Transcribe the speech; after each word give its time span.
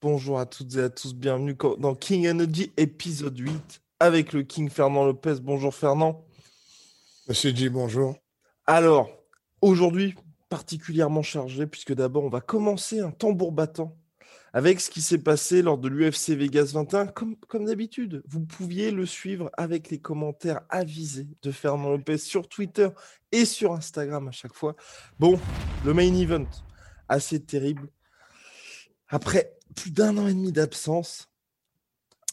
Bonjour 0.00 0.38
à 0.38 0.46
toutes 0.46 0.76
et 0.76 0.82
à 0.82 0.90
tous, 0.90 1.12
bienvenue 1.12 1.56
dans 1.80 1.96
King 1.96 2.28
Energy 2.28 2.70
épisode 2.76 3.36
8 3.36 3.82
avec 3.98 4.32
le 4.32 4.44
King 4.44 4.70
Fernand 4.70 5.04
Lopez. 5.04 5.40
Bonjour 5.42 5.74
Fernand. 5.74 6.24
Monsieur 7.28 7.52
G, 7.52 7.68
bonjour. 7.68 8.14
Alors, 8.64 9.10
aujourd'hui, 9.60 10.14
particulièrement 10.48 11.22
chargé, 11.22 11.66
puisque 11.66 11.94
d'abord, 11.94 12.22
on 12.22 12.28
va 12.28 12.40
commencer 12.40 13.00
un 13.00 13.10
tambour 13.10 13.50
battant 13.50 13.96
avec 14.52 14.78
ce 14.78 14.88
qui 14.88 15.02
s'est 15.02 15.18
passé 15.18 15.62
lors 15.62 15.78
de 15.78 15.88
l'UFC 15.88 16.30
Vegas 16.36 16.70
21. 16.74 17.08
Comme, 17.08 17.34
comme 17.48 17.64
d'habitude, 17.64 18.22
vous 18.28 18.38
pouviez 18.38 18.92
le 18.92 19.04
suivre 19.04 19.50
avec 19.56 19.90
les 19.90 19.98
commentaires 19.98 20.60
avisés 20.68 21.26
de 21.42 21.50
Fernand 21.50 21.90
Lopez 21.90 22.18
sur 22.18 22.48
Twitter 22.48 22.88
et 23.32 23.44
sur 23.44 23.72
Instagram 23.72 24.28
à 24.28 24.32
chaque 24.32 24.54
fois. 24.54 24.76
Bon, 25.18 25.40
le 25.84 25.92
main 25.92 26.14
event, 26.14 26.46
assez 27.08 27.44
terrible. 27.44 27.90
Après 29.08 29.56
plus 29.74 29.90
d'un 29.90 30.16
an 30.18 30.26
et 30.26 30.34
demi 30.34 30.52
d'absence, 30.52 31.28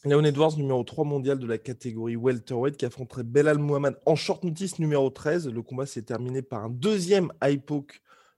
Léon 0.04 0.24
Edwards, 0.24 0.56
numéro 0.58 0.84
3 0.84 1.04
mondial 1.04 1.40
de 1.40 1.48
la 1.48 1.58
catégorie 1.58 2.16
welterweight, 2.16 2.78
qui 2.78 2.86
affronterait 2.86 3.24
Belal 3.24 3.58
Muhammad 3.58 4.00
en 4.06 4.16
short 4.16 4.44
notice 4.44 4.78
numéro 4.78 5.10
13. 5.10 5.50
Le 5.50 5.62
combat 5.64 5.86
s'est 5.88 6.04
terminé 6.04 6.42
par 6.42 6.64
un 6.64 6.70
deuxième 6.70 7.32
high 7.44 7.60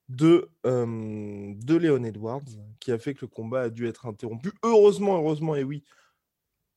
de, 0.07 0.49
euh, 0.65 1.53
de 1.55 1.75
Léon 1.75 2.03
Edwards, 2.05 2.45
qui 2.79 2.93
a 2.93 2.97
fait 2.97 3.13
que 3.13 3.21
le 3.21 3.27
combat 3.27 3.63
a 3.63 3.69
dû 3.69 3.87
être 3.87 4.05
interrompu. 4.05 4.53
Heureusement, 4.63 5.17
heureusement, 5.17 5.55
et 5.55 5.63
oui, 5.63 5.83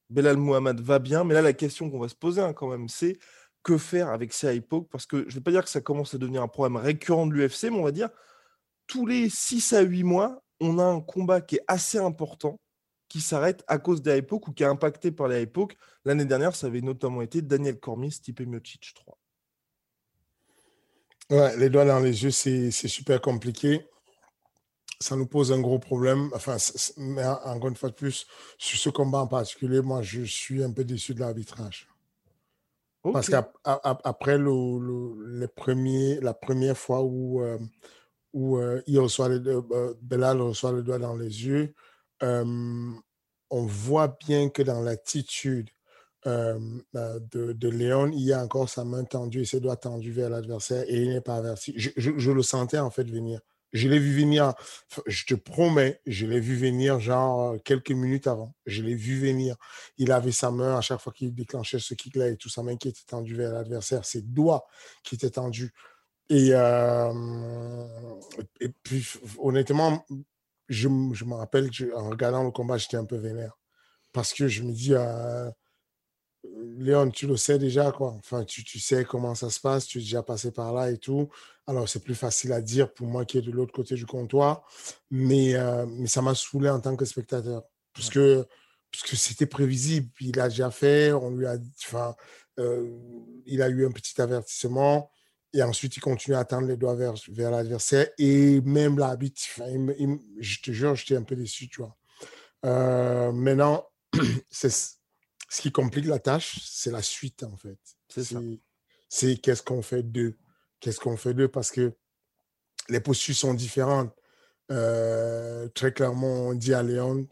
Belal 0.09 0.39
Muhammad 0.39 0.81
va 0.81 0.99
bien. 0.99 1.23
Mais 1.23 1.35
là, 1.35 1.43
la 1.43 1.53
question 1.53 1.89
qu'on 1.89 2.01
va 2.01 2.09
se 2.09 2.17
poser 2.17 2.41
hein, 2.41 2.53
quand 2.53 2.69
même, 2.69 2.89
c'est 2.89 3.19
que 3.63 3.79
faire 3.79 4.09
avec 4.09 4.33
ces 4.33 4.57
high 4.57 4.65
Parce 4.91 5.07
que 5.07 5.19
je 5.19 5.27
ne 5.27 5.33
vais 5.35 5.41
pas 5.41 5.53
dire 5.53 5.63
que 5.63 5.71
ça 5.71 5.81
commence 5.81 6.15
à 6.15 6.19
devenir 6.19 6.43
un 6.43 6.49
problème 6.49 6.77
récurrent 6.77 7.27
de 7.27 7.35
l'UFC, 7.35 7.65
mais 7.65 7.79
on 7.79 7.85
va 7.85 7.93
dire 7.93 8.09
tous 8.89 9.07
les 9.07 9.29
6 9.29 9.73
à 9.75 9.83
8 9.83 10.03
mois, 10.03 10.43
on 10.61 10.79
a 10.79 10.85
un 10.85 11.01
combat 11.01 11.41
qui 11.41 11.57
est 11.57 11.65
assez 11.67 11.99
important 11.99 12.59
qui 13.09 13.21
s'arrête 13.21 13.65
à 13.67 13.79
cause 13.79 14.03
des 14.03 14.19
époques 14.19 14.47
ou 14.49 14.53
qui 14.53 14.63
est 14.63 14.67
impacté 14.67 15.11
par 15.11 15.27
les 15.27 15.43
époques. 15.43 15.77
L'année 16.05 16.25
dernière, 16.25 16.55
ça 16.55 16.69
avait 16.69 16.81
notamment 16.81 17.23
été 17.23 17.43
Daniel 17.43 17.79
Cormier, 17.79 18.11
Stipe 18.11 18.41
Miocic 18.41 18.95
3. 18.95 19.19
Ouais, 21.31 21.57
les 21.57 21.71
doigts 21.71 21.85
dans 21.85 21.99
les 21.99 22.23
yeux, 22.23 22.31
c'est 22.31 22.71
super 22.71 23.21
compliqué. 23.21 23.85
Ça 25.01 25.17
nous 25.17 25.27
pose 25.27 25.51
un 25.51 25.61
gros 25.61 25.81
problème. 25.81 26.31
Enfin, 26.35 26.57
mais 26.99 27.25
encore 27.27 27.69
une 27.69 27.77
fois 27.77 27.89
de 27.89 27.95
plus, 27.95 28.27
sur 28.59 28.79
ce 28.79 28.91
combat 28.91 29.19
en 29.19 29.27
particulier, 29.27 29.81
moi, 29.81 30.03
je 30.03 30.23
suis 30.23 30.63
un 30.63 30.73
peu 30.73 30.85
déçu 30.85 31.15
de 31.15 31.21
l'arbitrage. 31.21 31.89
Parce 33.03 33.29
qu'après 33.29 34.39
le, 34.39 35.41
la 36.21 36.35
première 36.35 36.77
fois 36.77 37.03
où 37.03 37.43
euh, 37.43 37.59
où 38.33 38.59
euh, 38.59 38.83
reçoit 38.97 39.29
le, 39.29 39.43
euh, 39.47 40.45
reçoit 40.45 40.73
le 40.73 40.83
doigt 40.83 40.99
dans 40.99 41.17
les 41.17 41.47
yeux, 41.47 41.75
on 42.23 43.67
voit 43.67 44.17
bien 44.21 44.49
que 44.49 44.63
dans 44.63 44.81
l'attitude 44.81 45.71
euh, 46.27 46.59
de, 46.95 47.53
de, 47.53 47.69
Léon, 47.69 48.11
il 48.13 48.21
y 48.21 48.33
a 48.33 48.43
encore 48.43 48.69
sa 48.69 48.85
main 48.85 49.05
tendue 49.05 49.41
et 49.41 49.45
ses 49.45 49.61
doigts 49.61 49.77
tendus 49.77 50.13
vers 50.13 50.31
l'adversaire 50.31 50.85
et 50.87 51.03
il 51.03 51.11
n'est 51.11 51.21
pas 51.21 51.37
averti. 51.37 51.73
Je, 51.77 51.91
je, 51.97 52.31
le 52.31 52.43
sentais 52.43 52.79
en 52.79 52.91
fait 52.91 53.09
venir. 53.11 53.41
Je 53.73 53.89
l'ai 53.89 53.99
vu 53.99 54.15
venir, 54.19 54.53
je 55.07 55.25
te 55.25 55.35
promets, 55.35 56.01
je 56.05 56.27
l'ai 56.27 56.41
vu 56.41 56.57
venir 56.57 56.99
genre 56.99 57.57
quelques 57.65 57.93
minutes 57.93 58.27
avant. 58.27 58.53
Je 58.67 58.83
l'ai 58.83 58.97
vu 58.97 59.19
venir. 59.19 59.57
Il 59.97 60.11
avait 60.13 60.33
sa 60.33 60.51
main 60.51 60.77
à 60.77 60.81
chaque 60.81 61.01
fois 61.01 61.13
qu'il 61.13 61.33
déclenchait 61.33 61.79
ce 61.79 61.95
kick-là 61.95 62.29
et 62.29 62.37
tout, 62.37 62.49
sa 62.49 62.63
main 62.63 62.77
qui 62.77 62.89
était 62.89 63.07
tendue 63.07 63.37
vers 63.37 63.53
l'adversaire, 63.53 64.05
ses 64.05 64.23
doigts 64.23 64.67
qui 65.05 65.15
étaient 65.15 65.31
tendus. 65.31 65.73
Et, 66.31 66.51
euh, 66.53 67.13
et 68.61 68.69
puis, 68.69 69.05
honnêtement, 69.39 70.07
je, 70.69 70.89
je 71.13 71.25
me 71.25 71.35
rappelle 71.35 71.69
en 71.97 72.09
regardant 72.09 72.45
le 72.45 72.53
combat, 72.53 72.79
j'étais 72.79 72.97
un 72.97 73.05
peu 73.05 73.17
vénère. 73.17 73.59
Parce 74.13 74.33
que 74.33 74.47
je 74.47 74.63
me 74.63 74.73
dis, 74.73 74.95
euh, 74.95 75.51
Léon, 76.79 77.11
tu 77.11 77.27
le 77.27 77.37
sais 77.37 77.59
déjà, 77.59 77.91
quoi. 77.91 78.13
Enfin, 78.19 78.45
tu, 78.45 78.63
tu, 78.63 78.79
sais 78.79 79.05
comment 79.05 79.35
ça 79.35 79.51
se 79.51 79.59
passe, 79.59 79.87
tu 79.87 79.99
es 79.99 80.03
déjà 80.03 80.23
passé 80.23 80.53
par 80.53 80.73
là 80.73 80.91
et 80.91 80.99
tout. 80.99 81.29
Alors, 81.67 81.89
c'est 81.89 82.03
plus 82.03 82.15
facile 82.15 82.53
à 82.53 82.61
dire 82.61 82.95
pour 82.95 83.09
moi 83.09 83.25
qui 83.25 83.39
est 83.39 83.43
de 83.43 83.51
l'autre 83.51 83.73
côté 83.73 83.97
du 83.97 84.07
comptoir. 84.07 84.65
Mais, 85.11 85.55
euh, 85.57 85.85
mais 85.87 86.07
ça 86.07 86.23
m'a 86.23 86.37
saoulé 86.37 86.71
en 86.71 86.81
tant 86.81 86.97
que 86.97 87.05
spectateur. 87.05 87.65
Parce 87.93 88.09
que 88.09 88.47
parce 88.93 89.05
que 89.05 89.17
c'était 89.17 89.47
prévisible. 89.47 90.11
Il 90.21 90.41
a 90.41 90.49
déjà 90.49 90.71
fait, 90.71 91.13
on 91.13 91.31
lui 91.31 91.47
a, 91.47 91.57
enfin, 91.85 92.15
il 93.47 93.63
a 93.63 93.69
eu 93.69 93.87
un 93.87 93.93
petit 93.93 94.21
avertissement. 94.21 95.11
Et 95.53 95.63
ensuite, 95.63 95.97
il 95.97 96.01
continue 96.01 96.37
à 96.37 96.45
tendre 96.45 96.69
les 96.69 96.77
doigts 96.77 96.95
vers, 96.95 97.15
vers 97.29 97.51
l'adversaire. 97.51 98.09
Et 98.19 98.61
même 98.61 98.99
l'arbitre, 98.99 99.41
je 100.39 100.61
te 100.61 100.71
jure, 100.71 100.95
j'étais 100.95 101.17
un 101.17 101.23
peu 101.23 101.35
déçu, 101.35 101.69
tu 101.69 101.81
vois. 101.81 101.97
Euh, 102.65 103.33
maintenant, 103.33 103.85
c'est 104.51 104.71
ce 104.71 105.61
qui 105.61 105.73
complique 105.73 106.07
la 106.07 106.19
tâche, 106.19 106.61
c'est 106.65 106.93
la 106.93 107.03
suite, 107.03 107.43
en 107.43 107.57
fait. 107.57 107.79
C'est 109.09 109.37
qu'est-ce 109.39 109.63
qu'on 109.63 109.83
fait 109.83 110.05
d'eux? 110.05 110.39
Qu'est-ce 110.79 111.01
qu'on 111.01 111.17
fait 111.17 111.35
d'eux? 111.35 111.49
Parce 111.49 111.73
que 111.73 111.93
les 112.89 113.01
postures 113.01 113.35
sont 113.35 113.55
différentes. 113.55 114.15
Euh, 114.71 115.69
très 115.69 115.93
clairement, 115.93 116.49
on 116.49 116.55
dit 116.55 116.75
à 116.75 116.83
Léon, 116.83 117.27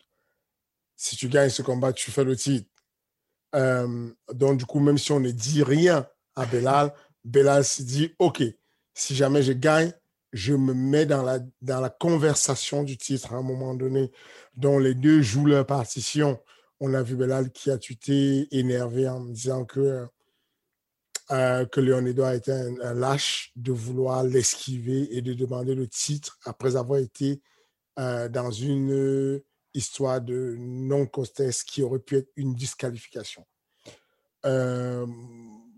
si 0.96 1.16
tu 1.16 1.28
gagnes 1.28 1.50
ce 1.50 1.62
combat, 1.62 1.92
tu 1.92 2.10
fais 2.10 2.24
le 2.24 2.34
titre. 2.34 2.68
Euh, 3.54 4.10
donc, 4.32 4.58
du 4.58 4.66
coup, 4.66 4.80
même 4.80 4.98
si 4.98 5.12
on 5.12 5.20
ne 5.20 5.30
dit 5.30 5.62
rien 5.62 6.08
à 6.34 6.46
Belal, 6.46 6.92
Belal 7.24 7.64
s'est 7.64 7.84
dit, 7.84 8.14
OK, 8.18 8.42
si 8.94 9.14
jamais 9.14 9.42
je 9.42 9.52
gagne, 9.52 9.92
je 10.32 10.54
me 10.54 10.74
mets 10.74 11.06
dans 11.06 11.22
la, 11.22 11.40
dans 11.62 11.80
la 11.80 11.90
conversation 11.90 12.82
du 12.82 12.96
titre 12.96 13.32
à 13.32 13.36
un 13.36 13.42
moment 13.42 13.74
donné, 13.74 14.10
dont 14.54 14.78
les 14.78 14.94
deux 14.94 15.22
jouent 15.22 15.46
leur 15.46 15.66
partition. 15.66 16.40
On 16.80 16.94
a 16.94 17.02
vu 17.02 17.16
Belal 17.16 17.50
qui 17.50 17.70
a 17.70 17.78
tué 17.78 18.46
énervé 18.50 19.08
en 19.08 19.24
disant 19.24 19.64
que, 19.64 20.06
euh, 21.30 21.66
que 21.66 21.80
Léon 21.80 22.06
Edouard 22.06 22.34
était 22.34 22.52
un, 22.52 22.94
lâche 22.94 23.52
de 23.56 23.72
vouloir 23.72 24.22
l'esquiver 24.22 25.08
et 25.16 25.22
de 25.22 25.32
demander 25.34 25.74
le 25.74 25.88
titre 25.88 26.38
après 26.44 26.76
avoir 26.76 27.00
été 27.00 27.40
euh, 27.98 28.28
dans 28.28 28.50
une 28.50 29.40
histoire 29.74 30.20
de 30.20 30.56
non-contest 30.58 31.64
qui 31.64 31.82
aurait 31.82 31.98
pu 31.98 32.16
être 32.16 32.30
une 32.36 32.54
disqualification. 32.54 33.46
Euh, 34.44 35.06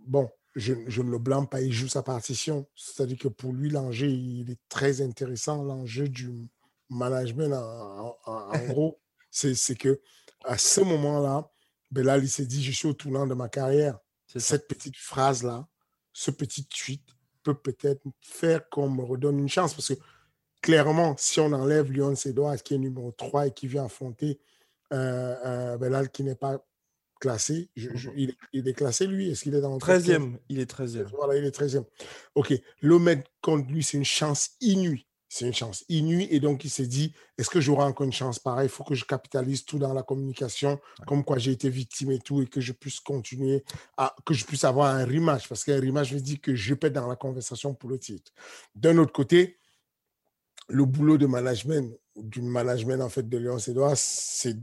bon, 0.07 0.31
je, 0.57 0.73
ne 0.73 1.11
le 1.11 1.19
blâme 1.19 1.49
pas, 1.49 1.61
il 1.61 1.73
joue 1.73 1.89
sa 1.89 2.03
partition. 2.03 2.67
C'est-à-dire 2.75 3.19
que 3.19 3.29
pour 3.29 3.53
lui, 3.53 3.71
l'enjeu, 3.71 4.09
il 4.09 4.51
est 4.51 4.59
très 4.69 5.01
intéressant. 5.01 5.63
L'enjeu 5.63 6.09
du 6.09 6.49
management, 6.89 7.53
en, 7.53 8.51
gros, 8.69 9.01
c'est 9.31 9.79
que 9.79 10.01
à 10.45 10.59
ce 10.59 10.81
moment-là, 10.81 11.51
Belal, 11.91 12.25
il 12.25 12.29
s'est 12.29 12.47
dit, 12.47 12.63
je 12.63 12.73
suis 12.73 12.89
au 12.89 12.93
tournant 12.93 13.27
de 13.27 13.35
ma 13.35 13.49
carrière. 13.49 13.99
Cette 14.37 14.69
petite 14.69 14.97
phrase-là, 14.97 15.67
ce 16.13 16.31
petit 16.31 16.67
tweet 16.67 17.03
peut 17.43 17.55
peut-être 17.55 18.03
faire 18.21 18.69
qu'on 18.69 18.89
me 18.89 19.03
redonne 19.03 19.39
une 19.39 19.49
chance. 19.49 19.75
Parce 19.75 19.95
que 19.95 20.01
clairement, 20.61 21.17
si 21.19 21.41
on 21.41 21.53
enlève 21.53 21.91
Lyon 21.91 22.15
Sedouard, 22.15 22.63
qui 22.63 22.75
est 22.75 22.79
numéro 22.79 23.13
3 23.13 23.49
et 23.49 23.51
qui 23.53 23.67
vient 23.67 23.85
affronter 23.87 24.41
euh, 24.93 25.37
euh, 25.45 25.79
Belal, 25.79 26.11
qui 26.11 26.23
n'est 26.23 26.37
pas 26.37 26.65
classé. 27.21 27.71
Mhm. 27.77 28.35
il, 28.53 28.69
est 28.69 28.73
classé, 28.73 29.07
lui? 29.07 29.31
Est-ce 29.31 29.45
qu'il 29.45 29.55
est 29.55 29.61
dans 29.61 29.75
le 29.75 29.79
13e 29.79 30.39
Il 30.49 30.59
est 30.59 30.71
13e. 30.71 31.07
Voilà, 31.17 31.37
il 31.37 31.45
est 31.45 31.57
13e. 31.57 31.85
OK. 32.35 32.53
Mettre 32.83 33.31
contre 33.41 33.71
lui, 33.71 33.83
c'est 33.83 33.99
une 33.99 34.05
chance 34.05 34.51
inouïe. 34.61 35.07
c'est 35.29 35.47
une 35.47 35.55
chance 35.55 35.85
inouïe. 35.89 36.27
Et 36.31 36.41
donc, 36.41 36.65
il 36.65 36.71
s'est 36.71 36.87
dit, 36.87 37.15
est-ce 37.39 37.51
que 37.51 37.61
j'aurai 37.61 37.85
encore 37.85 38.05
une 38.05 38.13
chance? 38.13 38.39
Pareille 38.39 38.67
Il 38.67 38.71
faut 38.71 38.83
que 38.83 38.95
je 38.95 39.05
capitalise 39.05 39.65
tout 39.65 39.79
dans 39.79 39.93
la 39.93 40.03
communication, 40.03 40.81
comme 41.07 41.23
quoi 41.23 41.39
j'ai 41.39 41.53
été 41.53 41.71
victime 41.71 42.11
et 42.11 42.19
tout, 42.19 42.43
et 42.43 42.47
que 42.47 42.61
je 42.61 42.73
puisse 42.73 42.99
continuer, 42.99 43.65
à, 43.97 44.17
que 44.27 44.35
je 44.35 44.45
puisse 44.45 44.65
avoir 44.65 44.95
un 44.95 45.05
rematch, 45.05 45.49
parce 45.49 45.63
qu'un 45.63 45.81
rematch 45.81 46.13
veut 46.13 46.21
dire 46.21 46.41
que 46.41 46.55
je 46.55 46.75
peux 46.75 46.89
être 46.89 46.95
dans 46.95 47.07
la 47.07 47.17
conversation 47.17 47.75
pour 47.75 47.91
le 47.91 47.99
titre. 47.99 48.33
D'un 48.75 48.99
autre 48.99 49.13
côté, 49.13 49.59
le 50.69 50.85
boulot 50.85 51.19
de 51.19 51.27
management, 51.27 51.97
du 52.17 52.43
management 52.43 53.03
en 53.03 53.09
fait 53.09 53.29
de 53.29 53.39
Léon 53.39 53.59
Sédois, 53.59 53.95
c'est 53.97 54.57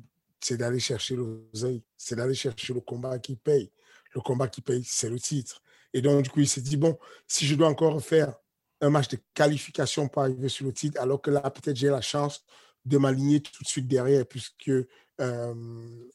d'aller 0.55 0.79
chercher 0.79 1.15
l'oseille, 1.15 1.83
c'est 1.97 2.15
d'aller 2.15 2.35
chercher 2.35 2.73
le 2.73 2.79
combat 2.81 3.19
qui 3.19 3.35
paye. 3.35 3.71
Le 4.13 4.21
combat 4.21 4.47
qui 4.47 4.61
paye, 4.61 4.83
c'est 4.85 5.09
le 5.09 5.19
titre. 5.19 5.61
Et 5.93 6.01
donc, 6.01 6.23
du 6.23 6.29
coup, 6.29 6.39
il 6.39 6.47
s'est 6.47 6.61
dit, 6.61 6.77
bon, 6.77 6.97
si 7.27 7.45
je 7.45 7.55
dois 7.55 7.67
encore 7.67 8.01
faire 8.01 8.35
un 8.81 8.89
match 8.89 9.07
de 9.09 9.17
qualification 9.33 10.07
pour 10.07 10.21
arriver 10.21 10.49
sur 10.49 10.65
le 10.65 10.73
titre, 10.73 11.01
alors 11.01 11.21
que 11.21 11.31
là, 11.31 11.41
peut-être 11.49 11.75
j'ai 11.75 11.89
la 11.89 12.01
chance 12.01 12.45
de 12.85 12.97
m'aligner 12.97 13.41
tout 13.41 13.63
de 13.63 13.67
suite 13.67 13.87
derrière, 13.87 14.25
puisque 14.25 14.71
euh, 15.19 15.53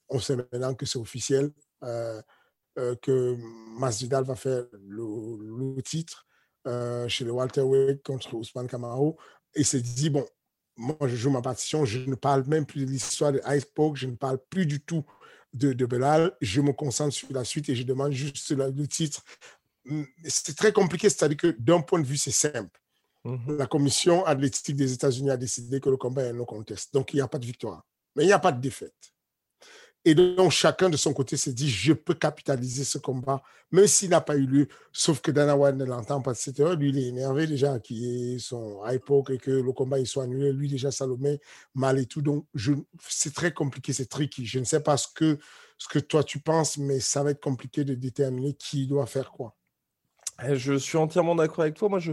on 0.09 0.19
sait 0.21 0.37
maintenant 0.37 0.75
que 0.75 0.87
c'est 0.87 0.99
officiel, 0.99 1.51
euh, 1.83 2.23
euh, 2.79 2.95
que 3.03 3.37
Masvidal 3.79 4.25
va 4.25 4.37
faire 4.37 4.65
le, 4.73 5.81
titre 5.83 6.27
chez 7.09 7.25
le 7.25 7.33
Walter 7.33 7.63
Wade 7.63 8.03
contre 8.03 8.35
Ousmane 8.35 8.69
Camaro. 8.69 9.19
Et 9.55 9.65
s'est 9.65 9.83
dit, 9.83 10.09
bon, 10.09 10.25
moi, 10.77 10.97
je 11.03 11.17
joue 11.17 11.31
ma 11.31 11.43
partition, 11.43 11.85
je 11.85 11.99
ne 11.99 12.15
parle 12.15 12.45
même 12.47 12.67
plus 12.67 12.87
de 12.87 12.91
l'histoire 12.91 13.33
de 13.33 13.41
Ice 13.55 13.65
Poke, 13.65 13.97
je 13.97 14.07
ne 14.07 14.17
parle 14.17 14.39
plus 14.51 14.67
du 14.67 14.81
tout 14.81 15.05
de, 15.53 15.73
de 15.73 15.87
Belal, 15.87 16.33
je 16.41 16.61
me 16.61 16.73
concentre 16.73 17.15
sur 17.15 17.33
la 17.33 17.45
suite 17.45 17.69
et 17.69 17.75
je 17.75 17.83
demande 17.83 18.13
juste 18.13 18.51
le 18.51 18.87
titre 18.87 19.23
c'est 20.25 20.57
très 20.57 20.73
compliqué, 20.73 21.09
c'est-à-dire 21.09 21.37
que 21.37 21.57
d'un 21.59 21.81
point 21.81 22.01
de 22.01 22.07
vue, 22.07 22.17
c'est 22.17 22.31
simple. 22.31 22.81
Mhm. 23.25 23.57
La 23.57 23.67
commission 23.67 24.25
athlétique 24.25 24.77
des 24.77 24.93
États-Unis 24.93 25.31
a 25.31 25.37
décidé 25.37 25.81
que 25.81 25.91
le 25.91 25.97
combat 25.97 26.25
est 26.25 26.31
un 26.31 26.35
no 26.35 26.45
contest. 26.45 26.93
Donc, 26.93 27.13
il 27.13 27.17
n'y 27.17 27.23
a 27.23 27.29
pas 27.29 27.39
de 27.39 27.47
victoire. 27.47 27.85
Mais 28.17 28.25
il 28.25 28.27
n'y 28.27 28.33
a 28.33 28.39
pas 28.39 28.53
de 28.53 28.61
défaite. 28.61 29.12
Et 30.05 30.15
donc, 30.17 30.51
chacun 30.51 30.91
de 30.91 30.97
son 30.97 31.13
côté 31.13 31.37
s'est 31.37 31.53
dit, 31.53 31.71
je 31.71 31.93
peux 31.93 32.15
capitaliser 32.15 32.83
ce 32.83 32.99
combat, 32.99 33.41
même 33.71 33.87
s'il 33.87 34.11
n'a 34.11 34.21
pas 34.21 34.37
eu 34.37 34.47
lieu. 34.47 34.69
Sauf 34.93 35.21
que 35.21 35.31
Dana 35.31 35.55
ne 35.73 35.85
l'entend 35.85 36.21
pas, 36.21 36.33
etc. 36.33 36.75
Lui, 36.77 36.89
il 36.89 36.99
est 36.99 37.07
énervé 37.07 37.47
déjà 37.47 37.79
qu'il 37.79 38.05
ait 38.05 38.39
son 38.41 38.81
hypo 38.89 39.25
et 39.31 39.39
que 39.39 39.53
le 39.53 39.73
combat 39.73 40.01
il 40.01 40.07
soit 40.07 40.25
annulé. 40.25 40.53
Lui, 40.53 40.69
déjà, 40.69 40.89
met 41.19 41.41
mal 41.75 42.01
et 42.01 42.07
tout. 42.07 42.21
Donc, 42.21 42.47
c'est 43.09 43.33
très 43.33 43.53
compliqué, 43.53 43.93
c'est 43.93 44.07
tricky. 44.07 44.45
Je 44.45 44.59
ne 44.59 44.65
sais 44.65 44.81
pas 44.81 44.97
ce 44.97 45.07
que, 45.15 45.39
ce 45.79 45.87
que 45.87 46.01
toi 46.01 46.25
tu 46.25 46.41
penses, 46.41 46.79
mais 46.79 46.99
ça 46.99 47.23
va 47.23 47.31
être 47.31 47.43
compliqué 47.43 47.85
de 47.85 47.95
déterminer 47.95 48.55
qui 48.55 48.89
doit 48.89 49.07
faire 49.07 49.31
quoi. 49.31 49.55
Eh, 50.45 50.57
je 50.57 50.75
suis 50.75 50.99
entièrement 50.99 51.37
d'accord 51.37 51.61
avec 51.61 51.75
toi. 51.75 51.89
Moi, 51.89 52.01
je. 52.01 52.13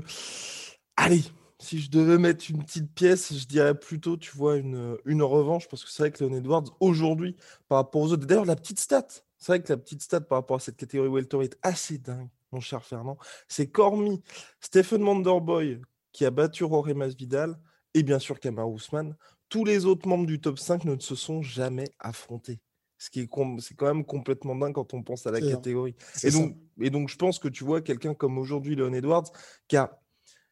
Allez, 0.96 1.24
si 1.60 1.80
je 1.80 1.90
devais 1.90 2.18
mettre 2.18 2.46
une 2.50 2.64
petite 2.64 2.94
pièce, 2.94 3.34
je 3.34 3.46
dirais 3.46 3.78
plutôt, 3.78 4.18
tu 4.18 4.32
vois, 4.36 4.58
une, 4.58 4.98
une 5.06 5.22
revanche, 5.22 5.68
parce 5.68 5.84
que 5.84 5.92
c'est 5.92 6.04
vrai 6.04 6.12
que 6.12 6.24
Leon 6.24 6.36
Edwards, 6.36 6.76
aujourd'hui, 6.80 7.36
par 7.68 7.78
rapport 7.78 8.02
aux 8.02 8.12
autres, 8.14 8.26
d'ailleurs, 8.26 8.46
la 8.46 8.56
petite 8.56 8.80
stat, 8.80 9.08
c'est 9.38 9.52
vrai 9.52 9.62
que 9.62 9.72
la 9.72 9.78
petite 9.78 10.02
stat 10.02 10.22
par 10.22 10.40
rapport 10.40 10.58
à 10.58 10.60
cette 10.60 10.78
catégorie 10.78 11.10
welterweight 11.10 11.54
est 11.54 11.60
assez 11.62 11.98
dingue, 11.98 12.30
mon 12.52 12.60
cher 12.60 12.84
Fernand. 12.84 13.18
C'est 13.48 13.68
Cormi, 13.68 14.22
Stephen 14.62 15.02
Manderboy, 15.02 15.82
qui 16.12 16.26
a 16.26 16.32
battu 16.32 16.64
Rory 16.64 16.94
Masvidal, 16.94 17.60
et 17.94 18.04
bien 18.04 18.20
sûr 18.20 18.40
Kamar 18.40 18.70
Ousmane. 18.70 19.16
Tous 19.50 19.66
les 19.66 19.86
autres 19.86 20.08
membres 20.08 20.28
du 20.28 20.40
top 20.40 20.60
5 20.60 20.86
ne 20.86 21.00
se 21.00 21.16
sont 21.16 21.42
jamais 21.42 21.92
affrontés 22.00 22.60
ce 23.00 23.10
qui 23.10 23.22
est, 23.22 23.30
c'est 23.60 23.76
quand 23.76 23.86
même 23.88 24.04
complètement 24.04 24.56
dingue 24.56 24.74
quand 24.74 24.94
on 24.94 25.02
pense 25.02 25.26
à 25.26 25.32
la 25.32 25.40
catégorie. 25.40 25.96
Et 26.22 26.32
donc, 26.32 26.58
et 26.82 26.90
donc, 26.90 27.08
je 27.08 27.16
pense 27.16 27.40
que 27.40 27.48
tu 27.48 27.64
vois 27.64 27.82
quelqu'un 27.82 28.14
comme 28.14 28.38
aujourd'hui, 28.38 28.76
Leon 28.76 28.94
Edwards, 28.94 29.32
qui 29.68 29.78
a. 29.78 30.00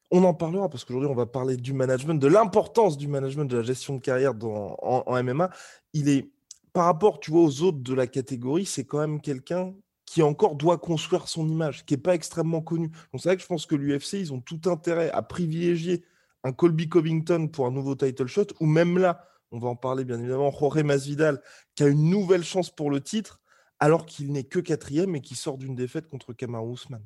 On 0.10 0.24
en 0.24 0.34
parlera 0.34 0.70
parce 0.70 0.86
qu'aujourd'hui, 0.86 1.10
on 1.10 1.16
va 1.16 1.26
parler 1.26 1.58
du 1.58 1.74
management, 1.74 2.16
de 2.16 2.28
l'importance 2.28 2.98
du 2.98 3.08
management, 3.08 3.46
de 3.46 3.58
la 3.58 3.64
gestion 3.64 3.96
de 3.96 4.02
carrière 4.02 4.34
dans, 4.34 4.78
en, 4.82 5.24
MMA. 5.24 5.50
Il 5.94 6.08
est, 6.08 6.32
par 6.72 6.86
rapport, 6.86 7.20
tu 7.20 7.32
vois, 7.32 7.42
aux 7.42 7.62
autres 7.62 7.80
de 7.80 7.94
la 7.94 8.08
catégorie, 8.08 8.66
c'est 8.66 8.86
quand 8.86 9.00
même 9.00 9.20
quelqu'un 9.20 9.74
qui 10.06 10.24
encore 10.24 10.56
doit 10.56 10.78
construire 10.78 11.28
son 11.28 11.50
image, 11.50 11.86
qui 11.86 11.94
n'est 11.94 12.02
pas 12.02 12.16
extrêmement 12.16 12.62
connu. 12.62 12.90
C'est 13.14 13.26
vrai 13.26 13.36
que 13.36 13.42
je 13.42 13.48
pense 13.48 13.66
que 13.66 13.76
l'UFC, 13.76 14.14
ils 14.14 14.32
ont 14.34 14.40
tout 14.40 14.62
intérêt 14.68 15.12
à 15.12 15.22
privilégier 15.22 16.06
un 16.46 16.54
Colby 16.54 16.88
Covington 16.88 17.50
pour 17.50 17.68
un 17.68 17.72
nouveau 17.72 17.96
title 17.96 18.28
shot, 18.28 18.48
ou 18.62 18.66
même 18.66 18.98
là, 18.98 19.28
on 19.52 19.60
va 19.60 19.68
en 19.68 19.76
parler 19.76 20.06
bien 20.06 20.20
évidemment, 20.20 20.52
Jorge 20.52 20.84
Masvidal, 20.84 21.42
qui 21.76 21.84
a 21.84 21.88
une 21.88 22.10
nouvelle 22.10 22.44
chance 22.44 22.70
pour 22.74 22.90
le 22.90 23.02
titre, 23.02 23.42
alors 23.80 24.06
qu'il 24.06 24.32
n'est 24.32 24.46
que 24.46 24.60
quatrième 24.60 25.16
et 25.16 25.22
qui 25.22 25.36
sort 25.36 25.58
d'une 25.58 25.76
défaite 25.76 26.08
contre 26.08 26.32
Kamaru 26.32 26.74
Usman. 26.74 27.04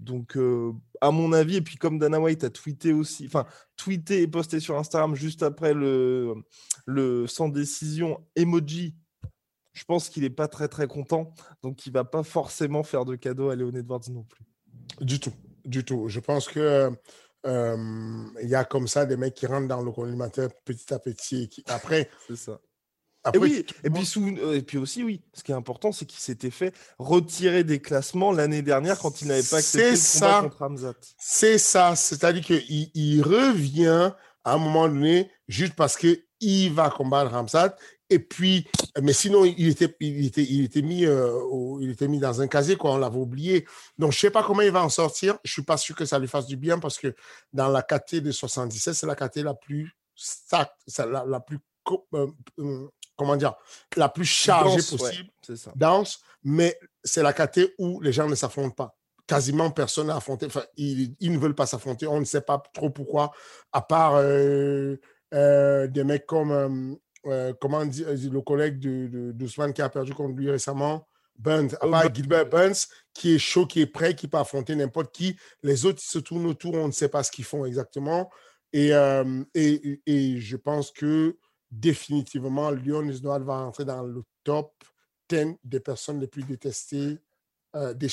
Donc, 0.00 0.36
euh, 0.36 0.72
à 1.00 1.10
mon 1.10 1.32
avis, 1.32 1.56
et 1.56 1.60
puis 1.60 1.76
comme 1.76 1.98
Dana 1.98 2.20
White 2.20 2.44
a 2.44 2.50
tweeté 2.50 2.92
aussi, 2.92 3.26
enfin, 3.26 3.46
tweeté 3.76 4.22
et 4.22 4.28
posté 4.28 4.60
sur 4.60 4.78
Instagram 4.78 5.14
juste 5.14 5.42
après 5.42 5.74
le, 5.74 6.34
le 6.86 7.26
sans 7.26 7.48
décision 7.48 8.24
emoji, 8.36 8.94
je 9.72 9.84
pense 9.84 10.08
qu'il 10.08 10.22
n'est 10.22 10.30
pas 10.30 10.48
très 10.48 10.68
très 10.68 10.86
content. 10.86 11.32
Donc, 11.62 11.86
il 11.86 11.92
va 11.92 12.04
pas 12.04 12.22
forcément 12.22 12.82
faire 12.82 13.04
de 13.04 13.16
cadeau 13.16 13.50
à 13.50 13.56
Léon 13.56 13.72
Edwards 13.72 14.08
non 14.10 14.24
plus. 14.24 14.44
Du 15.00 15.20
tout, 15.20 15.32
du 15.64 15.84
tout. 15.84 16.08
Je 16.08 16.20
pense 16.20 16.48
que 16.48 16.90
euh, 17.46 18.24
il 18.42 18.48
y 18.48 18.54
a 18.54 18.64
comme 18.64 18.88
ça 18.88 19.06
des 19.06 19.16
mecs 19.16 19.34
qui 19.34 19.46
rentrent 19.46 19.68
dans 19.68 19.82
le 19.82 19.92
collimateur 19.92 20.50
petit 20.64 20.92
à 20.92 20.98
petit. 20.98 21.44
Et 21.44 21.48
qui, 21.48 21.64
après, 21.68 22.10
c'est 22.28 22.50
ça. 23.32 23.38
et, 23.38 23.38
oui, 23.38 23.64
et, 23.84 23.90
puis 23.90 24.04
sous, 24.04 24.26
euh, 24.26 24.56
et 24.56 24.62
puis 24.62 24.78
aussi, 24.78 25.02
oui, 25.04 25.20
ce 25.32 25.42
qui 25.42 25.52
est 25.52 25.54
important, 25.54 25.92
c'est 25.92 26.06
qu'il 26.06 26.20
s'était 26.20 26.50
fait 26.50 26.74
retirer 26.98 27.64
des 27.64 27.80
classements 27.80 28.32
l'année 28.32 28.62
dernière 28.62 28.98
quand 28.98 29.22
il 29.22 29.28
n'avait 29.28 29.42
pas 29.42 29.58
accepté 29.58 29.90
le 29.90 30.20
combat 30.20 30.42
contre 30.42 30.62
Hamzat. 30.62 30.94
C'est 31.18 31.58
ça, 31.58 31.96
c'est-à-dire 31.96 32.44
qu'il 32.44 32.90
il 32.94 33.22
revient 33.22 34.12
à 34.44 34.54
un 34.54 34.58
moment 34.58 34.88
donné 34.88 35.30
juste 35.48 35.74
parce 35.74 35.96
qu'il 35.96 36.72
va 36.72 36.90
combattre 36.90 37.34
Hamzat 37.34 37.76
et 38.10 38.18
puis, 38.18 38.66
mais 39.02 39.12
sinon, 39.12 39.44
il 39.44 39.68
était, 39.68 39.94
il 40.00 40.26
était, 40.26 40.42
il 40.42 40.64
était, 40.64 40.82
mis, 40.82 41.04
euh, 41.04 41.78
il 41.80 41.90
était 41.90 42.08
mis 42.08 42.18
dans 42.18 42.40
un 42.40 42.48
casier, 42.48 42.76
quoi, 42.76 42.92
on 42.92 42.96
l'avait 42.96 43.18
oublié. 43.18 43.66
Donc, 43.98 44.12
je 44.12 44.16
ne 44.16 44.20
sais 44.20 44.30
pas 44.30 44.42
comment 44.42 44.62
il 44.62 44.70
va 44.70 44.82
en 44.82 44.88
sortir. 44.88 45.38
Je 45.44 45.50
ne 45.50 45.52
suis 45.52 45.62
pas 45.62 45.76
sûr 45.76 45.94
que 45.94 46.06
ça 46.06 46.18
lui 46.18 46.28
fasse 46.28 46.46
du 46.46 46.56
bien 46.56 46.78
parce 46.78 46.98
que 46.98 47.14
dans 47.52 47.68
la 47.68 47.82
KT 47.82 48.16
de 48.16 48.32
77, 48.32 48.94
c'est 48.94 49.06
la 49.06 49.14
KT 49.14 49.38
la 49.38 49.54
plus 49.54 49.92
stack, 50.14 50.72
la, 50.98 51.24
la, 51.26 51.40
plus, 51.40 51.58
euh, 52.14 52.26
euh, 52.58 52.88
comment 53.18 53.36
dire, 53.36 53.54
la 53.96 54.08
plus 54.08 54.24
chargée 54.24 54.76
possible, 54.76 55.28
ça. 55.42 55.72
dense, 55.74 56.20
mais 56.42 56.78
c'est 57.04 57.22
la 57.22 57.32
KT 57.32 57.74
où 57.78 58.00
les 58.00 58.12
gens 58.12 58.28
ne 58.28 58.34
s'affrontent 58.34 58.74
pas 58.74 58.94
quasiment 59.26 59.70
personne 59.70 60.06
n'a 60.06 60.16
affronté. 60.16 60.46
Enfin, 60.46 60.62
ils, 60.78 61.14
ils, 61.20 61.30
ne 61.30 61.36
veulent 61.36 61.54
pas 61.54 61.66
s'affronter. 61.66 62.06
On 62.06 62.18
ne 62.18 62.24
sait 62.24 62.40
pas 62.40 62.62
trop 62.72 62.88
pourquoi, 62.88 63.30
à 63.74 63.82
part 63.82 64.22
des 64.22 66.04
mecs 66.04 66.24
comme 66.24 66.96
euh, 67.26 67.52
comment 67.60 67.84
dire, 67.84 68.08
euh, 68.08 68.30
le 68.30 68.40
collègue 68.40 68.78
de, 68.78 69.32
de, 69.32 69.72
qui 69.72 69.82
a 69.82 69.88
perdu 69.88 70.14
contre 70.14 70.34
lui 70.34 70.50
récemment, 70.50 71.06
Burns, 71.36 71.76
oh, 71.82 71.92
Gilbert 72.12 72.48
Burns, 72.48 72.86
qui 73.12 73.34
est 73.34 73.38
chaud, 73.38 73.66
qui 73.66 73.80
est 73.80 73.86
prêt, 73.86 74.14
qui 74.14 74.28
peut 74.28 74.38
affronter 74.38 74.74
n'importe 74.74 75.14
qui. 75.14 75.36
Les 75.62 75.84
autres, 75.84 76.00
ils 76.02 76.10
se 76.10 76.18
tournent 76.18 76.46
autour, 76.46 76.74
on 76.74 76.86
ne 76.86 76.92
sait 76.92 77.08
pas 77.08 77.22
ce 77.22 77.30
qu'ils 77.30 77.44
font 77.44 77.64
exactement. 77.64 78.30
Et, 78.72 78.92
euh, 78.92 79.42
et, 79.54 80.00
et, 80.06 80.40
je 80.40 80.56
pense 80.56 80.90
que 80.90 81.36
définitivement, 81.70 82.70
Lyon 82.70 83.02
Noir 83.22 83.40
va 83.40 83.64
rentrer 83.64 83.84
dans 83.84 84.02
le 84.02 84.22
top 84.44 84.72
10 85.28 85.56
des 85.64 85.80
personnes 85.80 86.20
les 86.20 86.26
plus 86.26 86.42
détestées, 86.42 87.18
des, 87.94 88.08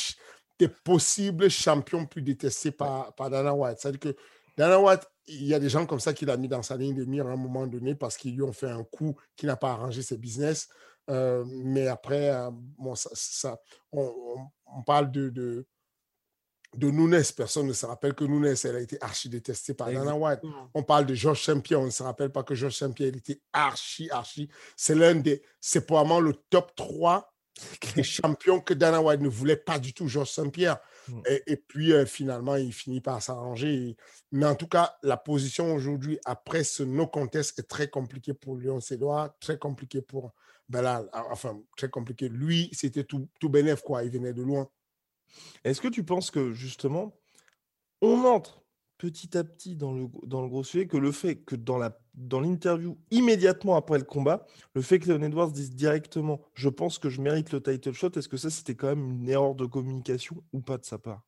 des, 0.59 0.67
possibles 0.67 1.49
champions 1.49 2.05
plus 2.05 2.21
détestés 2.21 2.71
par, 2.71 3.15
par 3.15 3.29
Dana 3.29 3.53
White. 3.53 3.77
C'est-à-dire 3.79 3.99
que 3.99 4.15
Dana 4.57 4.79
White 4.79 5.07
il 5.27 5.45
y 5.45 5.53
a 5.53 5.59
des 5.59 5.69
gens 5.69 5.85
comme 5.85 5.99
ça 5.99 6.13
qu'il 6.13 6.29
a 6.29 6.37
mis 6.37 6.47
dans 6.47 6.61
sa 6.61 6.77
ligne 6.77 6.95
de 6.95 7.05
mire 7.05 7.27
à 7.27 7.31
un 7.31 7.35
moment 7.35 7.65
donné 7.65 7.95
parce 7.95 8.17
qu'ils 8.17 8.35
lui 8.35 8.43
ont 8.43 8.53
fait 8.53 8.69
un 8.69 8.83
coup 8.83 9.15
qui 9.35 9.45
n'a 9.45 9.55
pas 9.55 9.71
arrangé 9.71 10.01
ses 10.01 10.17
business. 10.17 10.69
Euh, 11.09 11.43
mais 11.47 11.87
après, 11.87 12.29
euh, 12.29 12.49
bon, 12.51 12.93
ça, 12.95 13.59
on, 13.91 14.83
parle 14.85 15.11
de, 15.11 15.29
de, 15.29 15.65
de 16.77 16.89
Nunes. 16.89 17.23
Personne 17.35 17.67
ne 17.67 17.73
se 17.73 17.85
rappelle 17.85 18.13
que 18.13 18.23
Nunes, 18.23 18.55
elle 18.63 18.75
a 18.75 18.79
été 18.79 18.97
archi 19.01 19.29
détestée 19.29 19.73
par 19.73 19.91
Dana 19.91 20.15
White. 20.15 20.41
On 20.73 20.83
parle 20.83 21.05
de 21.05 21.13
Georges 21.13 21.41
Champion. 21.41 21.81
On 21.81 21.85
ne 21.85 21.91
se 21.91 22.03
rappelle 22.03 22.31
pas 22.31 22.43
que 22.43 22.55
Georges 22.55 22.75
Champion, 22.75 23.07
il 23.07 23.17
était 23.17 23.41
archi, 23.53 24.09
archi. 24.11 24.49
C'est 24.75 24.95
l'un 24.95 25.15
des, 25.15 25.41
c'est 25.59 25.85
probablement 25.85 26.19
le 26.19 26.33
top 26.49 26.75
3 26.75 27.31
des 27.95 28.03
champions 28.03 28.59
que 28.59 28.73
Dana 28.73 29.01
White 29.01 29.21
ne 29.21 29.29
voulait 29.29 29.55
pas 29.55 29.79
du 29.79 29.93
tout, 29.93 30.07
Georges 30.07 30.31
Saint-Pierre. 30.31 30.77
Mm. 31.07 31.21
Et, 31.47 31.55
puis, 31.55 31.93
euh, 31.93 32.05
finalement, 32.05 32.55
il 32.55 32.73
finit 32.73 33.01
par 33.01 33.21
s'arranger. 33.21 33.95
Mais 34.31 34.45
en 34.45 34.55
tout 34.55 34.67
cas, 34.67 34.95
la 35.03 35.17
position 35.17 35.73
aujourd'hui, 35.73 36.19
après 36.25 36.63
ce 36.63 36.83
no 36.83 37.07
contest, 37.07 37.59
est 37.59 37.63
très 37.63 37.89
compliquée 37.89 38.33
pour 38.33 38.57
Lyon 38.57 38.79
Cédois, 38.81 39.35
très 39.39 39.57
compliqué 39.57 40.01
pour 40.01 40.33
Belal. 40.67 41.07
Ah, 41.13 41.25
enfin, 41.31 41.59
très 41.77 41.89
compliqué. 41.89 42.27
Lui, 42.27 42.69
c'était 42.73 43.03
tout, 43.03 43.27
tout 43.39 43.49
bénef, 43.49 43.81
quoi. 43.81 44.03
Il 44.03 44.11
venait 44.11 44.33
de 44.33 44.41
loin. 44.41 44.67
Est-ce 45.63 45.81
que 45.81 45.87
tu 45.87 46.03
penses 46.03 46.31
que, 46.31 46.53
justement, 46.53 47.13
on 48.01 48.25
entre 48.25 48.63
petit 48.97 49.37
à 49.37 49.43
petit 49.43 49.75
dans 49.75 49.93
le, 49.93 50.07
dans 50.23 50.41
le 50.41 50.47
gros 50.47 50.63
sujet 50.63 50.87
que 50.87 50.97
le 50.97 51.11
fait 51.11 51.35
que 51.37 51.55
dans 51.55 51.77
la 51.77 51.99
dans 52.13 52.39
l'interview 52.39 52.97
immédiatement 53.11 53.75
après 53.75 53.97
le 53.97 54.05
combat, 54.05 54.45
le 54.73 54.81
fait 54.81 54.99
que 54.99 55.11
Leon 55.11 55.21
Edwards 55.21 55.51
dise 55.51 55.75
directement 55.75 56.41
je 56.53 56.69
pense 56.69 56.97
que 56.97 57.09
je 57.09 57.21
mérite 57.21 57.51
le 57.51 57.61
title 57.61 57.91
shot, 57.91 58.11
est-ce 58.15 58.29
que 58.29 58.37
ça 58.37 58.49
c'était 58.49 58.75
quand 58.75 58.87
même 58.87 59.21
une 59.21 59.29
erreur 59.29 59.53
de 59.53 59.65
communication 59.65 60.41
ou 60.53 60.61
pas 60.61 60.77
de 60.77 60.85
sa 60.85 60.97
part? 60.97 61.23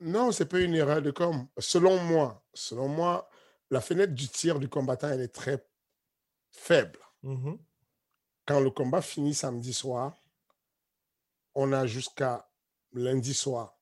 Non, 0.00 0.30
c'est 0.30 0.46
pas 0.46 0.60
une 0.60 0.74
erreur 0.74 1.02
de 1.02 1.10
com. 1.10 1.48
Selon 1.58 2.00
moi, 2.04 2.44
selon 2.54 2.88
moi, 2.88 3.28
la 3.70 3.80
fenêtre 3.80 4.14
du 4.14 4.28
tir 4.28 4.60
du 4.60 4.68
combattant, 4.68 5.08
elle 5.08 5.20
est 5.20 5.34
très 5.34 5.66
faible. 6.50 7.00
Mhm. 7.24 7.58
Quand 8.46 8.60
le 8.60 8.70
combat 8.70 9.02
finit 9.02 9.34
samedi 9.34 9.72
soir, 9.72 10.14
on 11.60 11.72
a 11.72 11.86
jusqu'à 11.86 12.48
lundi 12.92 13.34
soir 13.34 13.76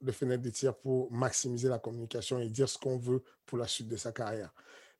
de 0.00 0.12
fenêtre 0.12 0.42
de 0.42 0.48
tir 0.48 0.74
pour 0.74 1.12
maximiser 1.12 1.68
la 1.68 1.78
communication 1.78 2.38
et 2.38 2.48
dire 2.48 2.68
ce 2.70 2.78
qu'on 2.78 2.96
veut 2.96 3.22
pour 3.44 3.58
la 3.58 3.66
suite 3.66 3.88
de 3.88 3.96
sa 3.96 4.12
carrière. 4.12 4.50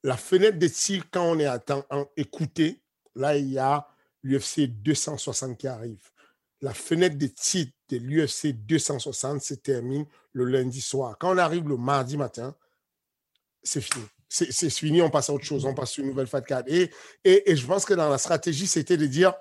La 0.02 0.16
fenêtre 0.16 0.58
de 0.58 0.68
tir, 0.68 1.04
quand 1.10 1.24
on 1.24 1.38
est 1.38 1.46
à 1.46 1.58
temps 1.58 1.86
écouté, 2.18 2.82
là, 3.14 3.36
il 3.38 3.48
y 3.48 3.58
a 3.58 3.88
l'UFC 4.22 4.66
260 4.66 5.56
qui 5.56 5.66
arrive. 5.66 6.10
La 6.60 6.74
fenêtre 6.74 7.16
de 7.16 7.28
tir 7.28 7.66
de 7.88 7.96
l'UFC 7.96 8.52
260 8.52 9.40
se 9.40 9.54
termine 9.54 10.04
le 10.32 10.44
lundi 10.44 10.82
soir. 10.82 11.16
Quand 11.18 11.34
on 11.34 11.38
arrive 11.38 11.66
le 11.66 11.78
mardi 11.78 12.18
matin, 12.18 12.54
c'est 13.62 13.80
fini. 13.80 14.04
C'est 14.28 14.68
fini, 14.68 15.00
on 15.00 15.08
passe 15.08 15.30
à 15.30 15.32
autre 15.32 15.46
chose, 15.46 15.64
on 15.64 15.74
passe 15.74 15.92
sur 15.92 16.02
une 16.02 16.10
nouvelle 16.10 16.26
fight 16.26 16.44
card. 16.44 16.64
Et, 16.66 16.90
et, 17.24 17.50
et 17.50 17.56
je 17.56 17.66
pense 17.66 17.86
que 17.86 17.94
dans 17.94 18.10
la 18.10 18.18
stratégie, 18.18 18.66
c'était 18.66 18.98
de 18.98 19.06
dire, 19.06 19.32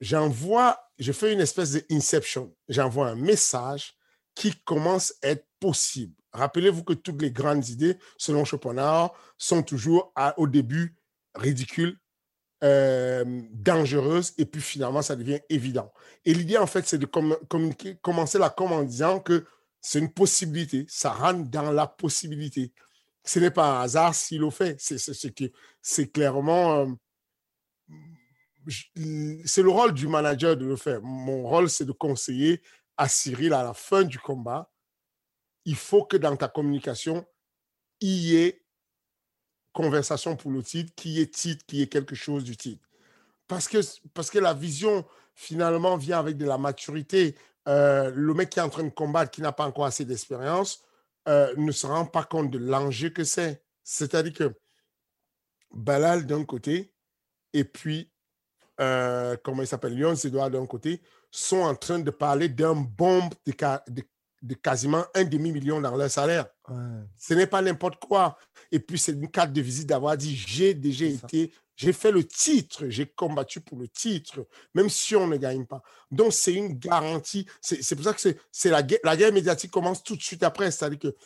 j'envoie, 0.00 0.87
je 0.98 1.12
fais 1.12 1.32
une 1.32 1.40
espèce 1.40 1.72
de 1.72 1.84
inception. 1.90 2.54
J'envoie 2.68 3.08
un 3.08 3.14
message 3.14 3.94
qui 4.34 4.52
commence 4.64 5.14
à 5.22 5.28
être 5.28 5.46
possible. 5.60 6.14
Rappelez-vous 6.32 6.84
que 6.84 6.92
toutes 6.92 7.20
les 7.22 7.30
grandes 7.30 7.68
idées, 7.68 7.98
selon 8.16 8.44
Schopenhauer, 8.44 9.08
sont 9.36 9.62
toujours 9.62 10.12
au 10.36 10.46
début 10.46 10.96
ridicules, 11.34 11.98
euh, 12.64 13.42
dangereuses, 13.52 14.34
et 14.38 14.44
puis 14.44 14.60
finalement, 14.60 15.02
ça 15.02 15.16
devient 15.16 15.40
évident. 15.48 15.92
Et 16.24 16.34
l'idée, 16.34 16.58
en 16.58 16.66
fait, 16.66 16.86
c'est 16.86 16.98
de 16.98 17.06
commencer 18.02 18.38
la 18.38 18.50
com 18.50 18.72
en 18.72 18.82
disant 18.82 19.20
que 19.20 19.46
c'est 19.80 20.00
une 20.00 20.12
possibilité, 20.12 20.84
ça 20.88 21.10
rentre 21.10 21.48
dans 21.48 21.70
la 21.70 21.86
possibilité. 21.86 22.72
Ce 23.24 23.38
n'est 23.38 23.50
pas 23.52 23.78
un 23.78 23.82
hasard 23.82 24.14
s'il 24.14 24.40
le 24.40 24.50
fait, 24.50 24.80
c'est 25.80 26.12
clairement... 26.12 26.80
euh, 26.80 26.86
c'est 28.68 29.62
le 29.62 29.70
rôle 29.70 29.92
du 29.92 30.08
manager 30.08 30.56
de 30.56 30.66
le 30.66 30.76
faire. 30.76 31.00
Mon 31.02 31.42
rôle, 31.42 31.70
c'est 31.70 31.84
de 31.84 31.92
conseiller 31.92 32.62
à 32.96 33.08
Cyril 33.08 33.52
à 33.52 33.62
la 33.62 33.74
fin 33.74 34.02
du 34.02 34.18
combat. 34.18 34.70
Il 35.64 35.76
faut 35.76 36.04
que 36.04 36.16
dans 36.16 36.36
ta 36.36 36.48
communication, 36.48 37.26
il 38.00 38.18
y 38.18 38.36
ait 38.36 38.64
conversation 39.72 40.36
pour 40.36 40.50
le 40.50 40.62
titre, 40.62 40.92
qu'il 40.96 41.12
y 41.12 41.20
ait 41.20 41.26
titre, 41.26 41.64
qu'il 41.66 41.78
y 41.78 41.82
ait 41.82 41.88
quelque 41.88 42.14
chose 42.14 42.44
du 42.44 42.56
titre. 42.56 42.86
Parce 43.46 43.68
que, 43.68 43.78
parce 44.12 44.30
que 44.30 44.38
la 44.38 44.54
vision, 44.54 45.06
finalement, 45.34 45.96
vient 45.96 46.18
avec 46.18 46.36
de 46.36 46.44
la 46.44 46.58
maturité. 46.58 47.36
Euh, 47.68 48.10
le 48.14 48.34
mec 48.34 48.50
qui 48.50 48.58
est 48.58 48.62
en 48.62 48.68
train 48.68 48.84
de 48.84 48.90
combattre, 48.90 49.30
qui 49.30 49.40
n'a 49.40 49.52
pas 49.52 49.66
encore 49.66 49.86
assez 49.86 50.04
d'expérience, 50.04 50.82
euh, 51.28 51.54
ne 51.56 51.72
se 51.72 51.86
rend 51.86 52.06
pas 52.06 52.24
compte 52.24 52.50
de 52.50 52.58
l'enjeu 52.58 53.10
que 53.10 53.24
c'est. 53.24 53.62
C'est-à-dire 53.84 54.32
que 54.32 54.54
Balal 55.70 56.26
d'un 56.26 56.44
côté, 56.44 56.92
et 57.52 57.64
puis 57.64 58.10
euh, 58.80 59.36
comment 59.42 59.62
il 59.62 59.66
s'appelle, 59.66 59.94
Lyon 59.94 60.14
Edouard 60.14 60.50
d'un 60.50 60.66
côté, 60.66 61.00
sont 61.30 61.58
en 61.60 61.74
train 61.74 61.98
de 61.98 62.10
parler 62.10 62.48
d'un 62.48 62.74
bombe 62.74 63.34
de, 63.46 63.52
ca- 63.58 63.82
de- 63.88 64.04
de 64.42 64.54
quasiment 64.54 65.04
un 65.14 65.24
demi-million 65.24 65.80
dans 65.80 65.96
leur 65.96 66.10
salaire. 66.10 66.46
Ouais. 66.68 66.76
Ce 67.16 67.34
n'est 67.34 67.46
pas 67.46 67.60
n'importe 67.60 67.96
quoi. 68.04 68.38
Et 68.70 68.78
puis, 68.78 68.98
c'est 68.98 69.12
une 69.12 69.30
carte 69.30 69.52
de 69.52 69.60
visite 69.60 69.88
d'avoir 69.88 70.16
dit 70.16 70.36
j'ai 70.36 70.74
déjà 70.74 71.06
été, 71.06 71.52
j'ai 71.74 71.92
fait 71.92 72.12
le 72.12 72.24
titre, 72.24 72.84
j'ai 72.88 73.06
combattu 73.06 73.60
pour 73.60 73.78
le 73.78 73.88
titre, 73.88 74.46
même 74.74 74.88
si 74.88 75.16
on 75.16 75.26
ne 75.26 75.36
gagne 75.36 75.66
pas. 75.66 75.82
Donc, 76.10 76.32
c'est 76.32 76.54
une 76.54 76.78
garantie. 76.78 77.46
C'est 77.60 77.94
pour 77.96 78.04
ça 78.04 78.14
que 78.14 78.20
c'est 78.52 78.70
la, 78.70 78.82
guerre, 78.82 79.00
la 79.04 79.16
guerre 79.16 79.32
médiatique 79.32 79.70
commence 79.70 80.02
tout 80.02 80.16
de 80.16 80.22
suite 80.22 80.42
après. 80.44 80.70
C'est-à-dire 80.70 80.98
que 81.00 81.16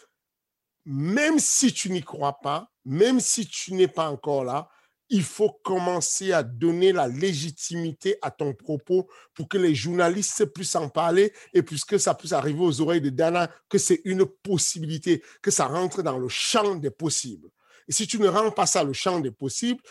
même 0.84 1.38
si 1.38 1.72
tu 1.72 1.90
n'y 1.90 2.02
crois 2.02 2.38
pas, 2.40 2.70
même 2.84 3.20
si 3.20 3.46
tu 3.46 3.74
n'es 3.74 3.88
pas 3.88 4.10
encore 4.10 4.42
là, 4.44 4.68
il 5.14 5.22
faut 5.22 5.50
commencer 5.62 6.32
à 6.32 6.42
donner 6.42 6.90
la 6.90 7.06
légitimité 7.06 8.16
à 8.22 8.30
ton 8.30 8.54
propos 8.54 9.08
pour 9.34 9.46
que 9.46 9.58
les 9.58 9.74
journalistes 9.74 10.46
puissent 10.46 10.74
en 10.74 10.88
parler 10.88 11.34
et 11.52 11.62
puisque 11.62 12.00
ça 12.00 12.14
puisse 12.14 12.32
arriver 12.32 12.60
aux 12.60 12.80
oreilles 12.80 13.02
de 13.02 13.10
Dana, 13.10 13.50
que 13.68 13.76
c'est 13.76 14.00
une 14.06 14.24
possibilité, 14.24 15.22
que 15.42 15.50
ça 15.50 15.66
rentre 15.66 16.02
dans 16.02 16.18
le 16.18 16.28
champ 16.28 16.76
des 16.76 16.90
possibles. 16.90 17.50
Et 17.88 17.92
si 17.92 18.06
tu 18.06 18.18
ne 18.18 18.26
rends 18.26 18.50
pas 18.50 18.64
ça 18.64 18.82
le 18.84 18.94
champ 18.94 19.20
des 19.20 19.30
possibles, 19.30 19.82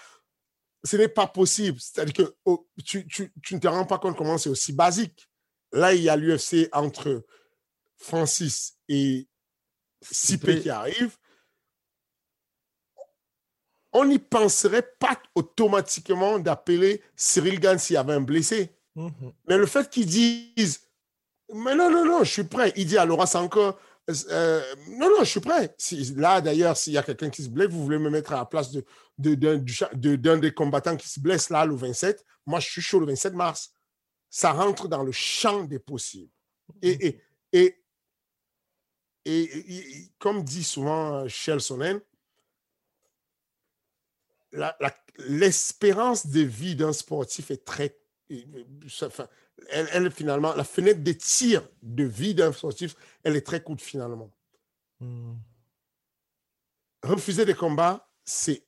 ce 0.84 0.98
n'est 0.98 1.08
pas 1.08 1.28
possible. 1.28 1.80
C'est-à-dire 1.80 2.16
que 2.16 2.36
oh, 2.46 2.68
tu, 2.84 3.06
tu- 3.08 3.32
tu 3.44 3.54
ne 3.54 3.60
te 3.60 3.68
rends 3.68 3.86
pas 3.86 4.00
compte 4.00 4.18
comment 4.18 4.40
c'est 4.40 4.50
aussi 4.50 4.74
basique. 4.74 5.30
Là, 5.72 5.94
il 5.94 6.02
y 6.02 6.10
a 6.10 6.16
l'UFC 6.16 6.68
entre 6.72 7.24
Francis 7.96 8.78
et 8.90 9.28
Sipé 10.02 10.60
qui 10.62 10.70
arrive. 10.72 11.16
On 13.94 14.06
n'y 14.06 14.20
penserait 14.20 14.88
pas 15.00 15.22
automatiquement 15.36 16.40
d'appeler 16.40 17.02
Cyril 17.16 17.60
Gann 17.60 17.78
s'il 17.78 17.96
y 17.96 17.98
avait 17.98 18.14
un 18.14 18.22
blessé. 18.22 18.70
Mhm. 18.96 19.34
Mais 19.48 19.58
le 19.58 19.66
fait 19.66 19.90
qu'ils 19.90 20.06
disent, 20.06 20.82
mais 21.54 21.76
non, 21.76 21.90
non, 21.90 22.06
non, 22.06 22.24
je 22.24 22.32
suis 22.32 22.44
prêt. 22.46 22.72
Il 22.76 22.86
dit 22.86 22.98
à 22.98 23.06
Laura 23.06 23.26
Sanko, 23.26 23.74
euh, 24.30 24.62
non, 24.90 25.10
non, 25.10 25.20
je 25.22 25.26
suis 25.30 25.40
prêt. 25.42 25.76
Si- 25.78 26.14
là, 26.16 26.40
d'ailleurs, 26.42 26.78
s'il 26.78 26.94
y 26.94 26.98
a 26.98 27.04
quelqu'un 27.04 27.30
qui 27.30 27.44
se 27.44 27.50
blesse, 27.50 27.70
vous 27.70 27.84
voulez 27.84 28.00
me 28.00 28.10
mettre 28.10 28.32
à 28.34 28.38
la 28.38 28.46
place 28.46 28.72
de, 28.72 28.84
de- 29.18 29.36
d'un, 29.36 29.58
de- 29.94 30.16
d'un 30.16 30.38
des 30.38 30.54
combattants 30.54 30.96
qui 30.98 31.10
se 31.10 31.20
blesse 31.20 31.50
là, 31.50 31.66
le 31.66 31.76
27. 31.76 32.24
Moi, 32.46 32.60
je 32.60 32.70
suis 32.70 32.82
chaud 32.82 33.00
le 33.00 33.06
27 33.08 33.34
mars. 33.34 33.74
Ça 34.30 34.52
rentre 34.54 34.88
dans 34.88 35.04
le 35.04 35.12
champ 35.12 35.64
des 35.66 35.80
possibles. 35.80 36.32
Et, 36.82 37.08
et, 37.08 37.22
et, 37.52 37.76
et- 39.26 39.76
et- 39.76 40.12
comme 40.20 40.44
dit 40.44 40.64
souvent 40.64 41.28
Shell 41.28 41.60
Sonnen, 41.62 42.00
l'espérance 45.18 46.28
de 46.28 46.42
vie 46.42 46.76
d'un 46.76 46.94
sportif 46.94 47.52
est 47.52 47.64
très. 47.66 47.98
elle, 48.30 49.88
elle, 49.92 50.12
finalement, 50.12 50.54
la 50.56 50.64
fenêtre 50.64 51.04
de 51.04 51.12
tir 51.14 51.68
de 51.82 52.04
vie 52.04 52.34
d'un 52.34 52.52
sportif, 52.52 52.96
elle 53.24 53.36
est 53.36 53.46
très 53.46 53.62
courte 53.62 53.82
finalement. 53.82 54.32
Mhm. 55.00 55.38
Refuser 57.04 57.46
des 57.46 57.56
combats, 57.56 58.08
c'est 58.24 58.64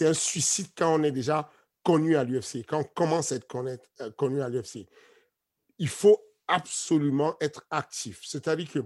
un 0.00 0.14
suicide 0.14 0.68
quand 0.76 0.94
on 0.98 1.02
est 1.02 1.12
déjà 1.12 1.50
connu 1.82 2.16
à 2.16 2.24
l'UFC, 2.24 2.64
quand 2.66 2.80
on 2.80 2.84
commence 2.84 3.32
à 3.32 3.36
être 3.36 3.46
connaître- 3.46 3.88
euh, 4.00 4.10
connu 4.12 4.40
à 4.42 4.48
l'UFC. 4.48 4.86
Il 5.78 5.88
faut 5.88 6.18
absolument 6.46 7.36
être 7.40 7.64
actif, 7.70 8.20
c'est-à-dire 8.24 8.70
que 8.70 8.80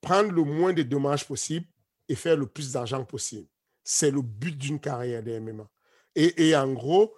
prendre 0.00 0.32
le 0.32 0.42
moins 0.42 0.72
de 0.72 0.82
dommages 0.82 1.26
possible 1.26 1.66
et 2.08 2.14
faire 2.14 2.36
le 2.36 2.46
plus 2.46 2.72
d'argent 2.72 3.04
possible. 3.04 3.48
C'est 3.92 4.12
le 4.12 4.22
but 4.22 4.56
d'une 4.56 4.78
carrière 4.78 5.20
de 5.20 5.36
MMA. 5.36 5.68
Et, 6.14 6.54
en 6.54 6.72
gros, 6.72 7.12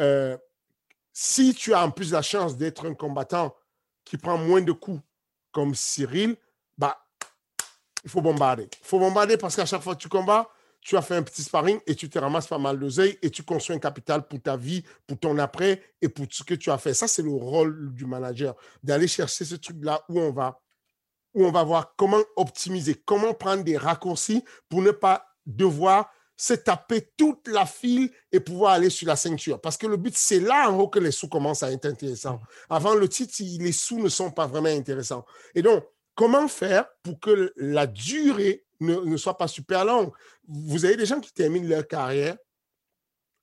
euh, 0.00 0.38
si 1.12 1.54
tu 1.54 1.74
as 1.74 1.84
en 1.84 1.90
plus 1.90 2.12
la 2.12 2.22
chance 2.22 2.56
d'être 2.56 2.86
un 2.86 2.94
combattant 2.94 3.52
qui 4.04 4.16
prend 4.16 4.38
moins 4.38 4.62
de 4.62 4.70
coups 4.70 5.02
comme 5.50 5.74
Cyril, 5.74 6.36
bah, 6.78 7.04
il 8.04 8.10
faut 8.10 8.20
bombarder. 8.20 8.68
Il 8.80 8.86
faut 8.86 9.00
bombarder 9.00 9.36
parce 9.36 9.56
qu'à 9.56 9.66
chaque 9.66 9.82
fois 9.82 9.96
que 9.96 10.02
tu 10.02 10.08
combats, 10.08 10.48
tu 10.80 10.96
as 10.96 11.02
fait 11.02 11.16
un 11.16 11.24
petit 11.24 11.42
sparring 11.42 11.80
et 11.84 11.96
tu 11.96 12.08
te 12.08 12.16
ramasses 12.16 12.46
pas 12.46 12.58
mal 12.58 12.78
d'oseille 12.78 13.18
et 13.20 13.30
tu 13.30 13.42
construis 13.42 13.74
un 13.74 13.80
capital 13.80 14.28
pour 14.28 14.40
ta 14.40 14.56
vie, 14.56 14.84
pour 15.08 15.18
ton 15.18 15.36
après 15.38 15.82
et 16.00 16.08
pour 16.08 16.28
tout 16.28 16.36
ce 16.36 16.44
que 16.44 16.54
tu 16.54 16.70
as 16.70 16.78
fait. 16.78 16.94
Ça, 16.94 17.08
c'est 17.08 17.22
le 17.22 17.32
rôle 17.32 17.92
du 17.92 18.06
manager, 18.06 18.54
d'aller 18.84 19.08
chercher 19.08 19.44
ce 19.44 19.56
truc-là 19.56 20.04
où 20.08 20.20
où 20.20 21.44
on 21.44 21.50
va 21.50 21.64
voir 21.64 21.96
comment 21.96 22.22
optimiser, 22.36 22.94
comment 22.94 23.34
prendre 23.34 23.64
des 23.64 23.76
raccourcis 23.76 24.44
pour 24.68 24.80
ne 24.80 24.92
pas 24.92 25.33
devoir 25.46 26.10
se 26.36 26.54
taper 26.54 27.12
toute 27.16 27.46
la 27.48 27.64
file 27.64 28.10
et 28.32 28.40
pouvoir 28.40 28.72
aller 28.72 28.90
sur 28.90 29.06
la 29.06 29.16
ceinture. 29.16 29.60
Parce 29.60 29.76
que 29.76 29.86
le 29.86 29.96
but, 29.96 30.16
c'est 30.16 30.40
là 30.40 30.68
en 30.68 30.78
haut 30.78 30.88
que 30.88 30.98
les 30.98 31.12
sous 31.12 31.28
commencent 31.28 31.62
à 31.62 31.70
être 31.70 31.86
intéressants. 31.86 32.40
Avant 32.68 32.94
le 32.94 33.08
titre, 33.08 33.34
les 33.40 33.72
sous 33.72 34.00
ne 34.00 34.08
sont 34.08 34.30
pas 34.30 34.46
vraiment 34.46 34.68
intéressants. 34.68 35.24
Et 35.54 35.62
donc, 35.62 35.84
comment 36.14 36.48
faire 36.48 36.86
pour 37.02 37.20
que 37.20 37.52
la 37.56 37.86
durée 37.86 38.64
ne, 38.80 38.96
ne 38.96 39.16
soit 39.16 39.38
pas 39.38 39.48
super 39.48 39.84
longue? 39.84 40.12
Vous 40.48 40.84
avez 40.84 40.96
des 40.96 41.06
gens 41.06 41.20
qui 41.20 41.32
terminent 41.32 41.68
leur 41.68 41.86
carrière 41.86 42.36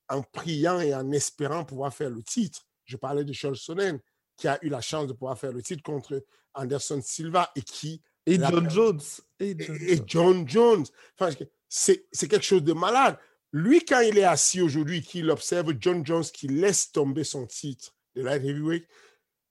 en 0.09 0.21
priant 0.21 0.81
et 0.81 0.93
en 0.93 1.09
espérant 1.11 1.63
pouvoir 1.63 1.93
faire 1.93 2.09
le 2.09 2.21
titre. 2.21 2.67
Je 2.83 2.97
parlais 2.97 3.23
de 3.23 3.31
Charles 3.31 3.55
Sonnen, 3.55 3.99
qui 4.35 4.49
a 4.49 4.59
eu 4.61 4.67
la 4.67 4.81
chance 4.81 5.07
de 5.07 5.13
pouvoir 5.13 5.39
faire 5.39 5.53
le 5.53 5.61
titre 5.61 5.83
contre 5.83 6.25
Anderson 6.53 6.99
Silva 7.01 7.49
et 7.55 7.61
qui 7.61 8.01
Et 8.25 8.37
John 8.37 8.69
Jones. 8.69 9.01
Et 9.39 9.55
John 9.57 9.77
et, 9.79 9.93
et 9.93 9.95
Jones. 9.95 10.05
John 10.07 10.49
Jones. 10.49 10.85
Enfin, 11.17 11.33
c'est 11.71 12.27
quelque 12.27 12.41
chose 12.41 12.63
de 12.63 12.73
malade. 12.73 13.17
Lui, 13.53 13.83
quand 13.85 14.01
il 14.01 14.17
est 14.17 14.25
assis 14.25 14.61
aujourd'hui, 14.61 15.01
qu'il 15.01 15.29
observe 15.31 15.73
John 15.79 16.05
Jones 16.05 16.23
qui 16.23 16.47
laisse 16.47 16.91
tomber 16.91 17.23
son 17.23 17.47
titre 17.47 17.95
de 18.15 18.23
light 18.23 18.43
heavyweight, 18.43 18.87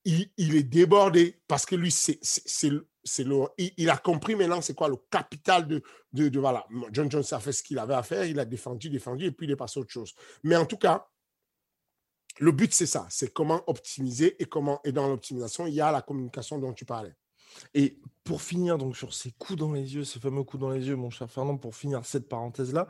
il, 0.04 0.56
est 0.56 0.62
débordé 0.62 1.40
parce 1.46 1.66
que 1.66 1.76
lui, 1.76 1.90
c'est 1.90 2.18
le- 2.68 2.86
il, 3.56 3.90
a 3.90 3.96
compris 3.96 4.34
maintenant 4.34 4.60
c'est 4.60 4.74
quoi 4.74 4.88
le 4.88 4.96
capital 5.10 5.66
de, 5.66 5.82
de, 6.12 6.38
voilà. 6.38 6.66
John 6.92 7.10
Jones 7.10 7.24
a 7.30 7.40
fait 7.40 7.52
ce 7.52 7.62
qu'il 7.62 7.78
avait 7.78 7.94
à 7.94 8.02
faire, 8.02 8.24
il 8.24 8.38
a 8.38 8.44
défendu, 8.44 8.90
défendu 8.90 9.26
et 9.26 9.32
puis 9.32 9.46
il 9.46 9.52
est 9.52 9.56
passé 9.56 9.80
autre 9.80 9.90
chose. 9.90 10.14
Mais 10.42 10.56
en 10.56 10.66
tout 10.66 10.76
cas, 10.76 11.08
le 12.38 12.52
but 12.52 12.72
c'est 12.72 12.86
ça, 12.86 13.06
c'est 13.10 13.32
comment 13.32 13.62
optimiser 13.66 14.40
et 14.42 14.46
comment 14.46 14.80
et 14.84 14.92
dans 14.92 15.08
l'optimisation 15.08 15.66
il 15.66 15.74
y 15.74 15.80
a 15.80 15.90
la 15.90 16.02
communication 16.02 16.58
dont 16.58 16.72
tu 16.72 16.84
parlais. 16.84 17.14
Et 17.75 18.00
pour 18.25 18.42
finir 18.42 18.78
donc 18.78 18.97
sur 18.97 19.14
ces 19.14 19.33
coups 19.33 19.59
dans 19.59 19.73
les 19.73 19.95
yeux, 19.95 20.04
ces 20.04 20.21
fameux 20.21 20.45
coups 20.45 20.61
dans 20.61 20.71
les 20.71 20.87
yeux, 20.87 20.97
mon 20.97 21.11
cher 21.11 21.30
Fernand, 21.30 21.57
pour 21.57 21.75
finir 21.75 22.04
cette 22.04 22.28
parenthèse-là, 22.28 22.87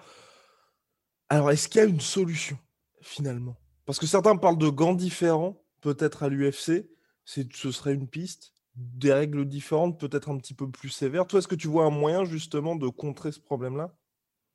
alors 1.29 1.51
est-ce 1.51 1.69
qu'il 1.69 1.81
y 1.81 1.85
a 1.85 1.87
une 1.87 2.01
solution 2.01 2.59
finalement? 3.01 3.57
Parce 3.87 3.99
que 3.99 4.07
certains 4.07 4.37
parlent 4.37 4.59
de 4.59 4.69
gants 4.69 4.95
différents, 4.95 5.63
peut-être 5.81 6.23
à 6.23 6.29
l'UFC, 6.29 6.89
ce 7.25 7.71
serait 7.71 7.95
une 7.95 8.09
piste, 8.09 8.53
des 8.75 9.13
règles 9.13 9.47
différentes, 9.47 9.99
peut-être 9.99 10.31
un 10.31 10.39
petit 10.39 10.55
peu 10.55 10.71
plus 10.71 10.91
sévères. 10.91 11.27
Toi, 11.27 11.39
est-ce 11.39 11.49
que 11.49 11.55
tu 11.55 11.69
vois 11.69 11.85
un 11.85 11.91
moyen 11.91 12.25
justement 12.25 12.77
de 12.77 12.89
contrer 12.89 13.33
ce 13.33 13.41
problème-là? 13.41 13.95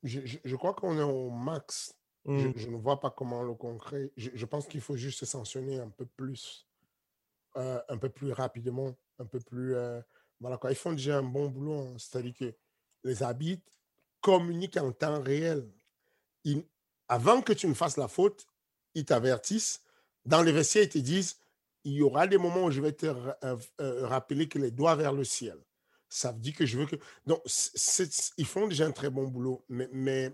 Je, 0.02 0.56
crois 0.56 0.74
qu'on 0.74 0.98
est 0.98 1.02
au 1.02 1.30
max. 1.30 1.94
Mmh. 2.24 2.52
Je, 2.56 2.68
ne 2.68 2.76
vois 2.76 3.00
pas 3.00 3.10
comment 3.10 3.42
le 3.42 3.54
concret. 3.54 4.12
Je, 4.16 4.44
pense 4.44 4.66
qu'il 4.66 4.80
faut 4.80 4.96
juste 4.96 5.24
sanctionner 5.24 5.78
un 5.78 5.90
peu 5.90 6.06
plus, 6.06 6.66
euh, 7.56 7.80
un 7.88 7.98
peu 7.98 8.08
plus 8.08 8.32
rapidement, 8.32 8.94
un 9.18 9.26
peu 9.26 9.40
plus. 9.40 9.74
Euh, 9.74 10.00
quoi. 10.60 10.70
Ils 10.70 10.76
font 10.76 10.92
déjà 10.92 11.18
un 11.18 11.22
bon 11.22 11.48
boulot. 11.48 11.80
Hein. 11.80 11.94
C'est-à-dire 11.98 12.34
que 12.34 12.54
les 13.04 13.22
arbitres 13.22 13.64
communiquent 14.20 14.76
en 14.76 14.92
temps 14.92 15.20
réel. 15.22 15.68
avant 17.08 17.42
que 17.42 17.52
tu 17.52 17.66
ne 17.68 17.74
fasses 17.74 17.96
la 17.96 18.08
faute, 18.08 18.46
ils 18.94 19.04
t'avertissent. 19.04 19.82
Dans 20.24 20.42
les 20.42 20.52
vestiaires, 20.52 20.84
ils 20.84 20.88
te 20.88 20.98
disent 20.98 21.36
il 21.84 21.92
y 21.92 22.02
aura 22.02 22.26
des 22.26 22.36
moments 22.36 22.64
où 22.64 22.70
je 22.72 22.80
vais 22.80 22.92
te 22.92 23.06
euh, 23.06 24.06
rappeler 24.06 24.48
que 24.48 24.58
les 24.58 24.72
doigts 24.72 24.96
vers 24.96 25.12
le 25.12 25.22
ciel. 25.22 25.56
Ça 26.08 26.32
veut 26.32 26.40
dire 26.40 26.54
que 26.54 26.66
je 26.66 26.78
veux 26.78 26.86
que. 26.86 26.96
Donc, 27.26 27.40
ils 28.36 28.46
font 28.46 28.66
déjà 28.66 28.86
un 28.86 28.90
très 28.90 29.08
bon 29.08 29.28
boulot, 29.28 29.64
mais, 29.68 29.88
mais, 29.92 30.32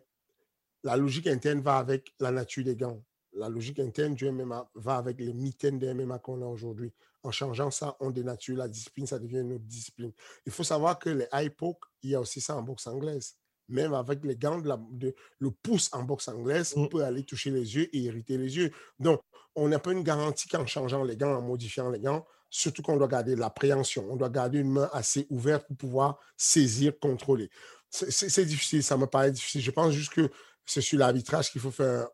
la 0.83 0.97
logique 0.97 1.27
interne 1.27 1.61
va 1.61 1.77
avec 1.77 2.15
la 2.21 2.31
nature 2.31 2.65
des 2.65 2.75
gants. 2.75 3.03
La 3.35 3.49
logique 3.49 3.79
interne 3.79 4.15
du 4.15 4.31
MMA 4.31 4.71
va 4.75 4.97
avec 4.97 5.21
les 5.21 5.33
mitaines 5.33 5.79
de 5.79 5.93
MMA 5.93 6.19
qu'on 6.19 6.43
a 6.43 6.47
aujourd'hui. 6.47 6.93
En 7.23 7.31
changeant 7.31 7.71
ça, 7.71 7.97
on 8.01 8.11
dénature 8.11 8.57
la 8.57 8.69
discipline, 8.69 9.07
ça 9.07 9.19
devient 9.19 9.41
une 9.41 9.53
autre 9.53 9.65
discipline. 9.65 10.13
Il 10.47 10.53
faut 10.53 10.65
savoir 10.65 10.99
que 10.99 11.11
les 11.11 11.27
high 11.33 11.51
poke, 11.51 11.85
il 12.03 12.11
y 12.11 12.15
a 12.15 12.21
aussi 12.21 12.41
ça 12.41 12.57
en 12.57 12.63
boxe 12.63 12.87
anglaise. 12.87 13.37
Même 13.69 13.95
avec 13.95 14.25
les 14.25 14.37
gants, 14.37 14.59
de, 14.59 14.69
la, 14.69 14.81
de 14.91 15.15
le 15.39 15.51
pouce 15.51 15.89
en 15.93 16.03
boxe 16.03 16.29
anglaise, 16.29 16.75
on 16.77 16.85
mm. 16.85 16.89
peut 16.89 17.05
aller 17.05 17.25
toucher 17.25 17.51
les 17.51 17.77
yeux 17.77 17.95
et 17.95 17.99
irriter 17.99 18.37
les 18.37 18.57
yeux. 18.57 18.73
Donc, 18.99 19.21
on 19.55 19.69
n'a 19.69 19.79
pas 19.79 19.93
une 19.93 20.03
garantie 20.03 20.49
qu'en 20.49 20.67
changeant 20.67 21.05
les 21.05 21.17
gants, 21.17 21.37
en 21.37 21.43
modifiant 21.43 21.91
les 21.91 22.01
gants, 22.01 22.27
surtout 22.51 22.83
qu'on 22.83 22.97
doit 22.97 23.09
garder 23.09 23.37
l'appréhension. 23.37 24.07
On 24.11 24.17
doit 24.17 24.29
garder 24.29 24.59
une 24.59 24.71
main 24.71 24.91
assez 24.93 25.27
ouverte 25.31 25.67
pour 25.69 25.77
pouvoir 25.77 26.19
saisir, 26.37 26.93
contrôler. 27.01 27.51
C'est 27.91 28.45
difficile, 28.45 28.83
ça 28.83 28.97
me 28.97 29.07
paraît 29.07 29.33
difficile. 29.33 29.61
Je 29.61 29.71
pense 29.71 29.93
juste 29.93 30.13
que 30.13 30.31
c'est 30.65 30.81
sur 30.81 30.99
l'arbitrage 30.99 31.51
qu'il 31.51 31.61
faut 31.61 31.71
faire 31.71 32.09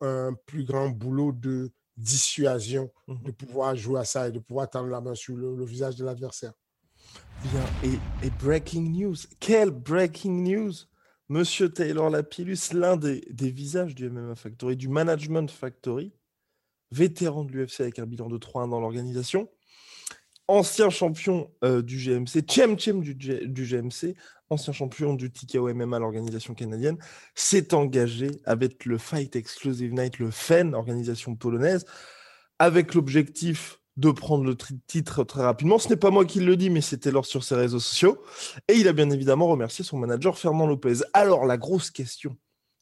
un, 0.00 0.34
plus 0.46 0.64
grand 0.64 0.88
boulot 0.88 1.32
de 1.32 1.70
dissuasion, 1.96 2.90
mmh 3.06 3.14
de 3.24 3.30
pouvoir 3.30 3.76
jouer 3.76 4.00
à 4.00 4.04
ça 4.04 4.28
et 4.28 4.32
de 4.32 4.38
pouvoir 4.38 4.68
tendre 4.68 4.88
la 4.88 5.00
main 5.00 5.14
sur 5.14 5.36
le, 5.36 5.64
visage 5.64 5.96
de 5.96 6.04
l'adversaire. 6.04 6.52
Bien, 7.42 7.90
et, 8.22 8.30
breaking 8.42 8.90
news, 8.90 9.16
quel 9.40 9.70
breaking 9.70 10.42
news? 10.42 10.72
Monsieur 11.28 11.68
Taylor 11.72 12.08
Lapillus, 12.08 12.72
l'un 12.72 12.96
des, 12.96 13.20
des, 13.30 13.50
visages 13.50 13.96
du 13.96 14.08
MMA 14.08 14.36
Factory, 14.36 14.76
du 14.76 14.88
Management 14.88 15.50
Factory, 15.50 16.12
vétéran 16.92 17.44
de 17.44 17.50
l'UFC 17.50 17.80
avec 17.80 17.98
un 17.98 18.06
bilan 18.06 18.28
de 18.28 18.38
3-1 18.38 18.70
dans 18.70 18.80
l'organisation, 18.80 19.48
ancien 20.48 20.90
champion 20.90 21.50
du 21.62 21.96
GMC, 21.98 22.42
Chem 22.48 22.78
Chem 22.78 23.00
du, 23.02 23.14
du, 23.14 23.64
GMC, 23.64 24.14
ancien 24.50 24.72
champion 24.72 25.14
du 25.14 25.30
TKO 25.30 25.72
MMA, 25.74 25.98
l'organisation 25.98 26.54
canadienne, 26.54 26.98
s'est 27.34 27.74
engagé 27.74 28.30
avec 28.44 28.84
le 28.84 28.98
Fight 28.98 29.34
Exclusive 29.36 29.92
Night, 29.92 30.18
le 30.18 30.30
FEN, 30.30 30.74
organisation 30.74 31.34
polonaise, 31.34 31.84
avec 32.58 32.94
l'objectif 32.94 33.80
de 33.96 34.10
prendre 34.10 34.44
le 34.44 34.56
titre 34.86 35.24
très 35.24 35.42
rapidement. 35.42 35.78
Ce 35.78 35.88
n'est 35.88 35.96
pas 35.96 36.10
moi 36.10 36.24
qui 36.24 36.40
le 36.40 36.56
dis, 36.56 36.70
mais 36.70 36.82
c'était 36.82 37.10
lors 37.10 37.26
sur 37.26 37.44
ses 37.44 37.54
réseaux 37.54 37.80
sociaux. 37.80 38.22
Et 38.68 38.74
il 38.74 38.88
a 38.88 38.92
bien 38.92 39.10
évidemment 39.10 39.48
remercié 39.48 39.84
son 39.84 39.98
manager 39.98 40.38
Fernand 40.38 40.66
Lopez. 40.66 40.98
Alors, 41.14 41.46
la 41.46 41.56
grosse 41.56 41.90
question, 41.90 42.36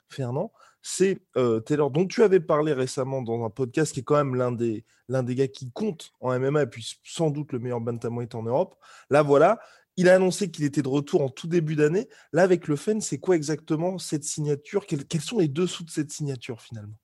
Fernand, 0.08 0.52
c'est 0.86 1.22
euh, 1.38 1.60
Taylor, 1.60 1.90
dont 1.90 2.06
tu 2.06 2.22
avais 2.22 2.40
parlé 2.40 2.74
récemment 2.74 3.22
dans 3.22 3.42
un 3.42 3.48
podcast, 3.48 3.94
qui 3.94 4.00
est 4.00 4.02
quand 4.02 4.16
même 4.16 4.34
l'un 4.34 4.52
des, 4.52 4.84
l'un 5.08 5.22
des 5.22 5.34
gars 5.34 5.48
qui 5.48 5.72
compte 5.72 6.12
en 6.20 6.38
MMA, 6.38 6.64
et 6.64 6.66
puis 6.66 7.00
sans 7.02 7.30
doute 7.30 7.52
le 7.52 7.58
meilleur 7.58 7.80
bantamweight 7.80 8.34
en 8.34 8.42
Europe. 8.42 8.76
Là, 9.08 9.22
voilà, 9.22 9.58
il 9.96 10.10
a 10.10 10.14
annoncé 10.14 10.50
qu'il 10.50 10.62
était 10.62 10.82
de 10.82 10.88
retour 10.88 11.22
en 11.22 11.30
tout 11.30 11.48
début 11.48 11.74
d'année. 11.74 12.06
Là, 12.34 12.42
avec 12.42 12.68
le 12.68 12.76
FEN, 12.76 13.00
c'est 13.00 13.18
quoi 13.18 13.34
exactement 13.34 13.96
cette 13.96 14.24
signature? 14.24 14.84
Quels, 14.84 15.22
sont 15.22 15.38
les 15.38 15.48
dessous 15.48 15.84
de 15.84 15.90
cette 15.90 16.12
signature 16.12 16.60
finalement? 16.60 16.98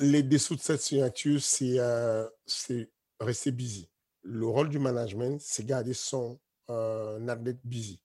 Les 0.00 0.22
dessous 0.22 0.56
de 0.56 0.60
cette 0.60 0.80
signature, 0.80 1.42
c'est, 1.42 1.78
euh, 1.78 2.26
c'est 2.46 2.90
rester 3.20 3.52
busy. 3.52 3.90
Le 4.22 4.46
rôle 4.46 4.70
du 4.70 4.78
management, 4.78 5.38
c'est 5.38 5.66
garder 5.66 5.92
son 5.92 6.40
euh, 6.70 7.28
athlète 7.28 7.60
busy. 7.62 8.00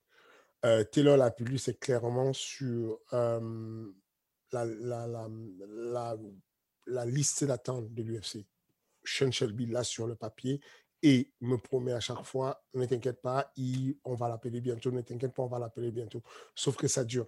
Euh, 0.66 0.84
Taylor 0.84 1.16
Lapillus, 1.16 1.60
c'est 1.60 1.80
clairement 1.80 2.34
sur 2.34 3.00
la, 4.52 4.66
la, 4.66 5.08
la, 5.08 6.18
la, 6.88 7.06
liste 7.06 7.44
d'attente 7.44 7.94
de 7.94 8.04
l'UFC. 8.04 8.46
Sean 9.04 9.32
Shelby, 9.32 9.66
là, 9.66 9.84
sur 9.84 10.08
le 10.08 10.16
papier, 10.16 10.62
et 11.04 11.32
me 11.42 11.58
promet 11.58 11.94
à 11.94 12.00
chaque 12.00 12.24
fois, 12.24 12.64
ne 12.74 12.86
t'inquiète 12.86 13.22
pas, 13.22 13.52
on 14.04 14.14
va 14.14 14.30
l'appeler 14.30 14.62
bientôt, 14.62 14.92
ne 14.92 15.02
t'inquiète 15.02 15.34
pas, 15.34 15.44
on 15.44 15.48
va 15.48 15.60
l'appeler 15.60 15.92
bientôt. 15.92 16.22
Sauf 16.54 16.76
que 16.76 16.88
ça 16.88 17.04
dure, 17.04 17.28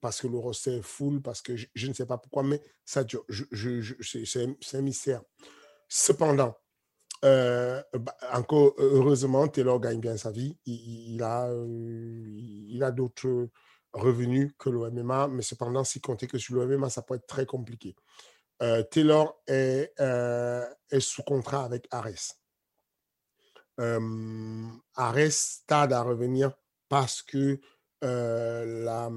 parce 0.00 0.20
que 0.20 0.26
le 0.26 0.36
roster 0.36 0.78
est 0.78 0.82
full, 0.82 1.22
parce 1.22 1.40
que 1.40 1.56
je, 1.56 1.86
ne 1.86 1.92
sais 1.92 2.06
pas 2.06 2.18
pourquoi, 2.18 2.42
mais 2.42 2.60
ça 2.84 3.04
dure. 3.04 3.24
Je, 3.28 3.44
c'est 4.02 4.76
un 4.76 4.82
mystère. 4.82 5.22
Cependant, 5.88 6.56
euh, 7.24 7.82
bah, 7.92 8.16
encore 8.32 8.74
heureusement, 8.78 9.48
Taylor 9.48 9.80
gagne 9.80 10.00
bien 10.00 10.16
sa 10.16 10.30
vie. 10.30 10.58
Il, 10.66 11.22
a, 11.22 11.48
euh, 11.48 11.66
il 11.68 12.82
a 12.82 12.90
d'autres 12.90 13.48
revenus 13.94 14.52
que 14.58 14.70
le 14.70 14.90
MMA, 14.90 15.28
mais 15.28 15.42
cependant, 15.42 15.84
si 15.84 16.00
compter 16.00 16.26
que 16.26 16.38
sur 16.38 16.56
le 16.56 16.66
MMA, 16.66 16.90
ça 16.90 17.02
peut 17.02 17.14
être 17.14 17.26
très 17.26 17.46
compliqué. 17.46 17.96
Euh, 18.62 18.82
Taylor 18.82 19.40
est, 19.46 19.92
est, 19.98 21.00
sous 21.00 21.22
contrat 21.22 21.64
avec 21.64 21.88
Ares. 21.90 22.36
Ares 24.94 25.62
tarde 25.66 25.92
à 25.92 26.02
revenir 26.02 26.52
parce 26.88 27.22
que 27.22 27.60
la, 28.02 29.10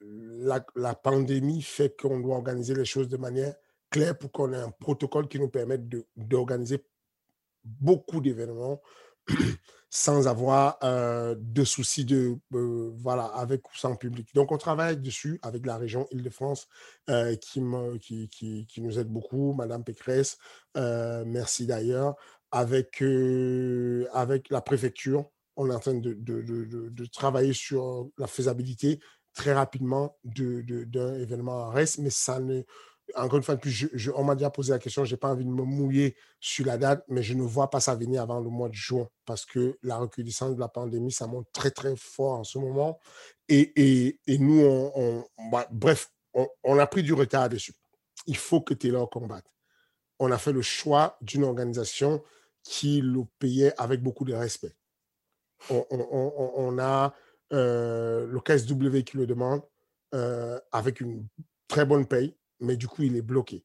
la, 0.00 0.66
la, 0.74 0.94
pandémie 0.94 1.62
fait 1.62 2.00
qu'on 2.00 2.20
doit 2.20 2.36
organiser 2.36 2.74
les 2.74 2.84
choses 2.84 3.08
de 3.08 3.16
manière 3.16 3.54
claire 3.90 4.16
pour 4.18 4.32
qu'on 4.32 4.52
ait 4.52 4.56
un 4.56 4.70
protocole 4.70 5.28
qui 5.28 5.38
nous 5.38 5.48
permette 5.48 5.82
d'organiser 6.16 6.84
beaucoup 7.64 8.20
d'événements 8.20 8.80
sans 9.94 10.26
avoir 10.26 10.78
euh, 10.82 11.34
de 11.38 11.64
soucis 11.64 12.06
de 12.06 12.38
euh, 12.54 12.90
voilà 12.96 13.24
avec 13.24 13.70
ou 13.70 13.76
sans 13.76 13.94
public. 13.94 14.34
Donc 14.34 14.50
on 14.50 14.56
travaille 14.56 14.96
dessus 14.96 15.38
avec 15.42 15.66
la 15.66 15.76
région 15.76 16.08
Île-de-France 16.10 16.66
euh, 17.10 17.36
qui, 17.36 17.60
qui, 18.30 18.80
nous 18.80 18.98
aide 18.98 19.08
beaucoup, 19.08 19.52
Madame 19.52 19.84
Pécresse, 19.84 20.38
merci 20.74 21.66
d'ailleurs, 21.66 22.16
avec, 22.50 23.02
avec 24.14 24.48
la 24.48 24.62
préfecture. 24.62 25.26
On 25.56 25.70
est 25.70 25.74
en 25.74 25.80
train 25.80 25.94
de, 25.94 26.14
de, 26.14 26.40
de, 26.40 27.06
travailler 27.06 27.52
sur 27.52 28.08
la 28.16 28.26
faisabilité 28.26 28.98
très 29.34 29.52
rapidement 29.52 30.16
d'un 30.24 31.18
événement 31.18 31.66
à 31.66 31.70
reste, 31.70 31.98
mais 31.98 32.08
ça 32.08 32.40
ne, 32.40 32.62
encore 33.14 33.36
une 33.36 33.42
fois, 33.42 33.56
on 34.14 34.24
m'a 34.24 34.34
déjà 34.34 34.50
posé 34.50 34.72
la 34.72 34.78
question, 34.78 35.04
je 35.04 35.14
n'ai 35.14 35.18
pas 35.18 35.28
envie 35.28 35.44
de 35.44 35.50
me 35.50 35.62
mouiller 35.62 36.16
sur 36.40 36.66
la 36.66 36.78
date, 36.78 37.04
mais 37.08 37.22
je 37.22 37.34
ne 37.34 37.42
vois 37.42 37.70
pas 37.70 37.80
ça 37.80 37.94
venir 37.94 38.22
avant 38.22 38.40
le 38.40 38.48
mois 38.48 38.68
de 38.68 38.74
juin 38.74 39.08
parce 39.24 39.44
que 39.44 39.78
la 39.82 39.98
recrudescence 39.98 40.54
de 40.54 40.60
la 40.60 40.68
pandémie, 40.68 41.12
ça 41.12 41.26
monte 41.26 41.46
très, 41.52 41.70
très 41.70 41.94
fort 41.96 42.38
en 42.38 42.44
ce 42.44 42.58
moment. 42.58 42.98
Et, 43.48 44.18
nous, 44.38 44.62
on, 44.64 45.24
bah, 45.50 45.66
bref, 45.70 46.10
on, 46.64 46.78
a 46.78 46.86
pris 46.86 47.02
du 47.02 47.12
retard 47.12 47.48
dessus. 47.48 47.74
Il 48.26 48.36
faut 48.36 48.60
que 48.60 48.74
Taylor 48.74 49.08
combatte. 49.10 49.46
On 50.18 50.30
a 50.30 50.38
fait 50.38 50.52
le 50.52 50.62
choix 50.62 51.18
d'une 51.20 51.44
organisation 51.44 52.22
qui 52.62 53.00
le 53.00 53.24
payait 53.38 53.74
avec 53.78 54.02
beaucoup 54.02 54.24
de 54.24 54.34
respect. 54.34 54.74
On, 55.68 56.78
a 56.78 57.14
euh, 57.52 58.26
le 58.26 58.40
KSW 58.40 59.02
qui 59.02 59.16
le 59.16 59.26
demande 59.26 59.62
euh, 60.14 60.58
avec 60.72 61.00
une 61.00 61.26
très 61.68 61.84
bonne 61.84 62.06
paye 62.06 62.34
mais 62.62 62.76
du 62.76 62.88
coup, 62.88 63.02
il 63.02 63.16
est 63.16 63.22
bloqué. 63.22 63.64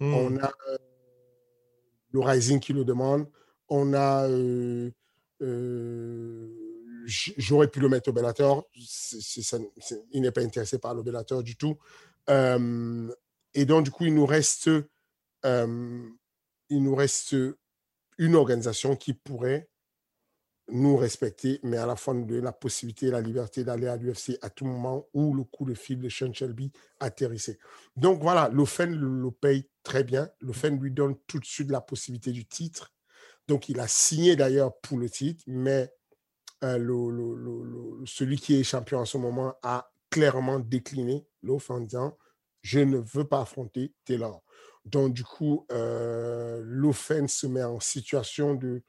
On 0.00 0.30
mmh. 0.30 0.38
a 0.38 0.52
euh, 0.68 0.78
le 2.12 2.20
Rising 2.20 2.60
qui 2.60 2.72
le 2.72 2.84
demande. 2.84 3.28
On 3.68 3.92
a. 3.94 4.28
Euh, 4.28 4.90
euh, 5.42 6.48
j'aurais 7.04 7.68
pu 7.68 7.80
le 7.80 7.88
mettre 7.88 8.10
au 8.10 8.12
Bellator. 8.12 8.68
il 8.74 10.22
n'est 10.22 10.30
pas 10.30 10.42
intéressé 10.42 10.78
par 10.78 10.94
le 10.94 11.02
Bellator 11.02 11.42
du 11.42 11.56
tout. 11.56 11.78
et 12.28 13.64
donc, 13.64 13.84
du 13.84 13.90
coup, 13.90 14.06
il 14.06 14.14
nous 14.14 14.26
reste. 14.26 14.70
il 15.44 16.82
nous 16.82 16.94
reste 16.94 17.36
une 18.18 18.34
organisation 18.34 18.96
qui 18.96 19.14
pourrait 19.14 19.68
nous 20.70 20.96
respecter, 20.96 21.60
mais 21.62 21.76
à 21.76 21.86
la 21.86 21.96
fois 21.96 22.14
nous 22.14 22.24
donner 22.24 22.40
la 22.40 22.52
possibilité 22.52 23.06
et 23.06 23.10
la 23.10 23.20
liberté 23.20 23.64
d'aller 23.64 23.86
à 23.86 23.96
l'UFC 23.96 24.38
à 24.42 24.50
tout 24.50 24.64
moment 24.66 25.06
où 25.14 25.34
le 25.34 25.44
coup 25.44 25.64
de 25.64 25.74
fil 25.74 25.98
de 25.98 26.08
Sean 26.08 26.32
Shelby 26.32 26.70
atterrissait. 27.00 27.58
Donc 27.96 28.22
voilà, 28.22 28.48
le 28.52 28.64
FEN 28.64 28.94
le, 28.94 29.30
paye 29.30 29.68
très 29.82 30.04
bien. 30.04 30.28
Le 30.40 30.52
FEN 30.52 30.78
lui 30.78 30.90
donne 30.90 31.16
tout 31.26 31.38
de 31.38 31.44
suite 31.44 31.70
la 31.70 31.80
possibilité 31.80 32.32
du 32.32 32.46
titre 32.46 32.92
Donc, 33.46 33.68
il 33.68 33.80
a 33.80 33.88
signé 33.88 34.36
d'ailleurs 34.36 34.78
pour 34.80 34.98
le 34.98 35.08
titre, 35.08 35.42
mais 35.46 35.92
celui 36.62 38.36
qui 38.36 38.60
est 38.60 38.64
champion 38.64 38.98
en 38.98 39.04
ce 39.04 39.16
moment 39.16 39.54
a 39.62 39.90
clairement 40.10 40.58
décliné 40.58 41.26
l'offre 41.42 41.70
en 41.70 41.80
disant 41.80 42.16
Je 42.62 42.80
ne 42.80 42.98
veux 42.98 43.24
pas 43.24 43.40
affronter 43.40 43.94
Taylor. 44.04 44.42
Donc, 44.84 45.12
du 45.12 45.24
coup, 45.24 45.66
euh, 45.70 46.60
l'offense 46.64 47.32
se 47.32 47.46
met 47.46 47.62
en 47.62 47.80
situation 47.80 48.54
de 48.54 48.82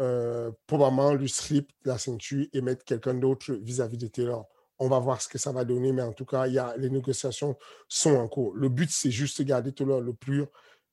euh, 0.00 0.50
probablement 0.66 1.12
lui 1.12 1.28
slip 1.28 1.72
la 1.84 1.98
ceinture 1.98 2.46
et 2.52 2.60
mettre 2.60 2.84
quelqu'un 2.84 3.14
d'autre 3.14 3.52
vis-à-vis 3.52 3.98
de 3.98 4.06
Taylor. 4.06 4.48
On 4.78 4.88
va 4.88 4.98
voir 5.00 5.20
ce 5.20 5.28
que 5.28 5.38
ça 5.38 5.50
va 5.50 5.64
donner, 5.64 5.92
mais 5.92 6.02
en 6.02 6.12
tout 6.12 6.24
cas, 6.24 6.46
y 6.46 6.58
a, 6.58 6.76
les 6.76 6.88
négociations 6.88 7.56
sont 7.88 8.14
en 8.14 8.28
cours. 8.28 8.54
Le 8.54 8.68
but, 8.68 8.90
c'est 8.90 9.10
juste 9.10 9.40
de 9.40 9.46
garder 9.46 9.72
Taylor 9.72 10.00
le 10.00 10.14
plus, 10.14 10.44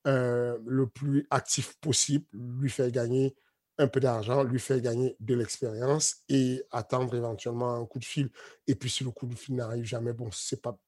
euh, 0.07 0.57
le 0.65 0.87
plus 0.87 1.27
actif 1.29 1.75
possible, 1.81 2.25
lui 2.33 2.69
faire 2.69 2.89
gagner 2.89 3.35
un 3.77 3.87
peu 3.87 3.99
d'argent, 3.99 4.43
lui 4.43 4.59
faire 4.59 4.79
gagner 4.79 5.15
de 5.19 5.35
l'expérience 5.35 6.23
et 6.29 6.63
attendre 6.71 7.13
éventuellement 7.15 7.75
un 7.75 7.85
coup 7.85 7.99
de 7.99 8.05
fil. 8.05 8.31
Et 8.67 8.73
puis, 8.73 8.89
si 8.89 9.03
le 9.03 9.11
coup 9.11 9.27
de 9.27 9.35
fil 9.35 9.55
n'arrive 9.55 9.83
jamais, 9.83 10.13
bon, 10.13 10.29
c'est 10.31 10.61
pas 10.61 10.79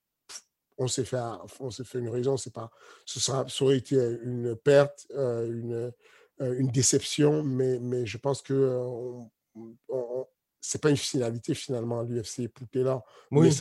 on 0.77 0.87
s'est 0.87 1.05
fait, 1.05 1.19
on 1.59 1.71
fait 1.71 1.99
une 1.99 2.09
raison, 2.09 2.37
c'est 2.37 2.53
pas, 2.53 2.69
ce 3.05 3.19
sera, 3.19 3.47
ça 3.49 3.65
aurait 3.65 3.77
été 3.77 3.95
une 3.95 4.55
perte, 4.55 5.07
euh, 5.15 5.47
une, 5.47 5.91
une 6.39 6.67
déception, 6.67 7.43
mais, 7.43 7.79
mais 7.79 8.05
je 8.05 8.17
pense 8.17 8.41
que 8.41 8.53
euh, 8.53 10.23
c'est 10.61 10.81
pas 10.81 10.89
une 10.89 10.97
finalité 10.97 11.53
finalement 11.53 12.01
l'UFC 12.01 12.47
pour 12.47 12.67
Taylor. 12.67 13.03
Oui. 13.31 13.51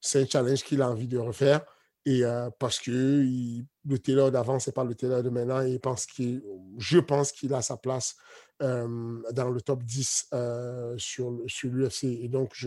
c'est 0.00 0.22
un 0.22 0.26
challenge 0.26 0.62
qu'il 0.62 0.82
a 0.82 0.90
envie 0.90 1.08
de 1.08 1.18
refaire. 1.18 1.64
Et 2.08 2.22
parce 2.60 2.78
que 2.78 3.24
le 3.84 3.98
Taylor 3.98 4.30
d'avant, 4.30 4.60
c'est 4.60 4.70
pas 4.70 4.84
le 4.84 4.94
Taylor 4.94 5.24
de 5.24 5.28
maintenant. 5.28 5.60
Et 5.62 5.80
pense 5.80 6.06
je 6.78 6.98
pense 7.00 7.32
qu'il 7.32 7.52
a 7.52 7.62
sa 7.62 7.76
place 7.76 8.14
dans 8.60 9.50
le 9.50 9.60
top 9.60 9.82
10 9.82 10.28
sur, 10.98 11.40
sur 11.48 11.70
l'UFC. 11.70 12.04
Et 12.04 12.28
donc, 12.28 12.64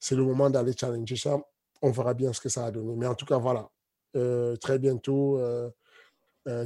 c'est 0.00 0.16
le 0.16 0.24
moment 0.24 0.50
d'aller 0.50 0.72
challenger 0.76 1.14
ça 1.14 1.38
on 1.82 1.90
verra 1.90 2.14
bien 2.14 2.32
ce 2.32 2.40
que 2.40 2.48
ça 2.48 2.66
a 2.66 2.70
donné. 2.70 2.94
Mais 2.96 3.06
en 3.06 3.14
tout 3.14 3.26
cas, 3.26 3.38
voilà. 3.38 3.68
Euh, 4.16 4.56
très 4.56 4.78
bientôt, 4.78 5.38
euh, 5.38 5.68
euh, 5.68 5.70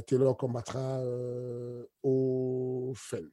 Taylor 0.07 0.37
combattra 0.37 1.01
au 2.03 2.93
FEL. 2.95 3.29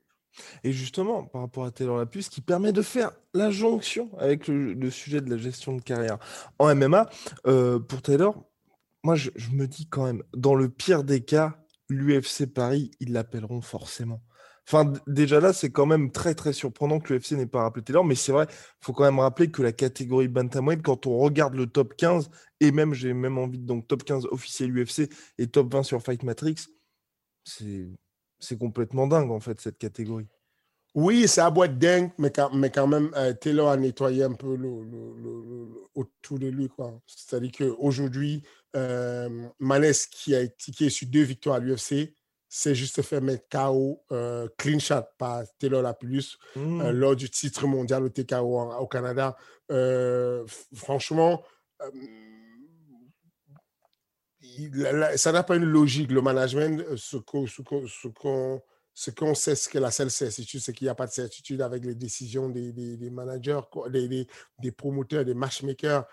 Et 0.64 0.72
justement, 0.72 1.24
par 1.24 1.42
rapport 1.42 1.64
à 1.64 1.70
Taylor 1.70 1.98
Lapuce, 1.98 2.28
qui 2.28 2.40
permet 2.40 2.72
de 2.72 2.83
faire 2.83 3.12
la 3.35 3.50
jonction 3.50 4.11
avec 4.18 4.48
le, 4.48 4.90
sujet 4.90 5.20
de 5.20 5.31
la 5.31 5.37
gestion 5.37 5.76
de 5.76 5.83
carrière 5.83 6.18
en 6.59 6.74
MMA, 6.74 7.09
pour 7.44 8.02
Taylor, 8.02 8.42
moi 9.05 9.14
je, 9.14 9.31
me 9.52 9.66
dis 9.66 9.87
quand 9.87 10.05
même, 10.05 10.22
dans 10.35 10.55
le 10.55 10.68
pire 10.68 11.05
des 11.05 11.24
cas, 11.24 11.59
l'UFC 11.88 12.46
Paris, 12.46 12.90
ils 13.00 13.12
l'appelleront 13.12 13.61
forcément. 13.61 14.22
Enfin, 14.68 14.92
déjà 15.07 15.40
là, 15.40 15.53
c'est 15.53 15.70
quand 15.70 15.87
même 15.87 16.12
très 16.12 16.35
très 16.35 16.53
surprenant 16.53 17.01
que 17.01 17.12
l'UFC 17.12 17.33
n'ait 17.33 17.46
pas 17.46 17.62
rappelé 17.62 17.85
Taylor, 17.85 18.05
mais 18.05 18.14
c'est 18.14 18.33
vrai, 18.33 18.46
il 18.48 18.85
faut 18.85 18.92
quand 18.92 19.05
même 19.05 19.18
rappeler 19.18 19.51
que 19.51 19.62
la 19.62 19.72
catégorie 19.72 20.29
Bantamweight, 20.29 20.83
quand 20.83 21.07
on 21.07 21.18
regarde 21.18 21.55
le 21.55 21.66
top 21.66 21.94
15, 21.96 22.31
et 22.61 22.70
même 22.70 22.94
j'ai 22.94 23.12
même 23.12 23.38
envie 23.38 23.59
de 23.59 23.66
donc 23.66 23.88
top 23.88 24.05
15 24.05 24.27
officiel 24.31 24.70
UFC 24.77 25.11
et 25.38 25.48
top 25.48 25.72
20 25.72 25.83
sur 25.83 26.01
Fight 26.03 26.22
Matrix, 26.22 26.66
c'est 27.44 28.59
complètement 28.59 29.07
dingue 29.07 29.31
en 29.31 29.40
fait 29.40 29.61
cette 29.61 29.79
catégorie. 29.79 30.29
Oui, 30.94 31.27
c'est 31.27 31.40
à 31.40 31.51
boîte 31.51 31.79
dingue, 31.79 32.11
mais 32.18 32.31
quand, 32.31 32.53
mais 32.55 32.70
quand 32.70 32.87
même, 32.87 33.11
euh, 33.16 33.33
Taylor 33.33 33.70
a 33.70 33.79
nettoyé 33.79 34.25
un 34.25 34.35
peu 34.35 34.59
autour 35.94 36.38
de 36.38 36.48
lui. 36.48 36.68
C'est-à-dire 37.07 37.51
qu'aujourd'hui, 37.51 38.42
euh, 38.77 39.48
Manès, 39.59 40.07
qui 40.07 40.35
a 40.35 40.42
été 40.42 40.90
sur 40.90 41.09
deux 41.09 41.22
victoires 41.22 41.57
à 41.57 41.61
l'UFC, 41.61 42.14
c'est 42.54 42.74
juste 42.74 43.00
fait 43.00 43.22
mettre 43.22 43.48
KO 43.48 44.04
euh, 44.12 44.46
clean 44.58 44.78
shot 44.78 45.04
par 45.16 45.42
Taylor 45.58 45.80
Lapulus 45.80 46.36
euh, 46.58 46.60
mmh. 46.60 46.90
lors 46.90 47.16
du 47.16 47.30
titre 47.30 47.66
mondial 47.66 48.02
au 48.02 48.10
TKO 48.10 48.60
au 48.78 48.86
Canada. 48.86 49.38
Euh, 49.70 50.44
franchement, 50.74 51.42
ça 55.16 55.32
n'a 55.32 55.42
pas 55.42 55.56
une 55.56 55.64
logique. 55.64 56.12
Le 56.12 56.20
management, 56.20 56.94
ce 56.94 57.16
qu'on 57.16 57.46
ce 57.46 57.62
qu'on 59.10 59.34
sait, 59.34 59.54
ce 59.54 59.70
que 59.70 59.78
la 59.78 59.90
seule 59.90 60.10
certitude, 60.10 60.60
c'est 60.60 60.74
qu'il 60.74 60.84
n'y 60.84 60.90
a 60.90 60.94
pas 60.94 61.06
de 61.06 61.12
certitude 61.12 61.62
avec 61.62 61.86
les 61.86 61.94
décisions 61.94 62.50
des, 62.50 62.70
des, 62.74 63.10
managers, 63.10 63.62
des, 63.88 64.26
des, 64.58 64.72
promoteurs, 64.72 65.24
des 65.24 65.32
matchmakers. 65.32 66.04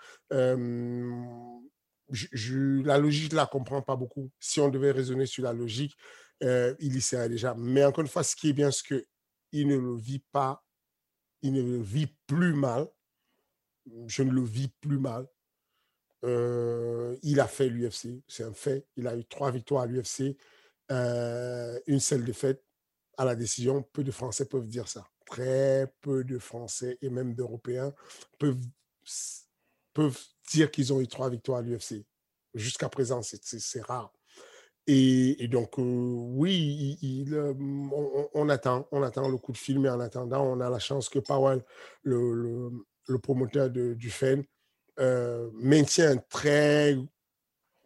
Je, 2.12 2.82
la 2.82 2.96
logique, 2.96 3.24
je 3.24 3.36
ne 3.36 3.40
la 3.40 3.46
comprends 3.46 3.82
pas 3.82 3.96
beaucoup. 3.96 4.30
Si 4.40 4.58
on 4.58 4.70
devait 4.70 4.90
raisonner 4.90 5.26
sur 5.26 5.44
la 5.44 5.52
logique, 5.52 5.96
euh, 6.42 6.74
il 6.78 6.96
y 6.96 7.00
serait 7.00 7.28
déjà. 7.28 7.54
Mais 7.54 7.84
encore 7.84 8.02
une 8.02 8.08
fois, 8.08 8.22
ce 8.22 8.34
qui 8.34 8.50
est 8.50 8.52
bien, 8.52 8.70
c'est 8.70 8.86
qu'il 8.86 9.68
ne 9.68 9.76
le 9.76 9.94
vit 9.96 10.22
pas, 10.32 10.64
il 11.42 11.52
ne 11.52 11.62
le 11.62 11.80
vit 11.80 12.08
plus 12.26 12.54
mal. 12.54 12.88
Je 14.06 14.22
ne 14.22 14.30
le 14.30 14.42
vis 14.42 14.68
plus 14.80 14.98
mal. 14.98 15.26
Euh, 16.24 17.16
il 17.22 17.40
a 17.40 17.46
fait 17.46 17.68
l'UFC, 17.68 18.22
c'est 18.28 18.44
un 18.44 18.52
fait. 18.52 18.86
Il 18.96 19.06
a 19.06 19.16
eu 19.16 19.24
trois 19.24 19.50
victoires 19.50 19.82
à 19.82 19.86
l'UFC, 19.86 20.36
euh, 20.90 21.80
une 21.86 22.00
seule 22.00 22.24
défaite 22.24 22.62
à 23.16 23.24
la 23.24 23.34
décision. 23.34 23.82
Peu 23.82 24.04
de 24.04 24.10
Français 24.10 24.44
peuvent 24.44 24.66
dire 24.66 24.88
ça. 24.88 25.06
Très 25.24 25.92
peu 26.00 26.24
de 26.24 26.38
Français 26.38 26.98
et 27.00 27.08
même 27.08 27.34
d'Européens 27.34 27.94
peuvent, 28.38 28.58
peuvent 29.94 30.20
dire 30.50 30.70
qu'ils 30.70 30.92
ont 30.92 31.00
eu 31.00 31.08
trois 31.08 31.30
victoires 31.30 31.58
à 31.58 31.62
l'UFC. 31.62 32.04
Jusqu'à 32.54 32.88
présent, 32.88 33.22
c'est 33.22 33.82
rare. 33.82 34.12
Et, 34.92 35.46
donc, 35.46 35.78
euh, 35.78 35.82
oui, 35.82 36.98
euh, 37.30 37.54
on, 38.34 38.48
attend, 38.48 38.88
on 38.90 39.04
attend 39.04 39.28
le 39.28 39.36
coup 39.36 39.52
de 39.52 39.56
film, 39.56 39.82
mais 39.82 39.88
en 39.88 40.00
attendant, 40.00 40.42
on 40.42 40.58
a 40.58 40.68
la 40.68 40.80
chance 40.80 41.08
que 41.08 41.20
Powell, 41.20 41.62
le, 42.02 42.70
promoteur 43.22 43.70
du 43.70 44.10
FEN, 44.10 44.42
euh, 44.98 45.48
maintient 45.54 46.10
un 46.10 46.16
très, 46.16 46.96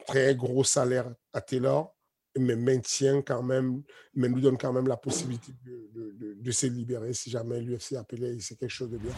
très 0.07 0.35
gros 0.35 0.65
salaire 0.65 1.15
à 1.35 1.43
Taylor, 1.43 1.95
mais 2.39 2.57
maintient 2.57 3.21
quand 3.21 3.43
même, 3.43 3.83
mais 4.15 4.31
nous 4.31 4.41
donne 4.41 4.57
quand 4.57 4.73
même 4.73 4.89
la 4.89 4.97
possibilité 4.97 5.53
de, 5.63 5.91
de, 5.93 6.35
de 6.41 6.51
se 6.53 6.67
libérer 6.67 7.13
si 7.13 7.29
jamais 7.29 7.61
l'UFC 7.61 7.97
appelait, 7.97 8.39
c'est 8.41 8.57
quelque 8.57 8.71
chose 8.71 8.91
de 8.91 8.97
bien. 8.97 9.13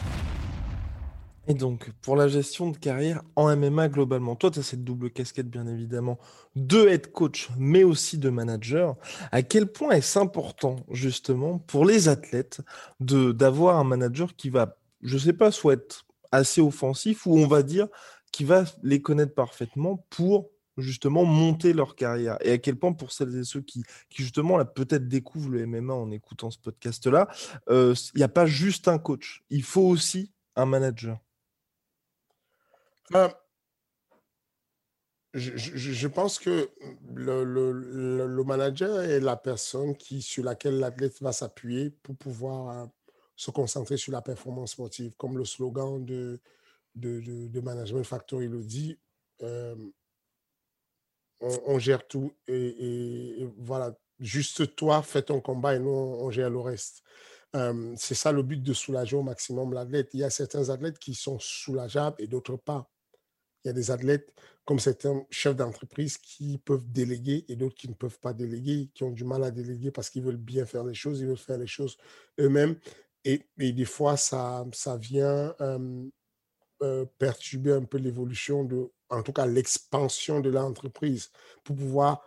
Et 1.49 1.53
donc, 1.53 1.89
pour 2.01 2.17
la 2.17 2.27
gestion 2.27 2.71
de 2.71 2.77
carrière 2.77 3.23
en 3.37 3.55
MMA 3.55 3.87
globalement, 3.87 4.35
toi, 4.35 4.51
tu 4.51 4.59
as 4.59 4.63
cette 4.63 4.83
double 4.83 5.09
casquette, 5.11 5.49
bien 5.49 5.65
évidemment, 5.65 6.19
de 6.57 6.87
head 6.87 7.11
coach, 7.13 7.47
mais 7.57 7.85
aussi 7.85 8.17
de 8.17 8.29
manager. 8.29 8.97
À 9.31 9.41
quel 9.43 9.67
point 9.67 9.91
est-ce 9.91 10.19
important, 10.19 10.75
justement, 10.91 11.59
pour 11.59 11.85
les 11.85 12.09
athlètes 12.09 12.59
d'avoir 12.99 13.77
un 13.77 13.85
manager 13.85 14.35
qui 14.35 14.49
va, 14.49 14.77
je 15.01 15.17
sais 15.17 15.31
pas, 15.31 15.51
soit 15.51 15.73
être 15.73 16.05
assez 16.33 16.59
offensif 16.59 17.25
ou 17.25 17.37
on 17.37 17.47
va 17.47 17.63
dire 17.63 17.87
qui 18.33 18.43
va 18.43 18.65
les 18.83 19.01
connaître 19.01 19.33
parfaitement 19.33 20.05
pour 20.09 20.49
justement 20.77 21.23
monter 21.23 21.71
leur 21.71 21.95
carrière? 21.95 22.37
Et 22.41 22.51
à 22.51 22.57
quel 22.57 22.75
point 22.75 22.91
pour 22.91 23.13
celles 23.13 23.33
et 23.37 23.45
ceux 23.45 23.61
qui, 23.61 23.83
qui 24.09 24.21
justement 24.21 24.57
là 24.57 24.65
peut-être 24.65 25.07
découvrent 25.07 25.51
le 25.51 25.65
MMA 25.65 25.93
en 25.93 26.11
écoutant 26.11 26.51
ce 26.51 26.59
podcast 26.59 27.07
là 27.07 27.29
euh, 27.69 27.95
il 28.13 28.17
n'y 28.17 28.23
a 28.23 28.27
pas 28.27 28.45
juste 28.45 28.87
un 28.89 28.99
coach 28.99 29.43
il 29.49 29.63
faut 29.63 29.87
aussi 29.87 30.33
un 30.55 30.65
manager 30.65 31.17
euh, 33.15 33.29
je, 35.33 36.07
pense 36.07 36.39
que 36.39 36.69
le, 37.13 38.43
manager 38.43 39.01
est 39.01 39.19
la 39.19 39.35
personne 39.35 39.95
qui, 39.95 40.21
sur 40.21 40.43
laquelle 40.43 40.79
l'athlète 40.79 41.21
va 41.21 41.31
s'appuyer 41.31 41.89
pour 41.89 42.15
pouvoir 42.15 42.69
euh, 42.69 42.85
se 43.35 43.51
concentrer 43.51 43.97
sur 43.97 44.11
la 44.11 44.21
performance 44.21 44.71
sportive. 44.71 45.13
Comme 45.17 45.37
le 45.37 45.45
slogan 45.45 46.03
de, 46.03 46.39
de, 46.95 47.47
de, 47.47 47.59
Management 47.61 48.03
Factory 48.03 48.47
le 48.47 48.63
dit, 48.63 48.97
euh, 49.43 49.75
on, 51.39 51.77
gère 51.77 52.07
tout 52.07 52.33
et, 52.47 53.47
voilà, 53.57 53.95
juste 54.19 54.75
toi, 54.75 55.03
fais 55.03 55.21
ton 55.21 55.39
combat 55.39 55.75
et 55.75 55.79
nous, 55.79 55.91
on, 55.91 56.31
gère 56.31 56.49
le 56.49 56.59
reste. 56.59 57.03
c'est 57.95 58.15
ça 58.15 58.31
le 58.31 58.41
but 58.41 58.61
de 58.63 58.73
soulager 58.73 59.15
au 59.15 59.23
maximum 59.23 59.73
l'athlète. 59.73 60.09
Il 60.13 60.21
y 60.21 60.23
a 60.23 60.31
certains 60.31 60.69
athlètes 60.69 60.97
qui 60.97 61.13
sont 61.13 61.37
soulageables 61.39 62.15
et 62.19 62.27
d'autres 62.27 62.55
pas. 62.55 62.89
Il 63.67 63.71
y 63.71 63.71
a 63.71 63.73
des 63.73 63.91
athlètes 63.91 64.33
comme 64.63 64.79
certains 64.79 65.25
chefs 65.29 65.57
d'entreprise 65.57 66.17
qui 66.17 66.57
peuvent 66.57 66.89
déléguer 66.89 67.43
et 67.49 67.57
d'autres 67.57 67.75
qui 67.75 67.89
ne 67.89 67.93
peuvent 67.93 68.17
pas 68.17 68.31
déléguer, 68.31 68.89
qui 68.93 69.03
ont 69.03 69.11
du 69.11 69.25
mal 69.25 69.43
à 69.43 69.51
déléguer 69.51 69.91
parce 69.91 70.09
qu'ils 70.09 70.23
veulent 70.23 70.37
bien 70.37 70.65
faire 70.65 70.85
les 70.85 70.93
choses, 70.93 71.19
ils 71.19 71.27
veulent 71.27 71.35
faire 71.35 71.57
les 71.57 71.67
choses 71.67 71.97
eux-mêmes. 72.39 72.77
Et, 73.25 73.45
des 73.57 73.83
fois, 73.83 74.15
ça, 74.15 74.65
ça 74.71 74.95
vient 74.95 75.53
euh, 75.59 77.05
perturber 77.17 77.73
un 77.73 77.83
peu 77.83 77.97
l'évolution 77.97 78.63
de, 78.63 78.89
en 79.09 79.21
tout 79.21 79.33
cas, 79.33 79.45
l'expansion 79.45 80.39
de 80.39 80.49
l'entreprise. 80.49 81.29
Pour 81.65 81.75
pouvoir 81.75 82.23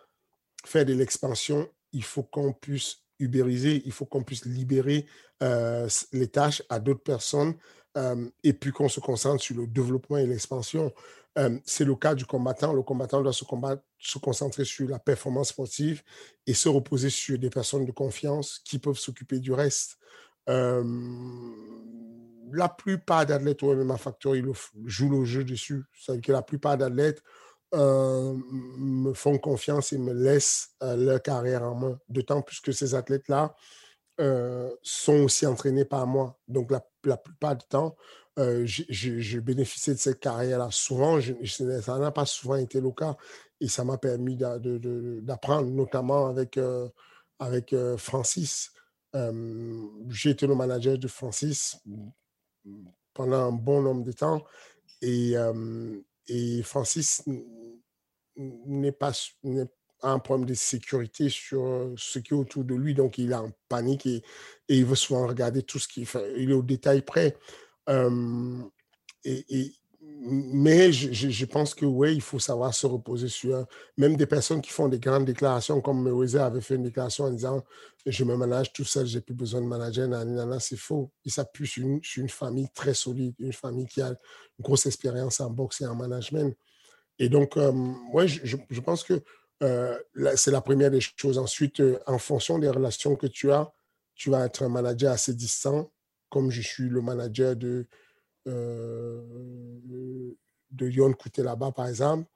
faire 0.66 0.84
de 0.84 0.92
l'expansion, 0.92 1.70
il 1.92 2.04
faut 2.04 2.22
qu'on 2.22 2.52
puisse 2.52 2.98
ubériser, 3.18 3.80
il 3.86 3.92
faut 3.92 4.04
qu'on 4.04 4.24
puisse 4.24 4.44
libérer 4.44 5.06
euh, 5.42 5.88
les 6.12 6.28
tâches 6.28 6.62
à 6.68 6.80
d'autres 6.80 7.02
personnes 7.02 7.54
et 8.44 8.52
puis 8.52 8.70
qu'on 8.70 8.88
se 8.88 9.00
concentre 9.00 9.42
sur 9.42 9.56
le 9.56 9.66
développement 9.66 10.16
et 10.16 10.26
l'expansion. 10.26 10.92
Euh, 11.38 11.58
c'est 11.64 11.84
le 11.84 11.94
cas 11.94 12.14
du 12.14 12.26
combattant. 12.26 12.72
Le 12.72 12.82
combattant 12.82 13.22
doit 13.22 13.32
se, 13.32 13.44
concentrer 14.18 14.64
sur 14.64 14.88
la 14.88 14.98
performance 14.98 15.50
sportive 15.50 16.02
et 16.46 16.54
se 16.54 16.68
reposer 16.68 17.10
sur 17.10 17.38
des 17.38 17.50
personnes 17.50 17.84
de 17.84 17.92
confiance 17.92 18.60
qui 18.64 18.78
peuvent 18.78 18.98
s'occuper 18.98 19.38
du 19.38 19.52
reste. 19.52 19.98
Euh, 20.48 20.82
la 22.52 22.68
plupart 22.68 23.26
d'athlètes 23.26 23.62
au 23.62 23.74
MMA 23.74 23.96
Factory 23.96 24.42
jouent 24.86 25.20
le 25.20 25.24
jeu 25.24 25.44
dessus. 25.44 25.84
C'est-à-dire 25.94 26.22
que 26.22 26.32
la 26.32 26.42
plupart 26.42 26.76
d'athlètes 26.76 27.22
euh, 27.74 28.36
me 28.76 29.12
font 29.12 29.38
confiance 29.38 29.92
et 29.92 29.98
me 29.98 30.12
laissent 30.12 30.70
leur 30.80 31.22
carrière 31.22 31.62
en 31.62 31.76
main. 31.76 31.98
D'autant 32.08 32.42
plus 32.42 32.60
que 32.60 32.72
ces 32.72 32.94
athlètes-là 32.94 33.54
sont 34.82 35.22
aussi 35.22 35.46
entraînés 35.46 35.86
par 35.86 36.06
moi. 36.06 36.38
Donc, 36.46 36.72
la 37.04 37.16
plupart 37.16 37.56
du 37.56 37.64
temps, 37.66 37.96
euh, 38.38 38.62
j'ai 38.64 39.40
bénéficié 39.40 39.92
de 39.94 39.98
cette 39.98 40.20
carrière-là. 40.20 40.68
Souvent, 40.70 41.20
je, 41.20 41.34
ça 41.44 41.98
n'a 41.98 42.10
pas 42.12 42.26
souvent 42.26 42.56
été 42.56 42.80
le 42.80 42.90
cas 42.92 43.16
et 43.60 43.68
ça 43.68 43.84
m'a 43.84 43.98
permis 43.98 44.36
d'apprendre, 44.36 45.68
notamment 45.68 46.28
avec, 46.28 46.56
euh, 46.56 46.88
euh, 47.42 47.96
Francis. 47.96 48.72
j'ai 50.08 50.30
été 50.30 50.46
le 50.46 50.54
manager 50.54 50.96
de 50.96 51.08
Francis 51.08 51.76
pendant 53.12 53.48
un 53.48 53.52
bon 53.52 53.82
nombre 53.82 54.04
de 54.04 54.12
temps 54.12 54.44
et, 55.02 55.34
Francis 56.62 57.24
n'est 58.36 58.92
pas 58.92 59.12
un 60.02 60.18
problème 60.20 60.46
de 60.46 60.54
sécurité 60.54 61.28
sur 61.28 61.92
ce 61.96 62.20
qui 62.20 62.32
est 62.32 62.36
autour 62.36 62.64
de 62.64 62.74
lui, 62.74 62.94
donc 62.94 63.18
il 63.18 63.32
est 63.32 63.34
en 63.34 63.50
panique 63.68 64.06
et 64.06 64.22
il 64.68 64.86
veut 64.86 64.94
souvent 64.94 65.26
regarder 65.26 65.62
tout 65.62 65.80
ce 65.80 65.88
qu'il 65.88 66.06
fait. 66.06 66.32
Il 66.38 66.50
est 66.50 66.54
au 66.54 66.62
détail 66.62 67.02
près 67.02 67.36
et, 67.88 69.72
mais 70.22 70.92
je, 70.92 71.44
pense 71.44 71.74
que 71.74 71.84
oui, 71.84 72.14
il 72.14 72.20
faut 72.20 72.38
savoir 72.38 72.74
se 72.74 72.86
reposer 72.86 73.28
sur 73.28 73.66
même 73.96 74.16
des 74.16 74.26
personnes 74.26 74.60
qui 74.60 74.70
font 74.70 74.88
des 74.88 74.98
grandes 74.98 75.24
déclarations, 75.24 75.80
comme 75.80 76.02
Mayweather 76.02 76.42
avait 76.42 76.60
fait 76.60 76.74
une 76.74 76.82
déclaration 76.82 77.24
en 77.24 77.30
disant 77.30 77.64
Je 78.06 78.24
me 78.24 78.36
manage 78.36 78.72
tout 78.72 78.84
seul, 78.84 79.06
j'ai 79.06 79.20
plus 79.20 79.34
besoin 79.34 79.60
de 79.60 79.66
manager. 79.66 80.08
C'est 80.60 80.76
faux. 80.76 81.10
Il 81.24 81.32
s'appuie 81.32 81.66
sur 81.66 81.84
une, 81.84 82.28
famille 82.28 82.68
très 82.74 82.94
solide, 82.94 83.34
une 83.38 83.52
famille 83.52 83.86
qui 83.86 84.02
a 84.02 84.08
une 84.08 84.16
grosse 84.58 84.86
expérience 84.86 85.40
en 85.40 85.50
boxe 85.50 85.80
et 85.82 85.86
en 85.86 85.94
management. 85.94 86.56
Et 87.18 87.28
donc, 87.28 87.56
moi, 87.56 88.26
je, 88.26 88.40
je, 88.44 88.80
pense 88.80 89.04
que 89.04 89.22
c'est 89.60 90.50
la 90.50 90.60
première 90.60 90.90
des 90.90 91.00
choses. 91.00 91.38
Ensuite, 91.38 91.82
en 92.06 92.18
fonction 92.18 92.58
des 92.58 92.68
relations 92.68 93.16
que 93.16 93.26
tu 93.26 93.52
as, 93.52 93.72
tu 94.14 94.30
vas 94.30 94.46
être 94.46 94.62
un 94.62 94.68
manager 94.68 95.12
assez 95.12 95.34
distant 95.34 95.90
comme 96.30 96.50
je 96.50 96.62
suis 96.62 96.88
le 96.88 97.02
manager 97.02 97.56
de, 97.56 97.86
euh, 98.48 99.22
de 100.70 100.88
Yon 100.88 101.12
Kouté 101.12 101.42
là-bas, 101.42 101.72
par 101.72 101.86
exemple, 101.88 102.26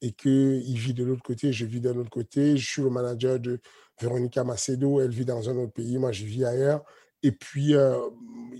et 0.00 0.12
qu'il 0.12 0.78
vit 0.78 0.94
de 0.94 1.04
l'autre 1.04 1.22
côté, 1.22 1.52
je 1.52 1.66
vis 1.66 1.80
de 1.80 1.90
l'autre 1.90 2.10
côté. 2.10 2.56
Je 2.56 2.66
suis 2.66 2.82
le 2.82 2.90
manager 2.90 3.40
de 3.40 3.60
Véronica 4.00 4.44
Macedo, 4.44 5.00
elle 5.00 5.10
vit 5.10 5.24
dans 5.24 5.48
un 5.50 5.56
autre 5.56 5.72
pays, 5.72 5.98
moi 5.98 6.12
je 6.12 6.24
vis 6.24 6.44
ailleurs. 6.44 6.84
Et 7.22 7.32
puis, 7.32 7.74
euh, 7.74 7.98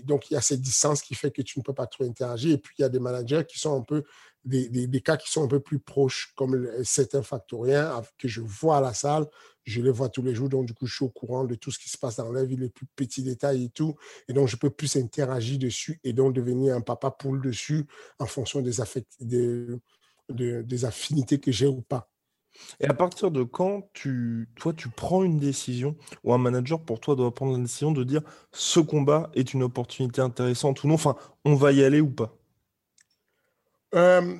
donc, 0.03 0.29
il 0.29 0.33
y 0.33 0.37
a 0.37 0.41
cette 0.41 0.61
distance 0.61 1.01
qui 1.01 1.15
fait 1.15 1.31
que 1.31 1.41
tu 1.41 1.59
ne 1.59 1.63
peux 1.63 1.73
pas 1.73 1.87
trop 1.87 2.03
interagir. 2.03 2.53
Et 2.53 2.57
puis, 2.57 2.75
il 2.77 2.81
y 2.81 2.85
a 2.85 2.89
des 2.89 2.99
managers 2.99 3.43
qui 3.47 3.59
sont 3.59 3.75
un 3.77 3.81
peu 3.81 4.03
des, 4.45 5.01
cas 5.01 5.17
qui 5.17 5.31
sont 5.31 5.43
un 5.43 5.47
peu 5.47 5.59
plus 5.59 5.79
proches, 5.79 6.33
comme 6.35 6.69
certains 6.83 7.23
factoriens 7.23 8.01
que 8.17 8.27
je 8.27 8.41
vois 8.41 8.77
à 8.77 8.81
la 8.81 8.93
salle. 8.93 9.27
Je 9.65 9.81
les 9.81 9.91
vois 9.91 10.09
tous 10.09 10.23
les 10.23 10.33
jours, 10.33 10.49
donc 10.49 10.65
du 10.65 10.73
coup, 10.73 10.87
je 10.87 10.95
suis 10.95 11.05
au 11.05 11.09
courant 11.09 11.43
de 11.43 11.55
tout 11.55 11.71
ce 11.71 11.77
qui 11.77 11.89
se 11.89 11.97
passe 11.97 12.15
dans 12.15 12.31
la 12.31 12.43
vie, 12.43 12.55
les 12.55 12.69
plus 12.69 12.87
petits 12.95 13.23
détails 13.23 13.65
et 13.65 13.69
tout. 13.69 13.95
Et 14.27 14.33
donc, 14.33 14.47
je 14.47 14.55
peux 14.55 14.69
plus 14.69 14.95
interagir 14.95 15.59
dessus 15.59 15.99
et 16.03 16.13
donc 16.13 16.33
devenir 16.33 16.75
un 16.75 16.81
papa 16.81 17.11
poule 17.11 17.41
dessus 17.41 17.85
en 18.17 18.25
fonction 18.25 18.61
des, 18.61 19.67
des 20.29 20.85
affinités 20.85 21.39
que 21.39 21.51
j'ai 21.51 21.67
ou 21.67 21.81
pas. 21.81 22.08
Et 22.79 22.87
à 22.87 22.93
partir 22.93 23.31
de 23.31 23.43
quand 23.43 23.89
tu, 23.93 24.49
toi, 24.55 24.73
tu 24.73 24.89
prends 24.89 25.23
une 25.23 25.39
décision 25.39 25.95
ou 26.23 26.33
un 26.33 26.37
manager 26.37 26.81
pour 26.81 26.99
toi 26.99 27.15
doit 27.15 27.33
prendre 27.33 27.53
la 27.53 27.59
décision 27.59 27.91
de 27.91 28.03
dire 28.03 28.21
ce 28.51 28.79
combat 28.79 29.29
est 29.33 29.53
une 29.53 29.63
opportunité 29.63 30.21
intéressante 30.21 30.83
ou 30.83 30.87
non, 30.87 30.95
enfin, 30.95 31.15
on 31.45 31.55
va 31.55 31.71
y 31.71 31.83
aller 31.83 32.01
ou 32.01 32.09
pas? 32.09 32.35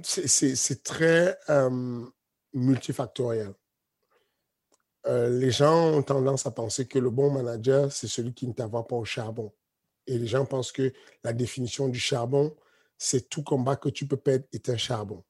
C'est 0.04 0.84
très 0.84 1.38
multifactoriel. 2.54 3.54
Euh, 5.08 5.30
les 5.30 5.52
gens 5.52 5.94
ont 5.94 6.04
tendance 6.04 6.46
à 6.46 6.52
penser 6.52 6.86
que 6.86 7.00
le 7.00 7.10
bon 7.10 7.32
manager, 7.32 7.92
c'est 7.92 8.08
celui 8.08 8.34
qui 8.34 8.48
ne 8.48 8.54
t'envoie 8.54 8.86
pas 8.86 8.98
au 8.98 9.06
charbon. 9.06 9.52
Et 10.08 10.18
les 10.18 10.28
gens 10.28 10.46
pensent 10.46 10.72
que 10.72 10.94
la 11.24 11.34
définition 11.34 11.88
du 11.88 12.00
charbon, 12.00 12.56
c'est 12.98 13.30
tout 13.30 13.44
combat 13.44 13.76
que 13.76 13.90
tu 13.90 14.08
peux 14.08 14.18
perdre 14.18 14.46
est 14.52 14.70
un 14.70 14.78
charbon. 14.78 15.24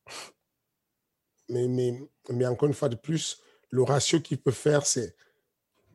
Mais, 1.50 1.68
mais, 1.68 2.00
mais 2.30 2.46
encore 2.46 2.68
une 2.68 2.74
fois 2.74 2.90
de 2.90 2.96
plus, 2.96 3.42
le 3.70 3.84
ratio 3.84 4.20
qu'il 4.20 4.42
peut 4.42 4.52
faire, 4.52 4.86
c'est 4.86 5.16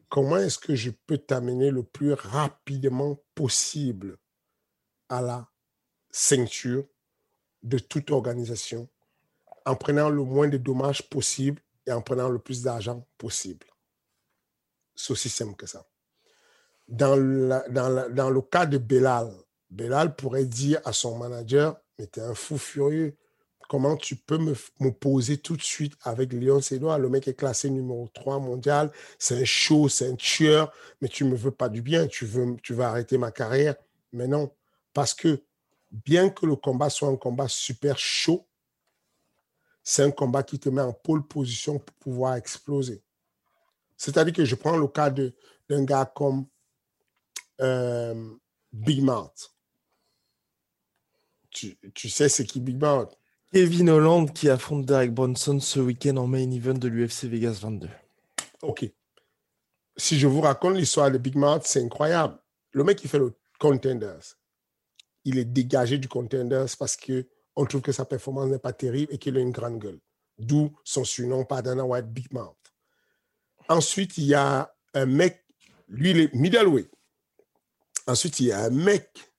comment 0.08 0.36
est-ce 0.36 0.58
que 0.58 0.74
je 0.74 0.90
peux 0.90 1.18
t'amener 1.18 1.70
le 1.70 1.82
plus 1.82 2.12
rapidement 2.12 3.18
possible 3.34 4.18
à 5.08 5.20
la 5.22 5.48
ceinture 6.10 6.86
de 7.62 7.78
toute 7.78 8.10
organisation 8.10 8.88
en 9.66 9.74
prenant 9.74 10.10
le 10.10 10.22
moins 10.22 10.48
de 10.48 10.58
dommages 10.58 11.08
possible 11.08 11.62
et 11.86 11.92
en 11.92 12.02
prenant 12.02 12.28
le 12.28 12.38
plus 12.38 12.62
d'argent 12.62 13.06
possible. 13.18 13.66
C'est 14.94 15.12
aussi 15.12 15.28
simple 15.28 15.56
que 15.56 15.66
ça. 15.66 15.86
Dans, 16.86 17.16
dans, 17.70 18.10
dans, 18.12 18.30
le 18.30 18.42
cas 18.42 18.66
de 18.66 18.78
Belal, 18.78 19.32
Belal 19.70 20.14
pourrait 20.14 20.44
dire 20.44 20.80
à 20.84 20.92
son 20.92 21.16
manager, 21.16 21.80
mais 21.98 22.06
tu 22.06 22.20
es 22.20 22.22
un 22.22 22.34
fou 22.34 22.58
furieux. 22.58 23.16
Comment 23.68 23.96
tu 23.96 24.16
peux 24.16 24.38
me, 24.38 24.90
poser 24.90 25.38
tout 25.38 25.56
de 25.56 25.62
suite 25.62 25.94
avec 26.02 26.32
Léon 26.32 26.60
Sédois 26.60 26.98
Le 26.98 27.08
mec 27.08 27.26
est 27.28 27.34
classé 27.34 27.70
numéro 27.70 28.08
3 28.12 28.38
mondial. 28.38 28.92
C'est 29.18 29.40
un 29.40 29.44
show, 29.44 29.88
c'est 29.88 30.10
un 30.10 30.16
tueur, 30.16 30.72
mais 31.00 31.08
tu 31.08 31.24
ne 31.24 31.30
me 31.30 31.36
veux 31.36 31.50
pas 31.50 31.68
du 31.68 31.80
bien. 31.80 32.06
Tu 32.06 32.26
veux, 32.26 32.56
vas 32.70 32.88
arrêter 32.88 33.16
ma 33.18 33.30
carrière? 33.30 33.76
Mais 34.12 34.28
non, 34.28 34.50
parce 34.92 35.14
que 35.14 35.42
bien 35.90 36.28
que 36.28 36.46
le 36.46 36.56
combat 36.56 36.90
soit 36.90 37.08
un 37.08 37.16
combat 37.16 37.48
super 37.48 37.98
chaud, 37.98 38.46
c'est 39.82 40.02
un 40.02 40.10
combat 40.10 40.42
qui 40.42 40.58
te 40.58 40.68
met 40.68 40.82
en 40.82 40.92
pole 40.92 41.26
position 41.26 41.78
pour 41.78 41.94
pouvoir 41.96 42.36
exploser. 42.36 43.02
C'est-à-dire 43.96 44.34
que 44.34 44.44
je 44.44 44.54
prends 44.54 44.76
le 44.76 44.88
cas 44.88 45.10
d'un 45.10 45.84
gars 45.84 46.06
comme 46.06 46.46
euh, 47.60 48.34
Big 48.72 49.02
Mouth. 49.02 49.54
Tu, 51.50 52.08
sais 52.08 52.28
c'est 52.28 52.44
qui 52.44 52.60
Big 52.60 52.80
Mouth? 52.80 53.16
Kevin 53.54 53.88
Holland 53.88 54.32
qui 54.32 54.48
affronte 54.48 54.84
Derek 54.84 55.14
Bronson 55.14 55.60
ce 55.60 55.78
week-end 55.78 56.16
en 56.16 56.26
main 56.26 56.50
event 56.50 56.74
de 56.74 56.88
l'UFC 56.88 57.26
Vegas 57.26 57.60
22. 57.62 57.88
Ok. 58.62 58.84
Si 59.96 60.18
je 60.18 60.26
vous 60.26 60.40
raconte 60.40 60.74
l'histoire 60.74 61.08
de 61.12 61.18
Big 61.18 61.36
Mouth, 61.36 61.62
c'est 61.64 61.80
incroyable. 61.80 62.36
Le 62.72 62.82
mec 62.82 62.98
qui 62.98 63.06
fait 63.06 63.20
le 63.20 63.32
Contenders, 63.60 64.36
il 65.24 65.38
est 65.38 65.44
dégagé 65.44 65.98
du 65.98 66.08
contender 66.08 66.64
parce 66.76 66.96
qu'on 66.96 67.64
trouve 67.64 67.80
que 67.80 67.92
sa 67.92 68.04
performance 68.04 68.50
n'est 68.50 68.58
pas 68.58 68.72
terrible 68.72 69.14
et 69.14 69.18
qu'il 69.18 69.36
a 69.36 69.40
une 69.40 69.52
grande 69.52 69.78
gueule. 69.78 70.00
D'où 70.36 70.76
son 70.82 71.04
surnom 71.04 71.44
par 71.44 71.62
Dana 71.62 71.84
White 71.84 72.08
Big 72.08 72.32
Mouth. 72.32 72.56
Ensuite, 73.68 74.18
il 74.18 74.24
y 74.24 74.34
a 74.34 74.74
un 74.94 75.06
mec, 75.06 75.44
lui, 75.86 76.10
il 76.10 76.18
est 76.18 76.34
middleweight. 76.34 76.90
Ensuite, 78.08 78.40
il 78.40 78.46
y 78.46 78.52
a 78.52 78.64
un 78.64 78.70
mec, 78.70 79.32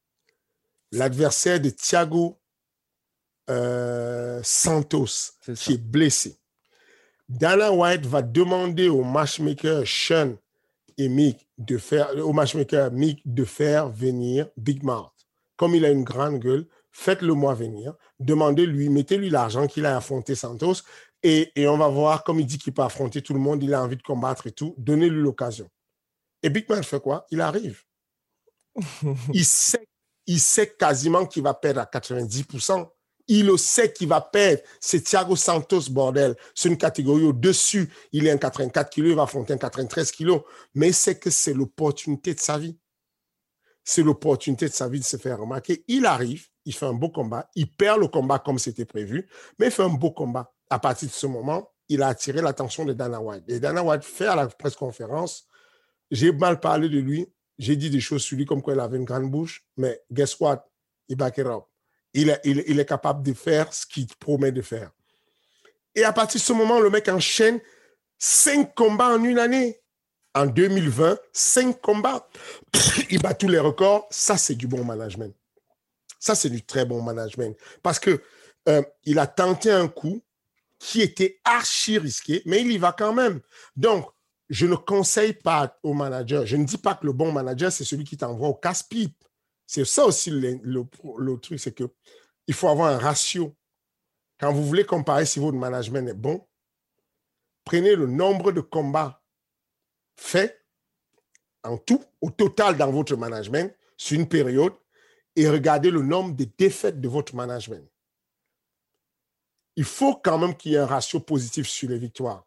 l'adversaire 0.93 1.59
de 1.59 1.69
Thiago 1.69 2.39
euh, 3.49 4.39
Santos, 4.43 5.33
qui 5.55 5.73
est 5.73 5.81
blessé. 5.81 6.37
Dana 7.27 7.71
White 7.71 8.05
va 8.05 8.21
demander 8.21 8.87
au 8.89 9.03
matchmaker 9.03 9.83
Sean 9.85 10.35
et 10.97 11.09
Mick 11.09 11.47
de 11.57 11.77
faire, 11.77 12.15
au 12.17 12.33
matchmaker 12.33 12.91
Mick 12.91 13.21
de 13.25 13.43
faire 13.43 13.89
venir 13.89 14.47
Big 14.57 14.83
Mouth 14.83 15.15
comme 15.55 15.75
il 15.75 15.85
a 15.85 15.89
une 15.89 16.03
grande 16.03 16.39
gueule, 16.39 16.67
faites-le 16.91 17.33
moi 17.33 17.53
venir, 17.53 17.93
demandez-lui, 18.19 18.89
mettez-lui 18.89 19.29
l'argent 19.29 19.67
qu'il 19.67 19.85
a 19.85 19.97
affronté 19.97 20.35
Santos 20.35 20.75
et, 21.23 21.51
on 21.67 21.77
va 21.77 21.87
voir, 21.87 22.23
comme 22.23 22.39
il 22.39 22.45
dit 22.45 22.59
qu'il 22.59 22.73
peut 22.73 22.83
affronter 22.83 23.21
tout 23.21 23.33
le 23.33 23.39
monde, 23.39 23.63
il 23.63 23.73
a 23.73 23.81
envie 23.81 23.97
de 23.97 24.03
combattre 24.03 24.47
et 24.47 24.51
tout, 24.51 24.75
donnez-lui 24.77 25.21
l'occasion. 25.21 25.69
Et 26.43 26.49
Big 26.49 26.69
Man 26.69 26.83
fait 26.83 26.99
quoi? 26.99 27.25
Il 27.31 27.41
arrive. 27.41 27.81
il, 29.33 29.45
sait, 29.45 29.87
il 30.27 30.39
sait 30.39 30.75
quasiment 30.77 31.25
qu'il 31.25 31.41
va 31.41 31.55
perdre 31.55 31.81
à 31.81 31.85
90%. 31.85 32.87
Il 33.27 33.47
le 33.47 33.57
sait 33.57 33.91
qu'il 33.91 34.07
va 34.07 34.21
perdre. 34.21 34.61
C'est 34.79 35.01
Thiago 35.01 35.35
Santos, 35.35 35.89
bordel. 35.89 36.35
C'est 36.53 36.69
une 36.69 36.77
catégorie 36.77 37.23
au-dessus. 37.23 37.91
Il 38.11 38.27
est 38.27 38.31
un 38.31 38.37
84 38.37 38.89
kg, 38.89 39.05
il 39.07 39.15
va 39.15 39.23
affronter 39.23 39.53
un 39.53 39.57
93 39.57 40.11
kg. 40.11 40.41
Mais 40.75 40.89
il 40.89 40.93
sait 40.93 41.17
que 41.17 41.29
c'est 41.29 41.53
l'opportunité 41.53 42.33
de 42.33 42.39
sa 42.39 42.57
vie 42.57 42.77
c'est 43.85 44.01
l'opportunité 44.01 44.67
de 44.67 44.73
sa 44.73 44.89
vie 44.89 44.99
de 44.99 45.05
se 45.05 45.15
faire 45.15 45.39
remarquer. 45.39 45.85
Il 45.87 46.05
arrive, 46.07 46.47
il 46.65 46.73
fait 46.73 46.87
un 46.87 46.93
beau 46.93 47.09
combat, 47.09 47.49
il 47.55 47.71
perd 47.71 48.01
le 48.01 48.07
combat 48.07 48.39
comme 48.39 48.57
c'était 48.57 48.83
prévu, 48.83 49.29
mais 49.59 49.67
il 49.67 49.71
fait 49.71 49.83
un 49.83 49.89
beau 49.89 50.11
combat. 50.11 50.51
À 50.71 50.79
partir 50.79 51.07
de 51.07 51.13
ce 51.13 51.27
moment, 51.27 51.71
il 51.87 52.01
a 52.01 52.07
attiré 52.07 52.41
l'attention 52.41 52.83
de 52.83 52.93
Dana 52.93 53.21
White. 53.21 53.43
Et 53.47 53.59
Dana 53.59 53.83
White 53.83 54.03
fait 54.03 54.25
à 54.25 54.35
la 54.35 54.47
presse 54.47 54.75
conférence, 54.75 55.47
j'ai 56.09 56.31
mal 56.31 56.59
parlé 56.59 56.89
de 56.89 56.97
lui, 56.97 57.27
j'ai 57.59 57.75
dit 57.75 57.91
des 57.91 57.99
choses 57.99 58.23
sur 58.23 58.35
lui 58.37 58.45
comme 58.45 58.63
quoi 58.63 58.73
il 58.73 58.79
avait 58.79 58.97
une 58.97 59.05
grande 59.05 59.29
bouche, 59.29 59.65
mais 59.77 60.01
guess 60.11 60.39
what? 60.39 60.65
Il 61.07 61.15
back 61.15 61.37
it. 61.37 61.45
Il 62.15 62.79
est, 62.79 62.85
capable 62.85 63.23
de 63.23 63.33
faire 63.33 63.73
ce 63.73 63.85
qu'il 63.85 64.07
promet 64.07 64.51
de 64.51 64.61
faire. 64.61 64.91
Et 65.93 66.03
à 66.03 66.13
partir 66.13 66.39
de 66.39 66.45
ce 66.45 66.53
moment, 66.53 66.79
le 66.79 66.89
mec 66.89 67.07
enchaîne 67.07 67.59
cinq 68.17 68.73
combats 68.75 69.09
en 69.09 69.23
une 69.23 69.39
année. 69.39 69.81
En 70.33 70.45
2020, 70.45 71.17
cinq 71.31 71.79
combats. 71.81 72.27
il 73.09 73.21
bat 73.21 73.33
tous 73.33 73.47
les 73.47 73.59
records. 73.59 74.07
Ça, 74.09 74.37
c'est 74.37 74.55
du 74.55 74.67
bon 74.67 74.83
management. 74.83 75.33
Ça, 76.19 76.35
c'est 76.35 76.49
du 76.49 76.61
très 76.63 76.85
bon 76.85 77.01
management. 77.01 77.55
Parce 77.83 77.99
que 77.99 78.21
euh, 78.67 78.81
il 79.03 79.19
a 79.19 79.27
tenté 79.27 79.71
un 79.71 79.87
coup 79.87 80.21
qui 80.79 81.01
était 81.01 81.39
archi 81.43 81.97
risqué, 81.97 82.41
mais 82.45 82.61
il 82.61 82.71
y 82.71 82.77
va 82.77 82.91
quand 82.91 83.13
même. 83.13 83.39
Donc, 83.75 84.07
je 84.49 84.65
ne 84.65 84.75
conseille 84.75 85.33
pas 85.33 85.77
au 85.83 85.93
manager, 85.93 86.45
je 86.45 86.55
ne 86.55 86.65
dis 86.65 86.77
pas 86.77 86.95
que 86.95 87.05
le 87.05 87.13
bon 87.13 87.31
manager, 87.31 87.71
c'est 87.71 87.83
celui 87.83 88.03
qui 88.03 88.17
t'envoie 88.17 88.49
au 88.49 88.53
casse-pipe. 88.53 89.15
C'est 89.67 89.85
ça 89.85 90.05
aussi 90.05 90.29
le, 90.31 91.37
truc, 91.39 91.59
c'est 91.59 91.73
que 91.73 91.85
il 92.47 92.53
faut 92.53 92.67
avoir 92.67 92.93
un 92.93 92.97
ratio. 92.97 93.55
Quand 94.39 94.53
vous 94.53 94.65
voulez 94.65 94.85
comparer 94.85 95.25
si 95.25 95.39
votre 95.39 95.57
management 95.57 96.07
est 96.07 96.13
bon, 96.13 96.45
prenez 97.63 97.95
le 97.95 98.05
nombre 98.05 98.51
de 98.51 98.61
combats 98.61 99.23
faits 100.15 100.63
en 101.63 101.77
tout, 101.77 102.03
au 102.21 102.29
total 102.29 102.77
dans 102.77 102.91
votre 102.91 103.15
management, 103.15 103.75
sur 103.97 104.19
une 104.19 104.27
période, 104.27 104.73
et 105.35 105.49
regardez 105.49 105.89
le 105.89 106.01
nombre 106.01 106.35
de 106.35 106.47
défaites 106.57 107.01
de 107.01 107.07
votre 107.07 107.35
management. 107.35 107.83
Il 109.75 109.83
faut 109.83 110.15
quand 110.15 110.37
même 110.37 110.55
qu'il 110.55 110.73
y 110.73 110.75
ait 110.75 110.79
un 110.79 110.85
ratio 110.85 111.19
positif 111.19 111.67
sur 111.67 111.89
les 111.89 111.97
victoires. 111.97 112.45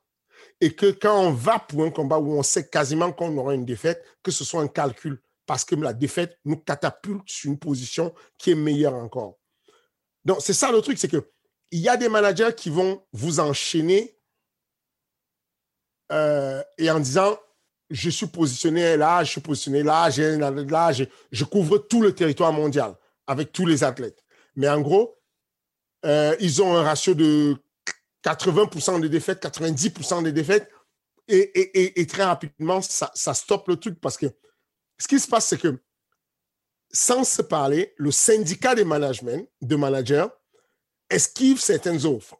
Et 0.60 0.74
que 0.74 0.92
quand 0.92 1.20
on 1.20 1.32
va 1.32 1.58
pour 1.58 1.84
un 1.84 1.90
combat 1.90 2.18
où 2.18 2.32
on 2.32 2.42
sait 2.42 2.68
quasiment 2.68 3.12
qu'on 3.12 3.36
aura 3.36 3.54
une 3.54 3.64
défaite, 3.64 4.04
que 4.22 4.30
ce 4.30 4.44
soit 4.44 4.62
un 4.62 4.68
calcul, 4.68 5.20
parce 5.48 5.64
que 5.64 5.74
la 5.74 5.94
défaite 5.94 6.38
nous 6.44 6.58
catapulte 6.58 7.22
sur 7.26 7.50
une 7.50 7.58
position 7.58 8.14
qui 8.36 8.50
est 8.50 8.54
meilleure 8.54 8.94
encore. 8.94 9.38
Donc, 10.26 10.42
c'est 10.42 10.52
ça 10.52 10.70
le 10.70 10.82
truc, 10.82 10.98
c'est 10.98 11.08
que 11.08 11.32
il 11.70 11.80
y 11.80 11.88
a 11.88 11.96
des 11.96 12.10
managers 12.10 12.54
qui 12.54 12.68
vont 12.68 13.02
vous 13.12 13.40
enchaîner 13.40 14.18
euh, 16.12 16.62
et 16.76 16.90
en 16.90 17.00
disant 17.00 17.38
je 17.90 18.10
suis 18.10 18.26
positionné 18.26 18.98
là, 18.98 19.24
je 19.24 19.30
suis 19.30 19.40
positionné 19.40 19.82
là, 19.82 20.10
là, 20.10 20.92
je, 20.92 21.04
je 21.32 21.44
couvre 21.44 21.78
tout 21.78 22.02
le 22.02 22.14
territoire 22.14 22.52
mondial 22.52 22.94
avec 23.26 23.50
tous 23.50 23.64
les 23.64 23.82
athlètes. 23.84 24.22
Mais 24.54 24.68
en 24.68 24.82
gros, 24.82 25.16
euh, 26.04 26.36
ils 26.40 26.60
ont 26.62 26.76
un 26.76 26.82
ratio 26.82 27.14
de 27.14 27.56
80% 28.22 29.00
de 29.00 29.08
défaites, 29.08 29.42
90% 29.42 30.22
de 30.24 30.30
défaites. 30.30 30.70
Et, 31.28 32.06
très 32.06 32.24
rapidement, 32.24 32.82
ça, 32.82 33.10
ça 33.14 33.32
stoppe 33.32 33.68
le 33.68 33.76
truc 33.76 33.98
parce 34.00 34.18
que 34.18 34.26
ce 34.98 35.08
qui 35.08 35.18
se 35.18 35.28
passe, 35.28 35.46
c'est 35.48 35.60
que 35.60 35.80
sans 36.90 37.24
se 37.24 37.42
parler, 37.42 37.94
le 37.96 38.10
syndicat 38.10 38.74
des 38.74 38.84
management, 38.84 39.48
de 39.60 39.76
managers 39.76 40.26
esquive 41.10 41.60
certaines 41.60 42.04
offres. 42.06 42.36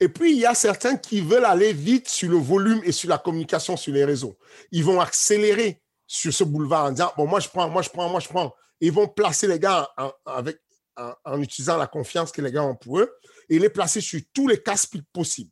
Et 0.00 0.08
puis, 0.08 0.32
il 0.32 0.38
y 0.38 0.46
a 0.46 0.54
certains 0.54 0.96
qui 0.96 1.20
veulent 1.20 1.44
aller 1.44 1.72
vite 1.72 2.08
sur 2.08 2.30
le 2.30 2.36
volume 2.36 2.80
et 2.84 2.92
sur 2.92 3.08
la 3.08 3.18
communication 3.18 3.76
sur 3.76 3.92
les 3.92 4.04
réseaux. 4.04 4.36
Ils 4.72 4.84
vont 4.84 5.00
accélérer 5.00 5.82
sur 6.06 6.32
ce 6.32 6.44
boulevard 6.44 6.86
en 6.86 6.90
disant, 6.90 7.12
bon, 7.16 7.26
moi, 7.26 7.40
je 7.40 7.48
prends, 7.48 7.68
moi, 7.68 7.82
je 7.82 7.90
prends, 7.90 8.08
moi, 8.08 8.20
je 8.20 8.28
prends. 8.28 8.54
Ils 8.80 8.92
vont 8.92 9.08
placer 9.08 9.46
les 9.46 9.58
gars 9.58 9.88
en, 9.96 11.40
utilisant 11.40 11.76
la 11.76 11.86
confiance 11.86 12.32
que 12.32 12.42
les 12.42 12.52
gars 12.52 12.64
ont 12.64 12.74
pour 12.74 12.98
eux 12.98 13.10
et 13.48 13.58
les 13.58 13.70
placer 13.70 14.00
sur 14.00 14.20
tous 14.32 14.48
les 14.48 14.62
cas 14.62 14.74
possibles. 15.12 15.50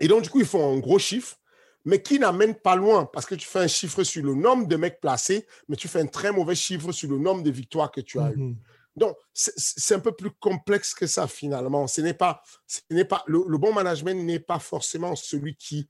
Et 0.00 0.08
donc, 0.08 0.22
du 0.22 0.30
coup, 0.30 0.40
ils 0.40 0.46
font 0.46 0.74
un 0.74 0.78
gros 0.78 0.98
chiffre, 0.98 1.37
mais 1.88 2.02
qui 2.02 2.18
n'amène 2.18 2.54
pas 2.54 2.76
loin 2.76 3.06
parce 3.06 3.24
que 3.24 3.34
tu 3.34 3.48
fais 3.48 3.60
un 3.60 3.66
chiffre 3.66 4.04
sur 4.04 4.22
le 4.22 4.34
nombre 4.34 4.68
de 4.68 4.76
mecs 4.76 5.00
placés, 5.00 5.46
mais 5.68 5.76
tu 5.76 5.88
fais 5.88 6.02
un 6.02 6.06
très 6.06 6.30
mauvais 6.30 6.54
chiffre 6.54 6.92
sur 6.92 7.08
le 7.08 7.16
nombre 7.16 7.42
de 7.42 7.50
victoires 7.50 7.90
que 7.90 8.02
tu 8.02 8.20
as 8.20 8.30
eues. 8.30 8.36
Mhm. 8.36 8.56
Donc, 8.94 9.16
c'est 9.32 9.94
un 9.94 10.00
peu 10.00 10.12
plus 10.12 10.30
complexe 10.32 10.92
que 10.92 11.06
ça 11.06 11.26
finalement. 11.26 11.86
Ce 11.86 12.02
n'est 12.02 12.12
pas, 12.12 12.42
ce 12.66 12.80
n'est 12.90 13.06
pas 13.06 13.24
le, 13.26 13.56
bon 13.56 13.72
management 13.72 14.22
n'est 14.22 14.38
pas 14.38 14.58
forcément 14.58 15.16
celui 15.16 15.56
qui 15.56 15.88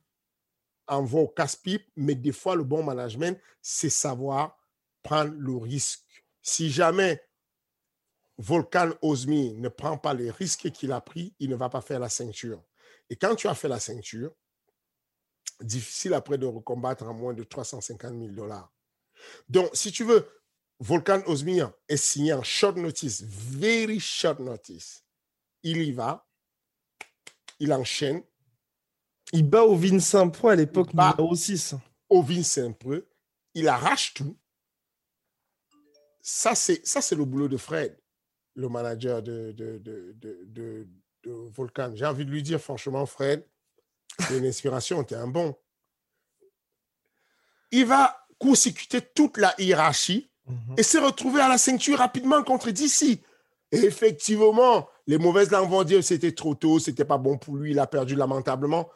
envoie 0.86 1.22
au 1.22 1.28
casse-pipe, 1.28 1.90
mais 1.96 2.14
des 2.14 2.30
fois, 2.32 2.54
le 2.54 2.62
bon 2.62 2.84
management, 2.84 3.36
c'est 3.60 3.90
savoir 3.90 4.56
prendre 5.02 5.34
le 5.36 5.56
risque. 5.56 6.24
Si 6.42 6.70
jamais 6.70 7.20
Volcan 8.36 8.90
Osmi 9.02 9.54
ne 9.54 9.68
prend 9.68 9.98
pas 9.98 10.14
les 10.14 10.30
risques 10.30 10.70
qu'il 10.70 10.92
a 10.92 11.00
pris, 11.00 11.34
il 11.40 11.50
ne 11.50 11.56
va 11.56 11.68
pas 11.68 11.80
faire 11.80 11.98
la 11.98 12.08
ceinture. 12.08 12.62
Et 13.10 13.16
quand 13.16 13.34
tu 13.34 13.48
as 13.48 13.54
fait 13.56 13.68
la 13.68 13.80
ceinture, 13.80 14.30
difficile 15.60 16.14
après 16.14 16.38
de 16.38 16.46
recombattre 16.46 17.06
à 17.06 17.12
moins 17.12 17.34
de 17.34 17.42
350 17.42 18.12
000 18.12 18.28
dollars. 18.28 18.72
Donc, 19.48 19.70
si 19.72 19.90
tu 19.92 20.04
veux, 20.04 20.26
Volcan 20.80 21.22
Osmia 21.26 21.74
est 21.88 21.96
signé 21.96 22.32
en 22.32 22.42
short 22.42 22.76
notice, 22.76 23.22
very 23.22 23.98
short 23.98 24.38
notice. 24.38 25.04
Il 25.62 25.82
y 25.82 25.92
va, 25.92 26.26
il 27.58 27.72
enchaîne. 27.72 28.22
Il 29.32 29.48
bat 29.48 29.64
au 29.64 29.76
Vincent 29.76 30.30
Pro 30.30 30.48
à 30.48 30.56
l'époque 30.56 30.94
numéro 30.94 31.34
6. 31.34 31.74
Au 32.08 32.22
Vincent 32.22 32.72
Pro, 32.72 32.94
il 33.54 33.68
arrache 33.68 34.14
tout. 34.14 34.38
Ça, 36.20 36.54
c'est, 36.54 36.86
ça, 36.86 37.00
c'est 37.02 37.16
le 37.16 37.24
boulot 37.24 37.48
de 37.48 37.56
Fred, 37.56 37.98
le 38.54 38.68
manager 38.68 39.22
de, 39.22 39.52
de, 39.52 39.78
de, 39.78 40.14
de, 40.16 40.88
de 41.24 41.30
Volcan. 41.30 41.92
J'ai 41.94 42.06
envie 42.06 42.24
de 42.24 42.30
lui 42.30 42.42
dire, 42.42 42.60
franchement, 42.60 43.04
Fred, 43.04 43.44
une 44.30 44.46
inspiration, 44.46 45.04
tu 45.04 45.14
es 45.14 45.16
un 45.16 45.26
bon. 45.26 45.56
Il 47.70 47.86
va 47.86 48.26
consécuter 48.38 49.00
toute 49.00 49.36
la 49.36 49.54
hiérarchie 49.58 50.30
et 50.76 50.82
s'est 50.82 50.98
retrouvé 50.98 51.40
à 51.40 51.48
la 51.48 51.58
ceinture 51.58 51.98
rapidement 51.98 52.42
contre 52.42 52.70
DC. 52.70 53.20
Et 53.70 53.78
effectivement, 53.78 54.88
les 55.06 55.18
mauvaises 55.18 55.50
langues 55.50 55.68
vont 55.68 55.84
dire 55.84 56.02
c'était 56.02 56.32
trop 56.32 56.54
tôt, 56.54 56.78
c'était 56.78 57.04
pas 57.04 57.18
bon 57.18 57.36
pour 57.36 57.56
lui, 57.56 57.72
il 57.72 57.78
a 57.78 57.86
perdu 57.86 58.14
lamentablement. 58.14 58.88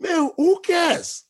Mais 0.00 0.14
who 0.36 0.58
cares? 0.60 1.22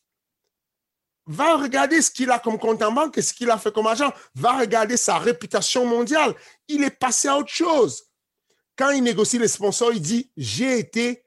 Va 1.27 1.57
regarder 1.57 2.01
ce 2.01 2.09
qu'il 2.09 2.31
a 2.31 2.39
comme 2.39 2.57
compte 2.57 2.81
en 2.81 2.91
banque 2.91 3.17
et 3.17 3.21
ce 3.21 3.33
qu'il 3.33 3.51
a 3.51 3.57
fait 3.57 3.71
comme 3.71 3.87
agent. 3.87 4.11
Va 4.33 4.57
regarder 4.57 4.95
sa 4.95 5.17
réputation 5.17 5.85
mondiale. 5.85 6.33
Il 6.69 6.83
est 6.83 6.89
passé 6.89 7.27
à 7.27 7.37
autre 7.37 7.51
chose. 7.51 8.05
Quand 8.77 8.91
il 8.91 9.03
négocie 9.03 9.37
les 9.37 9.49
sponsors, 9.49 9.91
il 9.91 10.01
dit 10.01 10.31
J'ai 10.37 10.79
été, 10.79 11.25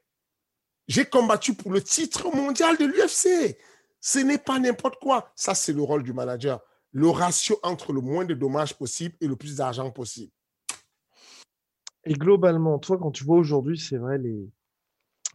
j'ai 0.87 1.05
combattu 1.05 1.53
pour 1.53 1.71
le 1.71 1.81
titre 1.81 2.35
mondial 2.35 2.77
de 2.77 2.85
l'UFC. 2.85 3.57
Ce 3.99 4.19
n'est 4.19 4.37
pas 4.37 4.59
n'importe 4.59 4.95
quoi. 4.99 5.31
Ça, 5.35 5.53
c'est 5.53 5.73
le 5.73 5.81
rôle 5.81 6.03
du 6.03 6.13
manager 6.13 6.59
le 6.91 7.09
ratio 7.09 7.57
entre 7.63 7.93
le 7.93 8.01
moins 8.01 8.25
de 8.25 8.33
dommages 8.33 8.77
possible 8.77 9.15
et 9.21 9.27
le 9.27 9.35
plus 9.35 9.57
d'argent 9.57 9.91
possible. 9.91 10.31
Et 12.03 12.13
globalement, 12.13 12.79
toi, 12.79 12.97
quand 12.97 13.11
tu 13.11 13.23
vois 13.23 13.37
aujourd'hui, 13.37 13.77
c'est 13.77 13.97
vrai, 13.97 14.17
les, 14.17 14.49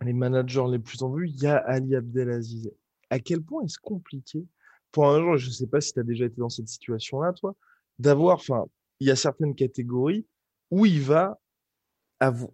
les 0.03 0.13
managers 0.13 0.65
les 0.71 0.79
plus 0.79 1.03
en 1.03 1.13
vue, 1.13 1.29
il 1.29 1.41
y 1.41 1.47
a 1.47 1.57
Ali 1.57 1.95
Abdelaziz. 1.95 2.71
À 3.09 3.21
quel 3.21 3.41
point 3.41 3.65
est-ce 3.65 3.79
compliqué 3.79 4.45
pour 4.91 5.09
un 5.09 5.21
jour, 5.21 5.37
je 5.37 5.49
ne 5.49 5.53
sais 5.53 5.67
pas 5.67 5.81
si 5.81 5.93
tu 5.93 6.01
as 6.01 6.05
déjà 6.05 6.25
été 6.25 6.37
dans 6.37 6.49
cette 6.49 6.69
situation-là, 6.69 7.33
toi, 7.35 7.55
d'avoir, 7.99 8.37
enfin, 8.37 8.65
il 8.99 9.07
y 9.07 9.11
a 9.11 9.17
certaines 9.17 9.55
catégories 9.55 10.27
où 10.71 10.87
il 10.87 11.03
va 11.03 11.39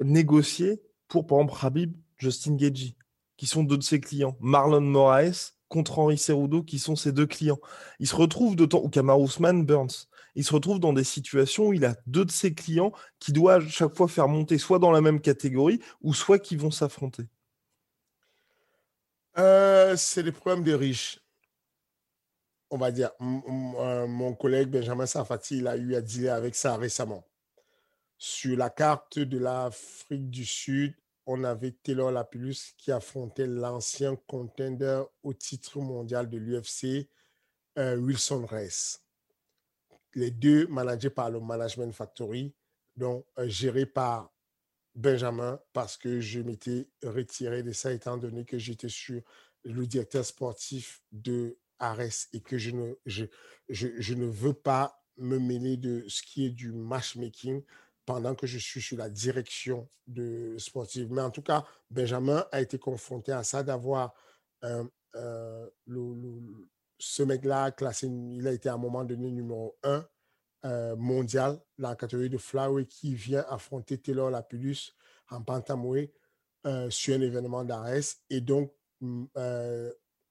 négocier 0.01 0.83
pour, 1.09 1.27
par 1.27 1.39
exemple, 1.39 1.59
Habib, 1.65 1.97
Justin 2.23 2.55
Gagey, 2.55 2.95
qui 3.37 3.47
sont 3.47 3.65
deux 3.65 3.77
de 3.77 3.83
ses 3.83 4.01
clients. 4.01 4.37
Marlon 4.41 4.81
Moraes, 4.81 5.55
contre 5.69 5.99
Henri 5.99 6.19
Cerudo, 6.19 6.63
qui 6.63 6.79
sont 6.79 6.97
ses 6.97 7.13
deux 7.13 7.27
clients. 7.27 7.59
Il 7.99 8.07
se 8.07 8.15
retrouve 8.15 8.57
de 8.57 8.67
temps, 8.67 8.83
ou 8.83 8.89
Kamar 8.89 9.19
Burns, 9.19 10.07
il 10.35 10.45
se 10.45 10.53
retrouve 10.53 10.79
dans 10.79 10.93
des 10.93 11.05
situations 11.05 11.69
où 11.69 11.73
il 11.73 11.85
a 11.85 11.97
deux 12.07 12.25
de 12.25 12.31
ses 12.31 12.55
clients 12.55 12.93
qui 13.19 13.33
doivent 13.33 13.69
chaque 13.69 13.97
fois 13.97 14.07
faire 14.07 14.29
monter 14.29 14.59
soit 14.59 14.79
dans 14.79 14.93
la 14.93 15.01
même 15.01 15.21
catégorie, 15.21 15.81
ou 16.03 16.15
soit 16.15 16.39
qui 16.39 16.57
vont 16.57 16.71
s'affronter. 16.71 17.25
Euh, 19.39 19.97
c'est 19.97 20.23
les 20.23 20.33
problèmes 20.33 20.63
des 20.63 20.75
riches. 20.75 21.19
On 22.71 22.79
va 22.79 22.91
dire, 22.91 23.11
euh, 23.21 24.07
mon 24.07 24.35
collègue 24.35 24.69
Benjamin 24.69 25.07
Safati, 25.07 25.59
il 25.59 25.67
a 25.67 25.77
eu 25.77 25.95
à 25.95 26.01
dealer 26.01 26.31
avec 26.35 26.55
ça 26.55 26.77
récemment. 26.77 27.27
Sur 28.19 28.57
la 28.57 28.71
carte 28.71 29.19
de 29.19 29.39
l'Afrique 29.39 30.31
du 30.31 30.45
Sud, 30.45 30.95
on 31.27 31.45
avait 31.45 31.73
Taylor 31.73 32.11
Lapillus 32.11 32.75
qui 32.77 32.91
affrontait 32.91 33.47
l'ancien 33.47 34.17
contender 34.27 35.03
au 35.23 35.33
titre 35.33 35.79
mondial 35.81 36.29
de 36.29 36.39
l'UFC, 36.39 37.09
euh, 37.79 37.97
Wilson 37.97 38.47
Reyes. 38.47 38.99
Les 40.15 40.31
deux 40.31 40.67
managés 40.67 41.11
par 41.11 41.31
le 41.31 41.41
Management 41.41 41.93
Factory, 41.93 42.55
donc 42.97 43.25
euh, 43.39 43.49
gérés 43.49 43.87
par 43.87 44.33
Benjamin, 44.95 45.59
parce 45.73 45.97
que 45.97 46.21
je 46.21 46.41
m'étais 46.41 46.89
retiré 47.03 47.63
de 47.63 47.73
ça 47.73 47.93
étant 47.93 48.19
donné 48.19 48.45
que 48.45 48.59
j'étais 48.59 48.91
sur 48.91 49.23
le 49.65 49.87
directeur 49.87 50.25
sportif 50.25 51.03
de 51.13 51.57
Ares 51.79 52.29
et 52.33 52.41
que 52.41 52.59
je 52.59 52.73
ne, 52.73 52.95
je, 53.07 53.25
je 53.69 54.15
ne 54.15 54.27
veux 54.27 54.53
pas 54.53 55.03
me 55.17 55.39
mêler 55.39 55.77
de 55.77 56.05
ce 56.09 56.23
qui 56.23 56.47
est 56.47 56.51
du 56.51 56.73
matchmaking 56.73 57.63
pendant 58.05 58.35
que 58.35 58.47
je 58.47 58.59
suis 58.59 58.81
sur 58.81 58.99
la 58.99 59.09
direction 59.09 59.89
de 60.07 60.57
sportive. 60.59 61.13
Mais 61.13 61.23
en 61.23 61.31
tout 61.31 61.43
cas, 61.43 61.65
Benjamin 61.91 62.45
a 62.51 62.61
été 62.61 62.79
confronté 62.79 63.33
à 63.33 63.45
ça 63.45 63.63
d'avoir 63.63 64.15
euh, 64.65 64.85
euh, 65.15 65.69
ce 66.99 67.23
mec-là 67.23 67.71
classé, 67.73 68.07
il 68.07 68.47
a 68.47 68.53
été 68.53 68.69
à 68.69 68.75
un 68.75 68.79
moment 68.79 69.05
donné 69.05 69.31
numéro 69.31 69.77
un 69.83 70.07
mondial, 70.97 71.61
la 71.77 71.97
catégorie 71.97 72.31
de 72.31 72.39
flyweight, 72.39 72.89
qui 72.89 73.17
vient 73.17 73.45
affronter 73.49 73.99
Taylor 73.99 74.31
Lapillus 74.31 74.93
en 75.31 75.41
bantamweight 75.41 76.15
sur 76.89 77.17
un 77.17 77.21
événement 77.21 77.65
d'Ares. 77.65 78.15
Et 78.31 78.41
donc, 78.41 78.73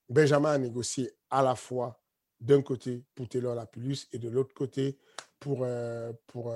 Benjamin 0.07 0.51
a 0.51 0.57
négocié 0.57 1.11
à 1.29 1.43
la 1.43 1.55
fois 1.55 2.01
d'un 2.39 2.61
côté 2.61 3.03
pour 3.13 3.27
Taylor 3.27 3.55
Lapillus 3.55 4.07
et 4.13 4.19
de 4.19 4.29
l'autre 4.29 4.53
côté 4.53 4.97
pour, 5.37 5.67
pour, 6.27 6.53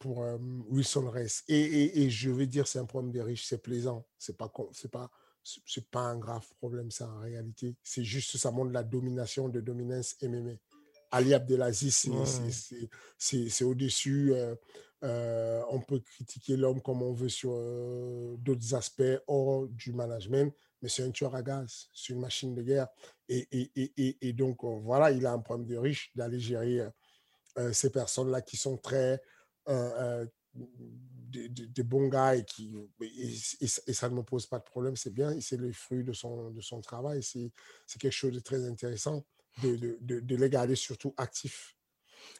pour 0.00 0.24
Wilson 0.70 1.10
Race. 1.10 1.44
Et, 1.46 2.02
et, 2.02 2.10
je 2.10 2.30
veux 2.30 2.46
dire, 2.46 2.66
c'est 2.66 2.78
un 2.78 2.86
problème 2.86 3.12
des 3.12 3.22
riches, 3.22 3.44
c'est 3.44 3.62
plaisant. 3.62 4.04
C'est 4.18 4.36
pas, 4.36 4.50
c'est 4.72 4.90
pas, 4.90 5.10
c'est 5.44 5.88
pas 5.90 6.00
un 6.00 6.18
grave 6.18 6.46
problème, 6.56 6.90
ça, 6.90 7.06
en 7.06 7.20
réalité. 7.20 7.76
C'est 7.84 8.02
juste, 8.02 8.36
ça 8.38 8.50
montre 8.50 8.72
la 8.72 8.82
domination 8.82 9.48
de 9.48 9.60
dominance 9.60 10.16
MMA. 10.22 10.54
Ali 11.12 11.34
Abdelaziz, 11.34 12.08
c'est 13.18 13.64
au-dessus. 13.64 14.32
on 15.02 15.80
peut 15.86 16.00
critiquer 16.00 16.56
l'homme 16.56 16.80
comme 16.80 17.02
on 17.02 17.12
veut 17.12 17.28
sur 17.28 17.52
d'autres 18.38 18.74
aspects 18.74 19.20
hors 19.26 19.68
du 19.68 19.92
management, 19.92 20.54
mais 20.80 20.88
c'est 20.88 21.02
un 21.02 21.10
tueur 21.10 21.34
à 21.34 21.42
gaz, 21.42 21.88
c'est 21.92 22.14
une 22.14 22.20
machine 22.20 22.54
de 22.54 22.62
guerre. 22.62 22.88
Et, 23.28 23.46
et, 23.52 23.92
et, 23.98 24.28
et 24.28 24.32
donc, 24.32 24.64
voilà, 24.64 25.10
il 25.10 25.26
a 25.26 25.32
un 25.32 25.40
problème 25.40 25.66
de 25.66 25.76
riche 25.76 26.10
d'aller 26.14 26.40
gérer 26.40 26.88
ces 27.72 27.90
personnes-là 27.90 28.40
qui 28.40 28.56
sont 28.56 28.78
très 28.78 29.20
de, 31.30 31.82
bons 31.82 32.08
gars 32.08 32.36
et, 32.36 32.44
qui, 32.44 32.74
et, 33.00 33.94
ça 33.94 34.08
ne 34.08 34.14
me 34.14 34.22
pose 34.22 34.46
pas 34.46 34.58
de 34.58 34.64
problème, 34.64 34.96
c'est 34.96 35.12
bien, 35.12 35.38
c'est 35.40 35.56
le 35.56 35.72
fruit 35.72 36.04
de 36.04 36.12
son, 36.12 36.50
de 36.50 36.60
son 36.60 36.80
travail, 36.80 37.22
c'est 37.22 37.52
quelque 37.98 38.12
chose 38.12 38.32
de 38.32 38.40
très 38.40 38.66
intéressant 38.66 39.24
de, 39.62 39.76
de, 40.00 40.20
de, 40.20 40.36
les 40.36 40.50
garder 40.50 40.74
surtout 40.74 41.14
actifs. 41.16 41.76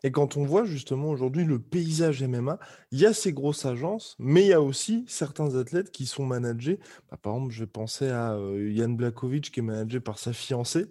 Et 0.02 0.12
quand 0.12 0.36
on 0.36 0.44
voit 0.44 0.64
justement 0.64 1.08
aujourd'hui 1.08 1.44
le 1.44 1.58
paysage 1.58 2.22
MMA, 2.22 2.58
il 2.90 3.00
y 3.00 3.06
a 3.06 3.14
ces 3.14 3.32
grosses 3.32 3.64
agences, 3.64 4.14
mais 4.18 4.42
il 4.42 4.48
y 4.48 4.52
a 4.52 4.60
aussi 4.60 5.04
certains 5.08 5.56
athlètes 5.56 5.90
qui 5.90 6.06
sont 6.06 6.26
managés. 6.26 6.78
Bah, 7.10 7.16
par 7.16 7.34
exemple, 7.34 7.52
je 7.52 7.64
penser 7.64 8.08
à 8.08 8.38
Yann 8.56 8.94
Blakovic 8.94 9.50
qui 9.50 9.60
est 9.60 9.62
managé 9.62 10.00
par 10.00 10.18
sa 10.18 10.32
fiancée, 10.32 10.86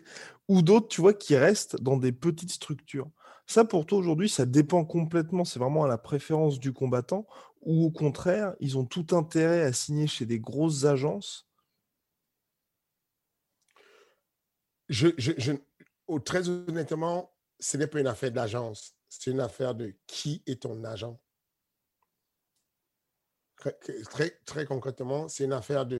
ou 0.48 0.64
d'autres, 0.64 0.88
tu 0.88 1.02
vois, 1.02 1.14
qui 1.14 1.36
restent 1.38 1.80
dans 1.82 1.98
des 1.98 2.12
petites 2.12 2.52
structures. 2.52 3.10
Ça, 3.50 3.66
pour 3.66 3.88
toi, 3.88 3.98
aujourd'hui, 3.98 4.30
ça 4.30 4.46
dépend 4.46 4.86
complètement. 4.86 5.44
C'est 5.44 5.58
vraiment 5.58 5.84
à 5.84 5.88
la 5.88 5.98
préférence 5.98 6.60
du 6.60 6.72
combattant, 6.72 7.26
ou 7.64 7.84
au 7.84 7.90
contraire, 7.90 8.56
ils 8.60 8.78
ont 8.78 8.86
tout 8.86 9.08
intérêt 9.10 9.64
à 9.64 9.74
signer 9.74 10.06
chez 10.06 10.28
des 10.28 10.40
grosses 10.40 10.86
agences? 10.86 11.50
Je, 14.88 15.08
très 16.24 16.48
honnêtement, 16.48 17.34
ce 17.60 17.78
n'est 17.78 17.88
pas 17.88 18.00
une 18.00 18.06
affaire 18.06 18.32
d'agence. 18.32 18.96
C'est 19.10 19.32
une 19.32 19.40
affaire 19.40 19.74
de 19.74 19.96
qui 20.06 20.44
est 20.46 20.62
ton 20.62 20.84
agent. 20.84 21.20
Très, 23.58 24.30
très, 24.46 24.66
concrètement, 24.68 25.28
c'est 25.28 25.46
une 25.46 25.54
affaire 25.54 25.88
de. 25.88 26.00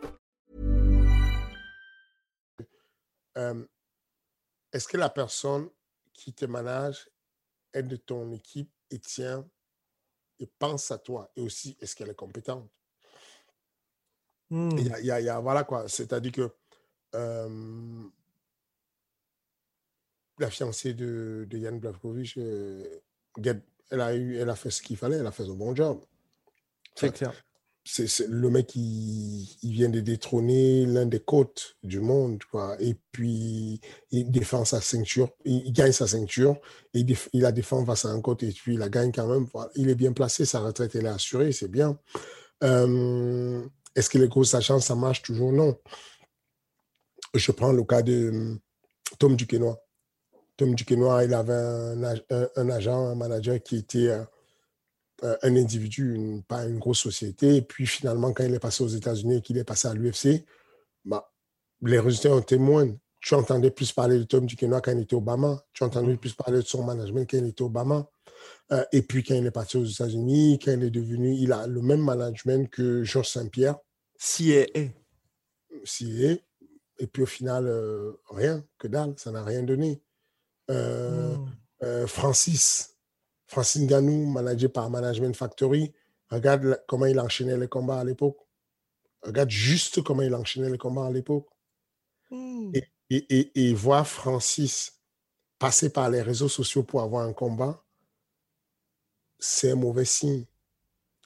Est-ce 3.35 4.87
que 4.87 4.97
la 4.97 5.09
personne 5.09 5.69
qui 6.13 6.33
te 6.33 6.45
manage 6.45 7.09
est 7.73 7.83
de 7.83 7.95
ton 7.95 8.31
équipe 8.31 8.71
et 8.89 8.99
tient 8.99 9.47
et 10.39 10.47
pense 10.59 10.91
à 10.91 10.97
toi 10.97 11.31
et 11.35 11.41
aussi 11.41 11.77
est-ce 11.79 11.95
qu'elle 11.95 12.09
est 12.09 12.15
compétente? 12.15 12.69
Il, 14.49 14.87
y 15.03 15.11
a, 15.11 15.39
voilà 15.39 15.63
quoi 15.63 15.87
c'est-à-dire 15.87 16.31
que 16.33 16.51
la 20.37 20.49
fiancée 20.49 20.93
de, 20.93 21.45
de 21.49 21.57
Yann 21.57 21.79
Blavkovic 21.79 22.37
elle 22.37 24.01
a 24.01 24.13
eu 24.15 24.37
elle 24.37 24.49
a 24.49 24.55
fait 24.55 24.71
ce 24.71 24.81
qu'il 24.81 24.97
fallait 24.97 25.17
elle 25.17 25.27
a 25.27 25.31
fait 25.31 25.43
un 25.43 25.53
bon 25.53 25.73
job. 25.73 26.03
C'est 26.95 27.13
clair 27.13 27.33
c'est 27.83 28.27
le 28.27 28.49
mec 28.49 28.75
il, 28.75 29.47
vient 29.63 29.89
de 29.89 30.01
détrôner 30.01 30.85
l'un 30.85 31.05
des 31.05 31.19
côtes 31.19 31.77
du 31.83 31.99
monde 31.99 32.43
quoi. 32.43 32.75
Et 32.79 32.95
puis 33.11 33.81
il 34.11 34.29
défend 34.29 34.65
sa 34.65 34.81
ceinture 34.81 35.29
il, 35.45 35.73
gagne 35.73 35.91
sa 35.91 36.07
ceinture 36.07 36.57
il, 36.93 37.07
la 37.33 37.51
défend 37.51 37.83
face 37.85 38.05
à 38.05 38.09
un 38.09 38.21
côte 38.21 38.43
et 38.43 38.51
puis 38.51 38.75
il 38.75 38.79
la 38.79 38.89
gagne 38.89 39.11
quand 39.11 39.27
même. 39.27 39.47
Il 39.75 39.89
est 39.89 39.95
bien 39.95 40.13
placé 40.13 40.45
sa 40.45 40.59
retraite 40.59 40.95
elle 40.95 41.05
est 41.05 41.09
assurée 41.09 41.51
c'est 41.51 41.69
bien. 41.71 41.97
Euh, 42.63 43.65
est-ce 43.95 44.09
que 44.09 44.19
les 44.19 44.27
grosses 44.27 44.53
agences 44.53 44.85
ça 44.85 44.95
marche 44.95 45.23
toujours? 45.23 45.51
Non. 45.51 45.77
Je 47.33 47.51
prends 47.51 47.71
le 47.71 47.83
cas 47.83 48.03
de 48.03 48.57
Tom 49.17 49.35
Duquesnoy. 49.35 49.75
Tom 50.55 50.75
Duquesnoy 50.75 51.25
il 51.25 51.33
avait 51.33 51.53
un, 51.53 52.03
un, 52.55 52.69
agent 52.69 53.07
un 53.07 53.15
manager 53.15 53.61
qui 53.63 53.77
était 53.77 54.09
euh, 54.09 54.23
un 55.21 55.55
individu, 55.55 56.41
pas 56.47 56.65
une 56.65 56.79
grosse 56.79 56.99
société. 56.99 57.57
Et 57.57 57.61
puis 57.61 57.85
finalement, 57.85 58.33
quand 58.33 58.43
il 58.43 58.53
est 58.53 58.59
passé 58.59 58.83
aux 58.83 58.87
États-Unis 58.87 59.37
et 59.37 59.41
qu'il 59.41 59.57
est 59.57 59.63
passé 59.63 59.87
à 59.87 59.93
l'UFC, 59.93 60.45
bah, 61.05 61.31
les 61.81 61.99
résultats 61.99 62.35
ont 62.35 62.41
témoignent. 62.41 62.97
Tu 63.19 63.35
entendais 63.35 63.69
plus 63.69 63.91
parler 63.91 64.17
de 64.17 64.23
Tom 64.23 64.45
Duquesnoy 64.47 64.81
quand 64.81 64.91
il 64.91 65.01
était 65.01 65.15
Obama. 65.15 65.63
Tu 65.73 65.83
entendais 65.83 66.17
plus 66.17 66.33
parler 66.33 66.57
de 66.57 66.65
son 66.65 66.83
management 66.83 67.29
quand 67.29 67.37
il 67.37 67.47
était 67.47 67.61
Obama. 67.61 68.09
Euh, 68.71 68.83
et 68.91 69.03
puis 69.03 69.23
quand 69.23 69.35
il 69.35 69.45
est 69.45 69.51
parti 69.51 69.77
aux 69.77 69.85
États-Unis, 69.85 70.57
quand 70.63 70.71
il 70.71 70.83
est 70.83 70.89
devenu, 70.89 71.35
il 71.35 71.51
a 71.53 71.67
le 71.67 71.81
même 71.81 72.01
management 72.01 72.67
que 72.69 73.03
Georges 73.03 73.29
Saint-Pierre. 73.29 73.77
CIA. 74.17 74.65
CIA. 75.83 76.37
Et 76.97 77.07
puis 77.07 77.23
au 77.23 77.27
final, 77.27 77.67
euh, 77.67 78.13
rien, 78.31 78.63
que 78.79 78.87
dalle, 78.87 79.13
ça 79.17 79.31
n'a 79.31 79.43
rien 79.43 79.63
donné. 79.63 80.01
Hmm. 80.67 81.45
Francis, 82.05 82.90
Francine 83.51 83.85
Ganou, 83.85 84.27
managé 84.27 84.69
par 84.69 84.89
Management 84.89 85.35
Factory, 85.35 85.91
regarde 86.29 86.81
comment 86.87 87.05
il 87.05 87.19
enchaînait 87.19 87.57
les 87.57 87.67
combats 87.67 87.99
à 87.99 88.03
l'époque. 88.05 88.37
Regarde 89.23 89.49
juste 89.49 90.01
comment 90.03 90.21
il 90.21 90.33
enchaînait 90.33 90.69
les 90.69 90.77
combats 90.77 91.07
à 91.07 91.11
l'époque. 91.11 91.49
Hmm. 92.29 92.71
Et, 93.09 93.51
et, 93.53 93.73
voir 93.73 94.07
Francis 94.07 95.01
passer 95.59 95.89
par 95.89 96.09
les 96.09 96.21
réseaux 96.21 96.47
sociaux 96.47 96.83
pour 96.83 97.01
avoir 97.01 97.27
un 97.27 97.33
combat, 97.33 97.83
c'est 99.37 99.71
un 99.71 99.75
mauvais 99.75 100.05
signe. 100.05 100.45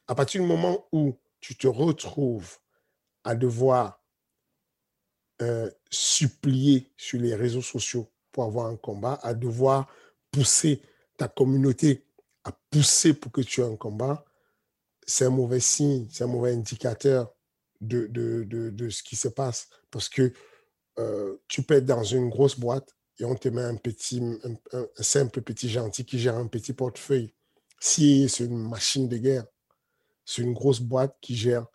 À 0.08 0.16
partir 0.16 0.42
du 0.42 0.48
moment 0.48 0.88
où 0.92 1.16
tu 1.40 1.56
te 1.56 1.68
retrouves 1.68 2.58
à 3.24 3.36
devoir 3.36 4.04
euh, 5.44 5.70
supplier 5.92 6.92
sur 6.98 7.20
les 7.20 7.36
réseaux 7.36 7.62
sociaux 7.62 8.12
pour 8.32 8.46
avoir 8.46 8.66
un 8.66 8.78
combat, 8.78 9.20
à 9.22 9.36
devoir 9.36 9.88
pousser 10.32 10.82
ta 11.18 11.28
communauté 11.28 12.05
à 12.46 12.52
pousser 12.70 13.14
pour 13.14 13.32
que 13.32 13.42
tu 13.42 13.62
aies 13.62 13.66
un 13.66 13.76
combat, 13.76 14.24
c'est 15.06 15.26
un 15.26 15.30
mauvais 15.30 15.60
signe, 15.60 16.08
c'est 16.12 16.24
un 16.24 16.28
mauvais 16.28 16.54
indicateur 16.54 17.34
de, 17.82 18.08
de, 18.08 18.44
de, 18.44 18.90
ce 18.90 19.04
qui 19.04 19.16
se 19.16 19.28
passe. 19.28 19.70
Parce 19.92 20.10
que 20.10 20.32
euh, 21.00 21.38
tu 21.48 21.64
peux 21.64 21.76
être 21.76 21.86
dans 21.86 22.04
une 22.04 22.30
grosse 22.30 22.58
boîte 22.60 22.96
et 23.20 23.26
on 23.26 23.36
te 23.36 23.50
met 23.50 23.64
un 23.64 23.76
petit, 23.76 24.22
un, 24.72 24.86
simple 24.98 25.42
petit 25.42 25.70
gentil 25.70 26.06
qui 26.06 26.20
gère 26.20 26.36
un 26.36 26.48
petit 26.48 26.74
portefeuille. 26.74 27.34
Si 27.80 28.30
c'est 28.30 28.46
une 28.46 28.70
machine 28.70 29.08
de 29.08 29.18
guerre, 29.18 29.46
c'est 30.24 30.42
une 30.42 30.54
grosse 30.54 30.80
boîte 30.80 31.18
qui 31.22 31.36
gère 31.36 31.68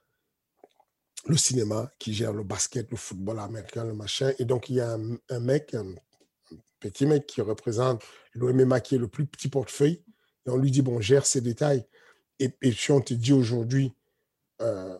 le 1.26 1.36
cinéma, 1.36 1.90
qui 1.98 2.14
gère 2.14 2.32
le 2.32 2.44
basket, 2.44 2.90
le 2.90 2.96
football 2.96 3.38
américain, 3.38 3.84
le 3.84 3.94
machin. 3.94 4.32
Et 4.38 4.44
donc, 4.44 4.70
il 4.70 4.76
y 4.76 4.80
a 4.80 4.96
un, 5.28 5.40
mec, 5.40 5.74
un, 5.74 5.94
petit 6.80 7.06
mec 7.06 7.26
qui 7.26 7.40
représente 7.42 8.02
le 8.32 8.52
MMA 8.52 8.80
qui 8.80 8.94
est 8.94 8.98
le 8.98 9.08
plus 9.08 9.26
petit 9.26 9.48
portefeuille 9.48 10.02
et 10.46 10.50
on 10.50 10.56
lui 10.56 10.70
dit, 10.70 10.82
bon, 10.82 11.00
gère 11.00 11.26
ces 11.26 11.40
détails. 11.40 11.84
Et, 12.38 12.48
puis 12.48 12.92
on 12.92 13.00
te 13.00 13.12
dit 13.12 13.32
aujourd'hui, 13.32 13.92
euh, 14.62 14.98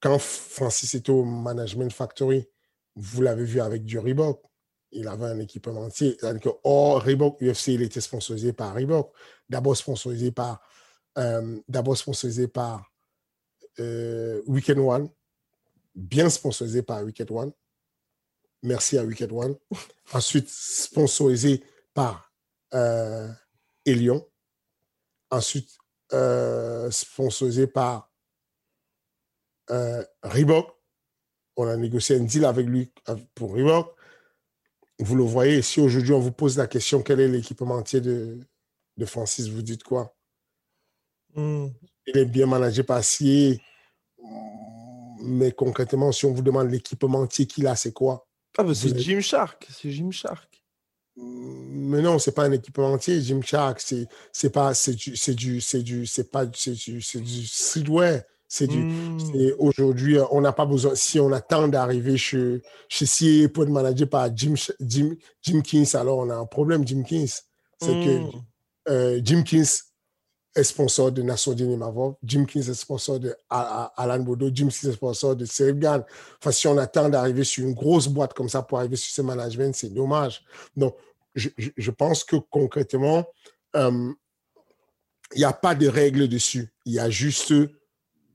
quand 0.00 0.18
Francis 0.18 0.94
était 0.94 1.10
au 1.10 1.24
Management 1.24 1.92
Factory, 1.92 2.48
vous 2.96 3.22
l'avez 3.22 3.44
vu 3.44 3.60
avec 3.60 3.84
du 3.84 3.98
Reebok, 3.98 4.42
il 4.90 5.08
avait 5.08 5.26
un 5.26 5.38
équipement 5.38 5.82
entier. 5.82 6.16
C'est-à-dire 6.18 6.54
oh, 6.64 6.98
Reebok 6.98 7.40
UFC, 7.40 7.68
il 7.68 7.82
était 7.82 8.00
sponsorisé 8.00 8.52
par 8.52 8.74
Reebok. 8.74 9.12
D'abord 9.48 9.76
sponsorisé 9.76 10.32
par, 10.32 10.60
euh, 11.18 11.60
d'abord 11.68 11.96
sponsorisé 11.96 12.48
par 12.48 12.92
euh, 13.78 14.42
Weekend 14.46 14.78
One, 14.78 15.08
bien 15.94 16.28
sponsorisé 16.28 16.82
par 16.82 17.02
Weekend 17.04 17.30
One. 17.30 17.52
Merci 18.62 18.98
à 18.98 19.04
Weekend 19.04 19.32
One. 19.32 19.56
Ensuite, 20.12 20.48
sponsorisé 20.48 21.62
par 21.92 22.32
et 23.86 23.94
Lyon. 23.94 24.26
Ensuite, 25.34 25.76
euh, 26.12 26.88
sponsorisé 26.92 27.66
par 27.66 28.08
euh, 29.70 30.04
Reebok. 30.22 30.68
On 31.56 31.66
a 31.66 31.76
négocié 31.76 32.16
un 32.16 32.22
deal 32.22 32.44
avec 32.44 32.66
lui 32.66 32.92
pour 33.34 33.54
Reebok. 33.54 33.96
Vous 35.00 35.16
le 35.16 35.24
voyez, 35.24 35.60
si 35.60 35.80
aujourd'hui 35.80 36.12
on 36.12 36.20
vous 36.20 36.30
pose 36.30 36.56
la 36.56 36.68
question 36.68 37.02
quel 37.02 37.18
est 37.18 37.26
l'équipementier 37.26 38.00
de, 38.00 38.38
de 38.96 39.04
Francis, 39.06 39.48
vous 39.48 39.62
dites 39.62 39.82
quoi? 39.82 40.14
Hmm. 41.34 41.66
Il 42.06 42.16
est 42.16 42.26
bien 42.26 42.46
managé 42.46 42.84
par 42.84 43.02
Sier. 43.02 43.60
Mais 45.18 45.50
concrètement, 45.50 46.12
si 46.12 46.26
on 46.26 46.32
vous 46.32 46.42
demande 46.42 46.70
l'équipementier 46.70 47.48
qu'il 47.48 47.66
a, 47.66 47.74
c'est 47.74 47.92
quoi? 47.92 48.28
Ah, 48.56 48.62
bah 48.62 48.72
c'est 48.72 48.96
Jim 48.96 49.20
Shark. 49.20 49.66
C'est 49.68 49.90
Jim 49.90 50.12
Shark. 50.12 50.53
Mais 51.16 52.02
non, 52.02 52.18
c'est 52.18 52.32
pas 52.34 52.44
un 52.44 52.52
équipementier, 52.52 53.20
Jim 53.22 53.40
Shark. 53.42 53.80
C'est 53.80 54.06
c'est 54.32 54.50
pas 54.50 54.74
c'est 54.74 54.94
du 54.94 55.16
c'est 55.16 55.34
du 55.34 55.60
c'est 55.60 55.82
du 55.82 56.06
c'est 56.06 56.30
pas 56.30 56.44
c'est 56.54 56.72
du 56.72 57.00
c'est 57.00 57.20
du 57.20 57.46
streetwear. 57.46 58.22
C'est 58.48 58.66
du 58.68 58.86
Hmm. 59.16 59.50
aujourd'hui 59.58 60.18
on 60.30 60.40
n'a 60.40 60.52
pas 60.52 60.66
besoin 60.66 60.94
si 60.94 61.18
on 61.20 61.32
attend 61.32 61.66
d'arriver 61.68 62.16
chez 62.16 62.62
chez 62.88 63.06
CA 63.06 63.48
pour 63.48 63.64
être 63.64 63.70
managé 63.70 64.06
par 64.06 64.28
Jim 64.36 64.54
Jim 64.80 65.14
Jim 65.42 65.60
Kins 65.62 65.94
alors 65.94 66.18
on 66.18 66.30
a 66.30 66.36
un 66.36 66.46
problème 66.46 66.86
Jim 66.86 67.02
Kins. 67.02 67.42
C'est 67.78 67.98
que 67.98 68.20
Hmm. 68.20 68.44
euh, 68.88 69.20
Jim 69.24 69.42
Kins 69.44 69.82
est 70.54 70.62
sponsor 70.62 71.10
de 71.10 71.22
Nassourdine 71.22 71.72
Imavov, 71.72 72.14
Jim 72.22 72.44
Kins 72.44 72.68
est 72.68 72.74
sponsor 72.74 73.18
de 73.18 73.34
Alan 73.50 74.20
Bodo, 74.20 74.50
Jim 74.52 74.68
Kins 74.68 74.90
est 74.90 74.92
sponsor 74.92 75.34
de 75.34 75.44
Cyril 75.44 75.78
Gann. 75.78 76.04
Enfin, 76.40 76.52
si 76.52 76.68
on 76.68 76.78
attend 76.78 77.08
d'arriver 77.08 77.44
sur 77.44 77.64
une 77.64 77.74
grosse 77.74 78.06
boîte 78.06 78.34
comme 78.34 78.48
ça 78.48 78.62
pour 78.62 78.78
arriver 78.78 78.96
sur 78.96 79.12
ce 79.12 79.22
management, 79.22 79.74
c'est 79.74 79.92
dommage. 79.92 80.44
Donc, 80.76 80.94
je, 81.34 81.90
pense 81.90 82.22
que 82.22 82.36
concrètement, 82.36 83.26
euh, 83.74 84.12
il 85.34 85.38
n'y 85.38 85.44
a 85.44 85.52
pas 85.52 85.74
de 85.74 85.88
règles 85.88 86.28
dessus. 86.28 86.72
Il 86.84 86.92
y 86.92 87.00
a 87.00 87.10
juste, 87.10 87.52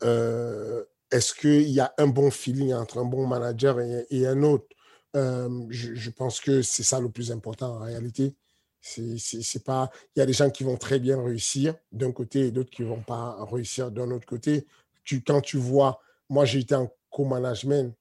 euh, 0.04 0.84
est-ce 1.12 1.34
qu'il 1.34 1.70
y 1.70 1.80
a 1.80 1.94
un 1.98 2.08
bon 2.08 2.30
feeling 2.30 2.74
entre 2.74 2.98
un 2.98 3.06
bon 3.06 3.26
manager 3.26 3.80
et, 3.80 4.28
un 4.28 4.44
autre? 4.44 4.66
Euh, 5.16 5.66
je 5.70 6.10
pense 6.10 6.42
que 6.42 6.62
c'est 6.62 6.84
ça 6.84 7.00
le 7.00 7.10
plus 7.10 7.32
important 7.32 7.78
en 7.78 7.80
réalité. 7.80 8.36
C'est, 8.82 9.64
pas, 9.64 9.92
il 10.16 10.20
y 10.20 10.22
a 10.22 10.26
des 10.26 10.34
gens 10.34 10.50
qui 10.50 10.64
vont 10.64 10.78
très 10.78 11.00
bien 11.00 11.22
réussir 11.22 11.76
d'un 11.92 12.12
côté 12.12 12.48
et 12.48 12.52
d'autres 12.52 12.70
qui 12.70 12.84
vont 12.84 13.02
pas 13.02 13.38
réussir 13.46 13.92
d'un 13.92 14.10
autre 14.12 14.26
côté. 14.26 14.66
Tu, 15.04 15.22
quand 15.22 15.42
tu 15.42 15.58
vois, 15.58 16.02
moi 16.30 16.46
j'ai 16.46 16.60
été 16.60 16.76
en 16.76 16.90
co-management 17.10 17.94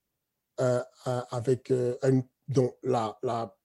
euh, 0.61 0.83
avec 1.31 1.70
euh, 1.70 1.97
donc 2.49 2.76
la, 2.83 3.18
la 3.22 3.57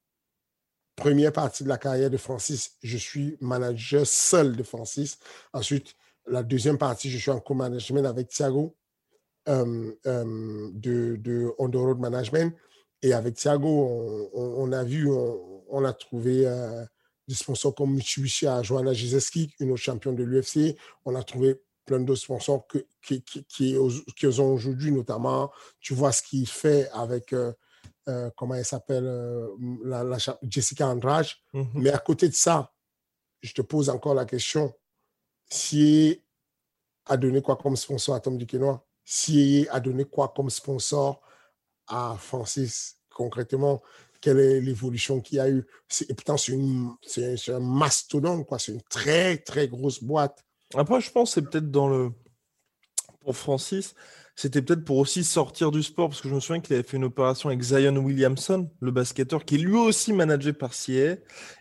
première 0.96 1.32
partie 1.32 1.64
de 1.64 1.68
la 1.68 1.78
carrière 1.78 2.10
de 2.10 2.16
Francis, 2.16 2.76
je 2.82 2.96
suis 2.96 3.36
manager 3.40 4.06
seul 4.06 4.56
de 4.56 4.62
Francis. 4.62 5.18
Ensuite, 5.52 5.94
la 6.26 6.42
deuxième 6.42 6.78
partie, 6.78 7.10
je 7.10 7.18
suis 7.18 7.30
en 7.30 7.40
co-management 7.40 8.06
avec 8.06 8.28
Thiago 8.28 8.76
euh, 9.48 9.92
de, 10.04 11.16
de 11.16 11.52
On 11.58 11.68
the 11.68 11.76
Road 11.76 11.98
Management. 11.98 12.54
Et 13.02 13.12
avec 13.12 13.34
Thiago, 13.34 14.30
on, 14.32 14.72
a 14.72 14.82
vu, 14.82 15.10
on, 15.10 15.84
a 15.84 15.92
trouvé 15.92 16.46
des 17.26 17.34
sponsors 17.34 17.74
comme 17.74 17.94
Mitsubishi 17.94 18.46
à 18.46 18.62
Joanna 18.62 18.92
Gizeski, 18.92 19.54
une 19.60 19.70
autre 19.72 19.82
championne 19.82 20.16
de 20.16 20.24
l'UFC. 20.24 20.76
On 21.04 21.14
a 21.14 21.22
trouvé 21.22 21.60
plein 21.84 22.00
d'autres 22.00 22.20
sponsors 22.20 22.66
que, 22.66 22.78
qui, 23.02 23.22
qui, 23.22 23.44
qui, 23.44 23.76
qui 24.16 24.26
ont 24.26 24.52
aujourd'hui, 24.52 24.90
notamment, 24.92 25.50
tu 25.80 25.94
vois 25.94 26.12
ce 26.12 26.22
qu'il 26.22 26.48
fait 26.48 26.88
avec, 26.90 27.32
euh, 27.32 27.52
euh, 28.08 28.30
comment 28.36 28.54
elle 28.54 28.64
s'appelle, 28.64 29.04
euh, 29.06 29.48
la, 29.84 30.02
la 30.04 30.18
cha- 30.18 30.38
Jessica 30.42 30.88
Andrade. 30.88 31.26
Mhm. 31.52 31.70
Mais 31.74 31.90
à 31.90 31.98
côté 31.98 32.28
de 32.28 32.34
ça, 32.34 32.72
je 33.42 33.52
te 33.52 33.62
pose 33.62 33.90
encore 33.90 34.14
la 34.14 34.24
question, 34.24 34.72
si 35.50 36.22
a 37.06 37.16
donné 37.16 37.42
quoi 37.42 37.56
comme 37.56 37.76
sponsor 37.76 38.14
à 38.14 38.20
Tom 38.20 38.38
Duquesnoy 38.38 38.78
Si 39.04 39.66
a 39.70 39.78
donné 39.80 40.06
quoi 40.06 40.32
comme 40.34 40.48
sponsor 40.48 41.20
à 41.86 42.16
Francis 42.18 42.96
concrètement? 43.14 43.82
Quelle 44.24 44.40
est 44.40 44.60
l'évolution 44.62 45.20
qu'il 45.20 45.36
y 45.36 45.40
a 45.40 45.50
eu 45.50 45.66
C'est- 45.86 46.10
Et 46.10 46.14
pourtant, 46.14 46.38
c'est 46.38 46.54
un, 46.54 47.60
mastodonte, 47.60 48.46
quoi. 48.46 48.58
C'est 48.58 48.72
une 48.72 48.80
très, 48.88 49.36
très 49.36 49.68
grosse 49.68 50.02
boîte. 50.02 50.42
Après, 50.74 51.02
je 51.02 51.10
pense 51.10 51.28
que 51.28 51.34
c'est 51.34 51.50
peut-être 51.50 51.70
dans 51.70 51.90
le. 51.90 52.10
Pour 53.20 53.36
Francis, 53.36 53.94
c'était 54.34 54.62
peut-être 54.62 54.82
pour 54.84 54.96
aussi 54.96 55.24
sortir 55.24 55.70
du 55.70 55.82
sport, 55.82 56.08
parce 56.08 56.22
que 56.22 56.30
je 56.30 56.34
me 56.34 56.40
souviens 56.40 56.62
qu'il 56.62 56.74
avait 56.74 56.82
fait 56.82 56.96
une 56.96 57.04
opération 57.04 57.50
avec 57.50 57.60
Zion 57.60 57.96
Williamson, 57.96 58.70
le 58.80 58.90
basketteur, 58.90 59.44
qui 59.44 59.56
est 59.56 59.58
lui 59.58 59.76
aussi 59.76 60.14
managé 60.14 60.54
par 60.54 60.72
CA. 60.72 61.16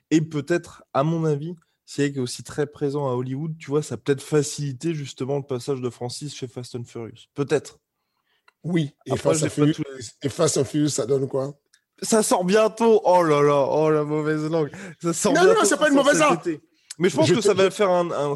Et 0.10 0.22
peut-être, 0.22 0.86
à 0.94 1.04
mon 1.04 1.26
avis, 1.26 1.56
CA 1.86 2.10
qui 2.10 2.18
est 2.18 2.22
aussi 2.22 2.44
très 2.44 2.66
présent 2.66 3.10
à 3.10 3.14
Hollywood, 3.14 3.58
tu 3.58 3.72
vois, 3.72 3.84
ça 3.84 3.96
a 3.96 3.98
peut-être 3.98 4.24
facilité 4.24 4.94
justement 4.94 5.36
le 5.36 5.44
passage 5.44 5.82
de 5.82 5.90
Francis 5.90 6.34
chez 6.34 6.48
Fast 6.48 6.76
and 6.76 6.86
Furious. 6.86 7.28
Peut-être. 7.34 7.80
Oui. 8.64 8.92
Et 9.06 9.12
Après, 9.12 9.32
Fast, 9.32 9.44
and 9.44 9.50
Furious, 9.50 9.76
et 10.22 10.30
Fast 10.30 10.58
and 10.58 10.66
Furious, 10.66 10.90
ça 10.90 11.06
donne 11.06 11.28
quoi? 11.28 11.58
Ça 12.02 12.24
sort 12.24 12.44
bientôt. 12.44 13.02
Oh 13.06 13.24
là 13.24 13.42
là, 13.42 13.68
oh 13.70 13.90
la 13.90 14.04
mauvaise 14.04 14.44
langue. 14.50 14.72
Ça 15.02 15.14
sort 15.14 15.34
Non, 15.34 15.42
non, 15.42 15.46
bientôt, 15.54 15.66
c'est 15.66 15.78
pas 15.78 15.90
une 15.90 15.96
mauvaise 15.96 16.20
langue. 16.20 16.60
Mais 17.00 17.10
je 17.10 17.16
pense 17.16 17.28
Je 17.28 17.34
que 17.34 17.42
ça 17.42 17.54
va 17.56 17.72
faire 17.72 17.90
un, 17.90 18.36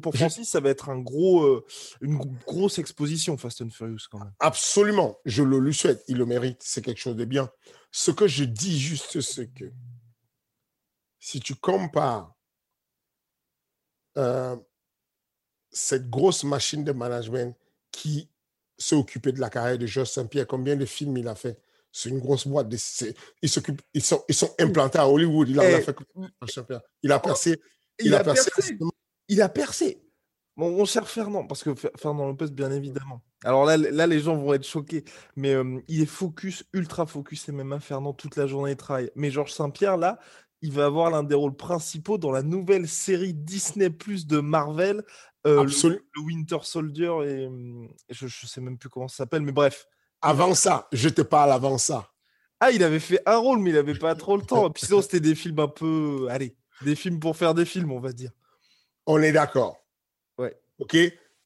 pour, 0.00 0.14
Francis, 0.16 0.48
ça 0.48 0.58
va 0.58 0.70
être 0.70 0.88
un 0.88 0.98
gros, 0.98 1.44
euh, 1.44 1.64
une 2.00 2.16
gro- 2.16 2.32
grosse 2.44 2.78
exposition 2.78 3.36
Fast 3.36 3.62
and 3.62 3.70
Furious 3.70 4.08
quand 4.10 4.18
même. 4.18 4.32
Absolument. 4.40 5.16
Je 5.24 5.44
le 5.44 5.58
lui 5.60 5.72
souhaite. 5.74 6.02
Il 6.08 6.16
le 6.18 6.26
mérite. 6.26 6.58
C'est 6.60 6.82
quelque 6.82 7.00
chose 7.00 7.14
de 7.14 7.24
bien. 7.24 7.48
Ce 7.92 8.10
que 8.10 8.26
je 8.26 8.42
dis 8.44 8.80
juste, 8.80 9.20
c'est 9.20 9.46
que 9.46 9.70
si 11.20 11.38
tu 11.38 11.54
compares 11.54 12.34
euh, 14.18 14.56
cette 15.70 16.08
grosse 16.10 16.42
machine 16.44 16.82
de 16.84 16.92
management 16.92 17.56
qui 17.92 18.28
s'est 18.76 18.96
occupée 18.96 19.30
de 19.32 19.40
la 19.40 19.50
carrière 19.50 19.78
de 19.78 19.86
Georges 19.86 20.10
Saint-Pierre, 20.10 20.46
combien 20.48 20.74
de 20.76 20.84
films 20.84 21.16
il 21.16 21.28
a 21.28 21.34
fait 21.36 21.58
C'est 21.96 22.08
une 22.08 22.18
grosse 22.18 22.48
boîte. 22.48 22.68
De, 22.68 22.76
ils, 23.40 23.48
s'occupent, 23.48 23.80
ils, 23.94 24.02
sont, 24.02 24.24
ils 24.28 24.34
sont 24.34 24.52
implantés 24.58 24.98
à 24.98 25.08
Hollywood. 25.08 25.48
Il, 25.48 25.60
a 25.60 25.80
fait. 25.80 25.96
Il 27.04 27.12
a 27.12 27.20
percé. 27.20 27.60
Il, 28.00 28.12
a, 28.12 28.24
percé. 28.24 28.50
percé. 28.50 28.78
Il 29.28 29.40
a 29.40 29.48
percé. 29.48 30.02
Mon, 30.56 30.72
mon 30.72 30.84
cher 30.86 31.08
Fernand, 31.08 31.46
parce 31.46 31.62
que 31.62 31.72
Fer- 31.76 31.92
Fernand 31.96 32.26
Lopez, 32.26 32.50
bien 32.50 32.72
évidemment. 32.72 33.22
Alors 33.44 33.64
là, 33.64 33.76
là, 33.76 34.08
les 34.08 34.18
gens 34.18 34.36
vont 34.36 34.52
être 34.54 34.66
choqués, 34.66 35.04
mais 35.36 35.54
euh, 35.54 35.80
il 35.86 36.02
est 36.02 36.06
focus, 36.06 36.64
ultra 36.72 37.06
focus 37.06 37.46
MMA, 37.46 37.78
Fernand, 37.78 38.12
toute 38.12 38.34
la 38.34 38.48
journée 38.48 38.74
de 38.74 38.78
travail. 38.78 39.12
Mais 39.14 39.30
Georges 39.30 39.52
Saint-Pierre, 39.52 39.96
là, 39.96 40.18
il 40.62 40.72
va 40.72 40.86
avoir 40.86 41.12
l'un 41.12 41.22
des 41.22 41.36
rôles 41.36 41.54
principaux 41.54 42.18
dans 42.18 42.32
la 42.32 42.42
nouvelle 42.42 42.88
série 42.88 43.34
Disney 43.34 43.88
Plus 43.88 44.26
de 44.26 44.40
Marvel, 44.40 45.04
euh, 45.46 45.64
le, 45.64 46.22
Winter 46.24 46.58
Soldier, 46.62 47.12
et 47.24 47.46
hum, 47.46 47.88
je, 48.10 48.26
je 48.26 48.46
sais 48.48 48.60
même 48.60 48.78
plus 48.78 48.88
comment 48.88 49.06
ça 49.06 49.18
s'appelle, 49.18 49.42
mais 49.42 49.52
bref. 49.52 49.86
Avant 50.24 50.54
ça, 50.54 50.88
je 50.92 51.08
te 51.08 51.22
parle 51.22 51.52
avant 51.52 51.78
ça. 51.78 52.10
Ah, 52.60 52.70
il 52.70 52.82
avait 52.82 53.00
fait 53.00 53.20
un 53.26 53.36
rôle, 53.36 53.58
mais 53.58 53.70
il 53.70 53.76
avait 53.76 53.94
pas 53.94 54.14
trop 54.14 54.36
le 54.36 54.42
temps. 54.42 54.70
Puis 54.70 54.86
sinon, 54.86 55.02
c'était 55.02 55.20
des 55.20 55.34
films 55.34 55.58
un 55.58 55.68
peu. 55.68 56.26
Allez, 56.30 56.56
des 56.82 56.94
films 56.96 57.20
pour 57.20 57.36
faire 57.36 57.52
des 57.54 57.64
films, 57.66 57.92
on 57.92 58.00
va 58.00 58.12
dire. 58.12 58.30
On 59.06 59.20
est 59.20 59.32
d'accord. 59.32 59.76
Ouais. 60.38 60.58
OK? 60.78 60.96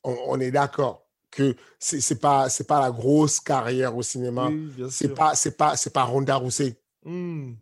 On, 0.04 0.16
on 0.28 0.40
est 0.40 0.52
d'accord 0.52 1.04
que 1.30 1.56
c'est 1.78 2.00
c'est 2.00 2.20
pas 2.20 2.48
c'est 2.48 2.66
pas 2.66 2.80
la 2.80 2.90
grosse 2.90 3.40
carrière 3.40 3.96
au 3.96 4.02
cinéma. 4.02 4.48
Oui, 4.48 4.72
c'est 4.90 5.12
pas 5.14 5.34
c'est 5.34 5.56
pas 5.56 5.76
c'est 5.76 5.92
pas 5.92 6.04
Ronda 6.04 6.36
Rousset. 6.36 6.80
Hmm. 7.04 7.54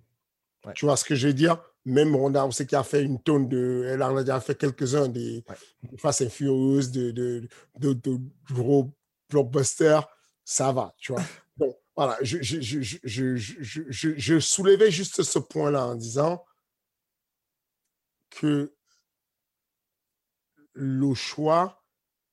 Ouais. 0.64 0.73
Tu 0.75 0.85
vois 0.85 0.97
ce 0.97 1.05
que 1.05 1.14
je 1.14 1.29
veux 1.29 1.33
dire? 1.35 1.57
Même 1.87 2.14
Ronda 2.14 2.43
Rousset 2.43 2.67
qui 2.67 2.77
a 2.77 2.83
fait 2.83 3.03
une 3.03 3.21
tonne 3.23 3.49
de 3.49 3.87
elle 3.89 4.03
en 4.03 4.17
a 4.17 4.23
déjà 4.23 4.39
fait 4.41 4.55
quelques-uns 4.57 5.09
des 5.09 5.43
Ouais. 5.49 5.57
des 5.91 5.97
Fast 5.97 6.23
and 6.23 6.29
Furious 6.31 6.89
de 6.93 7.11
de, 7.11 7.49
de, 7.79 7.93
de 7.95 8.19
gros 8.53 8.93
blockbusters, 9.31 10.07
ça 10.47 10.73
va, 10.73 10.95
tu 10.99 11.13
vois? 11.13 11.23
Donc 11.59 11.77
voilà, 11.95 12.17
je 12.23 12.39
je, 12.43 12.61
je, 12.63 12.81
je, 12.83 12.99
je, 13.05 13.37
je, 13.37 13.83
je- 13.91 14.17
je 14.17 14.41
soulevais 14.41 14.91
juste 14.91 15.23
ce 15.23 15.39
point-là 15.39 15.87
en 15.89 15.95
disant 15.97 16.45
que 18.31 18.73
le 20.75 21.15
choix, 21.15 21.83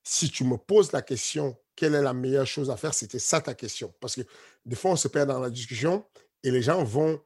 si 0.04 0.30
tu 0.30 0.44
me 0.44 0.58
poses 0.58 0.92
la 0.92 1.02
question, 1.02 1.58
quelle 1.76 1.96
est 1.96 2.02
la 2.02 2.14
meilleure 2.14 2.48
chose 2.48 2.70
à 2.70 2.78
faire, 2.78 2.94
c'était 2.94 3.20
ça 3.20 3.42
ta 3.42 3.56
question. 3.56 3.94
Parce 4.00 4.16
que 4.16 4.22
des 4.66 4.76
fois, 4.76 4.92
on 4.92 4.96
se 4.96 5.08
perd 5.08 5.30
dans 5.30 5.40
la 5.40 5.50
discussion 5.50 6.06
et 6.44 6.52
les 6.52 6.62
gens 6.62 6.84
vont 6.84 7.22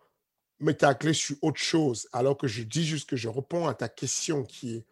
me 0.59 0.73
tacler 0.73 1.13
sur 1.13 1.35
autre 1.43 1.59
chose, 1.59 2.07
alors 2.13 2.37
que 2.37 2.47
je 2.47 2.63
dis 2.63 2.85
juste 2.85 3.09
que 3.09 3.15
je 3.15 3.29
réponds 3.29 3.67
à 3.67 3.73
ta 3.75 3.89
question 3.89 4.43
qui 4.43 4.77
est 4.77 4.85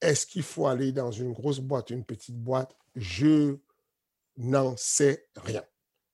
est-ce 0.00 0.26
qu'il 0.26 0.42
faut 0.42 0.66
aller 0.66 0.92
dans 0.92 1.10
une 1.10 1.32
grosse 1.32 1.60
boîte, 1.60 1.90
une 1.90 2.04
petite 2.04 2.36
boîte? 2.36 2.76
Je 2.94 3.56
n'en 4.36 4.76
sais 4.76 5.26
rien. 5.36 5.62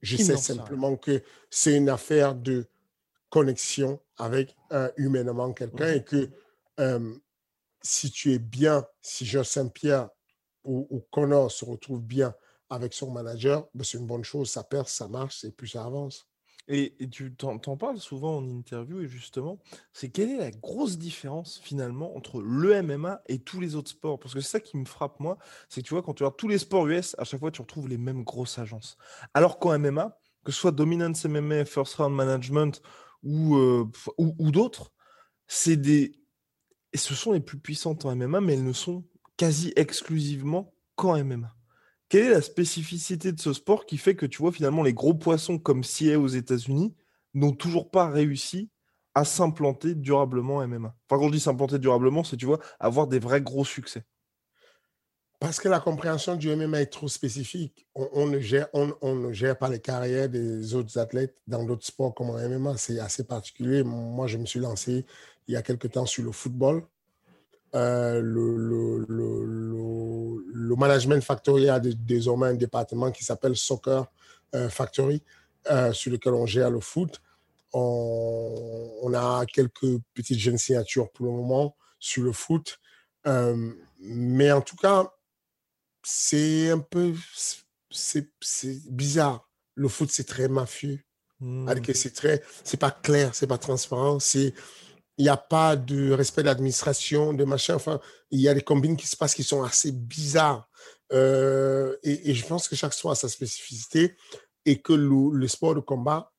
Je 0.03 0.17
sais 0.17 0.37
simplement 0.37 0.97
que 0.97 1.23
c'est 1.51 1.77
une 1.77 1.89
affaire 1.89 2.35
de 2.35 2.67
connexion 3.29 4.01
avec 4.17 4.57
humainement 4.97 5.53
quelqu'un 5.53 5.93
et 5.93 6.05
que 6.05 6.31
euh, 6.81 7.15
si 7.83 8.11
tu 8.11 8.33
es 8.33 8.39
bien, 8.39 8.87
si 9.01 9.25
Jean 9.25 9.45
Saint-Pierre 9.45 10.09
ou, 10.65 10.87
ou 10.91 11.01
Connor 11.11 11.51
se 11.51 11.65
retrouve 11.65 12.03
bien 12.03 12.35
avec 12.69 12.95
son 12.95 13.11
manager, 13.11 13.69
ben, 13.75 13.85
c'est 13.85 13.99
une 13.99 14.07
bonne 14.07 14.25
chose, 14.25 14.51
ça 14.51 14.63
perce, 14.63 14.93
ça 14.93 15.09
marche 15.09 15.45
et 15.45 15.51
puis 15.51 15.69
ça 15.69 15.85
avance. 15.85 16.27
Et, 16.69 16.95
tu 17.11 17.35
t'en, 17.35 17.59
parles 17.59 17.99
souvent 17.99 18.37
en 18.37 18.49
interview, 18.49 19.01
et 19.01 19.09
justement, 19.09 19.59
c'est 19.93 20.11
quelle 20.11 20.31
est 20.31 20.37
la 20.37 20.51
grosse 20.51 20.99
différence 20.99 21.59
finalement 21.63 22.17
entre 22.17 22.41
le 22.43 22.83
MMA 22.83 23.23
et 23.27 23.41
tous 23.41 23.61
les 23.61 23.75
autres 23.75 23.91
sports? 23.91 24.21
Parce 24.21 24.35
que 24.35 24.41
c'est 24.41 24.51
ça 24.51 24.61
qui 24.61 24.77
me 24.77 24.85
frappe, 24.85 25.19
moi, 25.19 25.39
c'est 25.69 25.83
que 25.83 25.87
tu 25.87 25.95
vois, 25.95 26.03
quand 26.03 26.15
tu 26.15 26.23
regardes 26.23 26.37
tous 26.37 26.49
les 26.49 26.59
sports 26.59 26.87
US, 26.87 27.17
à 27.19 27.25
chaque 27.25 27.41
fois, 27.41 27.51
tu 27.51 27.61
retrouves 27.61 27.89
les 27.89 27.99
mêmes 27.99 28.23
grosses 28.23 28.59
agences. 28.59 28.97
Alors 29.35 29.59
qu'en 29.59 29.77
MMA, 29.79 30.17
que 30.45 30.53
ce 30.53 30.61
soit 30.61 30.73
Dominance 30.73 31.25
MMA, 31.25 31.65
First 31.65 31.95
Round 31.95 32.15
Management 32.15 32.81
ou, 33.23 33.57
euh, 33.57 33.91
ou, 34.19 34.35
ou 34.39 34.51
d'autres, 34.51 34.93
c'est 35.47 35.77
des. 35.77 36.13
Et 36.93 36.99
ce 36.99 37.15
sont 37.15 37.33
les 37.33 37.41
plus 37.41 37.59
puissantes 37.59 38.05
en 38.05 38.15
MMA, 38.15 38.41
mais 38.41 38.55
elles 38.55 38.65
ne 38.65 38.73
sont 38.73 39.05
quasi 39.37 39.73
exclusivement 39.77 40.75
qu'en 40.97 41.23
MMA. 41.23 41.55
Quelle 42.11 42.25
est 42.25 42.31
la 42.31 42.43
spécificité 42.43 43.31
de 43.31 43.41
ce 43.41 43.53
sport 43.53 43.87
qui 43.87 43.97
fait 43.97 44.17
que 44.17 44.27
tu 44.27 44.39
vois 44.39 44.51
finalement 44.51 44.83
les 44.83 44.93
gros 44.93 45.15
poissons 45.15 45.59
comme 45.59 45.85
CA 45.85 46.19
aux 46.19 46.27
États-Unis 46.27 46.93
n'ont 47.35 47.53
toujours 47.53 47.89
pas 47.89 48.11
réussi 48.11 48.69
à 49.15 49.25
s'implanter 49.25 49.95
durablement 49.95 50.57
en 50.57 50.67
MMA 50.67 50.93
Enfin, 51.09 51.21
quand 51.21 51.29
je 51.29 51.33
dis 51.35 51.41
s'implanter 51.41 51.79
durablement, 51.79 52.25
c'est 52.25 52.37
tu 52.37 52.47
vois 52.47 52.59
avoir 52.81 53.07
des 53.07 53.21
vrais 53.21 53.41
gros 53.41 53.65
succès. 53.65 54.03
Parce 55.39 55.61
que 55.61 55.69
la 55.69 55.79
compréhension 55.79 56.35
du 56.35 56.55
MMA 56.55 56.83
est 56.83 56.93
trop 56.93 57.09
spécifique. 57.09 57.87
On, 57.95 58.27
ne, 58.27 58.41
gère, 58.41 58.67
on, 58.75 59.15
ne 59.15 59.33
gère 59.33 59.57
pas 59.57 59.71
les 59.71 59.81
carrières 59.81 60.29
des 60.29 60.75
autres 60.75 60.99
athlètes 60.99 61.37
dans 61.47 61.65
d'autres 61.65 61.87
sports 61.87 62.13
comme 62.13 62.31
en 62.31 62.37
MMA. 62.37 62.77
C'est 62.77 62.99
assez 62.99 63.25
particulier. 63.25 63.85
Moi, 63.85 64.27
je 64.27 64.37
me 64.37 64.45
suis 64.45 64.61
lancé 64.61 65.07
il 65.47 65.55
y 65.55 65.57
a 65.57 65.63
quelque 65.63 65.87
temps 65.87 66.07
sur 66.07 66.25
le 66.25 66.33
football. 66.33 66.83
Euh, 67.75 68.21
le, 68.21 68.57
le, 68.57 69.07
le, 69.09 70.45
le, 70.53 70.77
Management 70.77 71.23
Factory 71.23 71.69
a 71.69 71.79
désormais 71.79 72.49
un 72.49 72.55
département 72.55 73.13
qui 73.13 73.25
s'appelle 73.25 73.57
Soccer 73.57 74.07
euh, 74.55 74.69
Factory, 74.69 75.23
euh, 75.71 75.93
sur 75.93 76.11
lequel 76.11 76.35
on 76.35 76.47
gère 76.47 76.71
le 76.71 76.81
foot. 76.81 77.21
On, 77.73 78.91
on, 79.03 79.15
a 79.15 79.47
quelques 79.47 80.01
petites 80.15 80.39
jeunes 80.39 80.59
signatures 80.59 81.11
pour 81.13 81.27
le 81.27 81.33
moment 81.33 81.77
sur 82.01 82.25
le 82.25 82.33
foot. 82.33 82.81
mais 84.01 84.51
en 84.51 84.61
tout 84.63 84.77
cas, 84.77 85.13
c'est 86.03 86.71
un 86.71 86.79
peu 86.79 87.15
c'est 87.91 88.91
bizarre. 88.91 89.49
Le 89.75 89.89
foot, 89.89 90.11
c'est 90.11 90.25
très 90.25 90.49
mafieux. 90.49 91.01
Mmh. 91.41 91.71
C'est 91.95 92.15
très, 92.15 92.43
c'est 92.65 92.77
pas 92.77 92.91
clair, 92.91 93.35
c'est 93.35 93.47
pas 93.47 93.59
transparent. 93.59 94.19
C'est 94.19 94.53
il 95.21 95.25
n'y 95.25 95.29
a 95.29 95.37
pas 95.37 95.77
de 95.77 96.13
respect 96.13 96.41
de 96.41 96.47
l'administration, 96.47 97.35
de 97.35 97.45
machin. 97.45 97.75
Enfin, 97.75 98.01
il 98.31 98.41
y 98.41 98.49
a 98.49 98.55
des 98.55 98.63
combines 98.63 98.97
qui 98.97 99.07
se 99.07 99.19
passent 99.19 99.35
qui 99.35 99.45
sont 99.45 99.63
assez 99.63 99.93
bizarres. 99.93 100.67
Euh, 101.13 101.95
et, 102.03 102.33
je 102.33 102.47
pense 102.47 102.69
que 102.69 102.75
chaque 102.75 102.95
sport 102.95 103.11
a 103.11 103.15
sa 103.15 103.29
spécificité 103.29 104.17
et 104.65 104.81
que 104.81 104.95
le, 104.95 105.47
sport 105.47 105.75
de 105.75 105.81
combat 105.81 106.33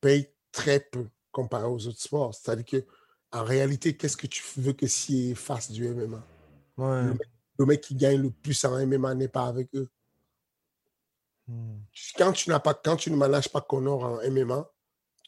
paye 0.00 0.32
très 0.52 0.78
peu 0.78 1.08
comparé 1.32 1.64
aux 1.64 1.84
autres 1.88 2.00
sports. 2.00 2.32
C'est-à-dire 2.32 2.64
que 2.64 2.86
en 3.32 3.42
réalité, 3.42 3.96
qu'est-ce 3.96 4.16
que 4.16 4.28
tu 4.28 4.44
veux 4.58 4.72
que 4.72 4.86
s'ils 4.86 5.34
fassent 5.34 5.72
du 5.72 5.88
MMA 5.88 6.24
le, 6.78 7.66
mec, 7.66 7.80
qui 7.80 7.96
gagne 7.96 8.22
le 8.22 8.30
plus 8.30 8.64
en 8.64 8.86
MMA 8.86 9.16
n'est 9.16 9.26
pas 9.26 9.46
avec 9.46 9.74
eux. 9.74 9.90
Hmm. 11.48 11.80
Quand 12.16 12.30
tu 12.30 12.50
n'as 12.50 12.60
pas, 12.60 12.74
quand 12.74 12.94
tu 12.94 13.10
ne 13.10 13.16
manages 13.16 13.48
pas 13.48 13.62
Connor 13.62 14.04
en 14.04 14.30
MMA, 14.30 14.70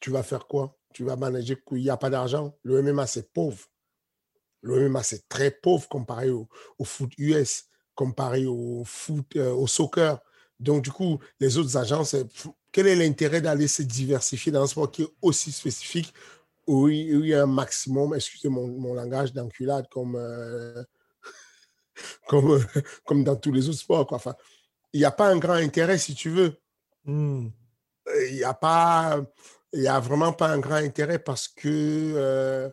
tu 0.01 0.11
vas 0.11 0.23
faire 0.23 0.47
quoi? 0.47 0.79
Tu 0.95 1.05
vas 1.05 1.17
manager 1.17 1.59
qu'il 1.69 1.79
n'y 1.79 1.91
a 1.91 1.99
pas 1.99 2.09
d'argent. 2.09 2.57
Le 2.63 2.81
MMA, 2.81 3.07
c'est 3.07 3.33
pauvre. 3.33 3.59
Le 4.63 4.89
MMA, 4.89 5.03
c'est 5.03 5.29
très 5.29 5.51
pauvre 5.51 5.87
comparé 5.89 6.31
au, 6.31 6.49
foot 6.85 7.11
US, 7.19 7.65
comparé 7.95 8.47
au 8.47 8.83
foot, 8.87 9.37
euh, 9.37 9.53
au 9.53 9.67
soccer. 9.67 10.19
Donc, 10.59 10.85
du 10.85 10.91
coup, 10.91 11.19
les 11.41 11.59
autres 11.59 11.77
agences, 11.77 12.17
quel 12.73 12.87
est 12.87 12.97
l'intérêt 12.97 13.43
d'aller 13.43 13.69
se 13.69 13.83
diversifier 13.83 14.53
dans 14.53 14.63
un 14.63 14.67
sport 14.67 14.91
qui 14.91 15.03
est 15.03 15.15
aussi 15.21 15.53
spécifique 15.53 16.15
où 16.67 16.89
il 16.89 17.27
y 17.27 17.35
a 17.35 17.43
un 17.43 17.47
maximum, 17.47 18.15
excusez 18.15 18.49
mon, 18.49 18.67
mon 18.69 18.95
langage 18.95 19.35
d'enculade, 19.35 19.87
comme, 19.91 20.17
euh, 20.17 20.83
comme, 22.29 22.65
comme 23.05 23.25
dans 23.25 23.37
tous 23.37 23.53
les 23.53 23.69
autres 23.69 23.81
sports. 23.81 24.07
Quoi. 24.07 24.17
Enfin, 24.17 24.35
il 24.93 25.01
n'y 25.01 25.05
a 25.05 25.11
pas 25.11 25.29
un 25.29 25.39
grand 25.39 25.55
intérêt, 25.55 25.99
si 25.99 26.15
tu 26.15 26.31
veux. 26.31 26.57
Hmm. 27.05 27.49
Il 28.29 28.37
n'y 28.37 28.45
a 28.45 28.55
pas 28.55 29.21
il 29.75 29.81
n'y 29.81 29.89
a 29.89 30.01
vraiment 30.01 30.33
pas 30.33 30.49
un 30.49 30.59
grand 30.59 30.77
intérêt 30.77 31.19
parce 31.19 31.49
que. 31.49 31.69
Euh, 32.17 32.71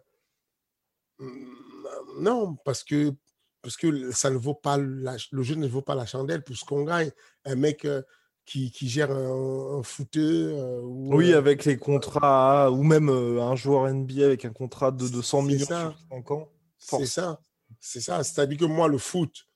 non, 2.17 2.55
parce 2.55 2.83
que, 2.83 3.13
parce 3.61 3.75
que 3.75 4.11
ça 4.11 4.29
ne 4.29 4.37
vaut 4.37 4.53
pas 4.53 4.77
le 4.77 5.43
jeu 5.43 5.55
ne 5.55 5.67
vaut 5.67 5.81
pas 5.81 5.95
la 5.95 6.05
chandelle 6.05 6.43
pour 6.43 6.55
ce 6.55 6.63
qu'on 6.63 6.83
gagne. 6.83 7.11
Un 7.45 7.55
mec 7.55 7.85
euh, 7.85 8.01
qui, 8.45 8.71
qui, 8.71 8.87
gère 8.87 9.11
un, 9.11 9.79
un 9.79 9.83
euh, 10.17 10.81
oui, 10.83 11.33
avec 11.33 11.65
les 11.65 11.77
contrats, 11.77 12.71
ou 12.71 12.83
même 12.83 13.09
un 13.09 13.55
joueur 13.55 13.91
NBA 13.91 14.25
avec 14.25 14.45
un 14.45 14.53
contrat 14.53 14.91
de 14.91 15.07
200 15.07 15.41
millions 15.43 15.65
sur 15.65 15.97
5 16.09 16.31
ans. 16.31 16.51
C'est 16.77 17.05
ça. 17.05 17.41
C'est 17.79 18.01
ça. 18.01 18.23
C'est-à-dire 18.23 18.59
que 18.59 18.65
moi, 18.65 18.87
le 18.87 18.97
foot, 18.97 19.47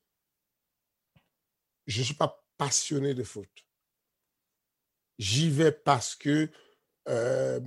je 1.86 2.00
ne 2.00 2.06
suis 2.06 2.14
pas 2.14 2.44
passionné 2.58 3.14
de 3.14 3.24
foot. 3.24 3.50
J'y 5.18 5.50
vais 5.50 5.72
parce 5.72 6.16
que 6.16 6.50
euh, 7.08 7.60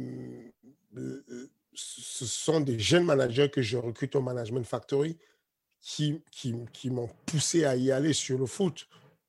ce 1.74 2.26
sont 2.26 2.60
des 2.60 2.78
jeunes 2.78 3.04
managers 3.04 3.50
que 3.50 3.62
je 3.62 3.76
recrute 3.76 4.16
au 4.16 4.20
Management 4.20 4.64
Factory 4.64 5.16
qui, 5.80 6.22
qui, 6.32 6.54
qui 6.72 6.90
m'ont 6.90 7.08
poussé 7.26 7.64
à 7.64 7.76
y 7.76 7.92
aller 7.92 8.12
sur 8.12 8.38
le 8.38 8.46
foot 8.46 8.88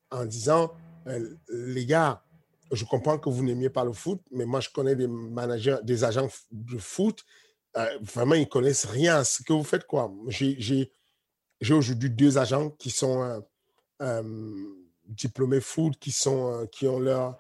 en 0.10 0.26
disant, 0.26 0.72
euh, 1.08 1.36
les 1.50 1.86
gars, 1.86 2.24
je 2.72 2.86
comprends 2.86 3.20
que 3.20 3.30
vous 3.30 3.44
n'aimiez 3.44 3.70
pas 3.70 3.84
le 3.84 3.94
foot, 3.94 4.22
mais 4.32 4.46
moi, 4.46 4.60
je 4.60 4.70
connais 4.70 4.96
des 4.96 5.08
managers, 5.08 5.78
des 5.84 6.04
agents 6.04 6.28
de 6.52 6.78
foot. 6.78 7.24
Euh, 7.78 8.00
vraiment, 8.02 8.36
ils 8.36 8.50
connaissent 8.50 8.86
rien. 8.86 9.24
Ce 9.24 9.44
que 9.44 9.54
vous 9.54 9.64
faites, 9.64 9.86
quoi. 9.86 10.12
J'ai 10.28 10.92
aujourd'hui 11.72 12.10
deux 12.10 12.38
agents 12.38 12.72
qui 12.72 12.90
sont 12.90 13.44
diplômés 15.06 15.62
foot, 15.62 15.98
qui, 16.00 16.12
sont, 16.12 16.68
qui 16.72 16.88
ont 16.88 17.00
leur 17.00 17.38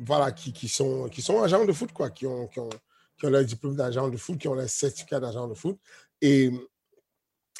voilà, 0.00 0.32
qui, 0.32 0.52
qui, 0.52 0.68
sont, 0.68 1.08
qui 1.08 1.22
sont 1.22 1.42
agents 1.42 1.64
de 1.64 1.72
foot, 1.72 1.92
quoi, 1.92 2.10
qui 2.10 2.26
ont, 2.26 2.46
qui 2.46 2.60
ont, 2.60 2.70
qui 3.18 3.26
ont 3.26 3.30
leur 3.30 3.44
diplôme 3.44 3.76
d'agent 3.76 4.08
de 4.08 4.16
foot, 4.16 4.38
qui 4.38 4.48
ont 4.48 4.54
leur 4.54 4.68
certificat 4.68 5.20
d'agent 5.20 5.48
de 5.48 5.54
foot, 5.54 5.78
et, 6.20 6.50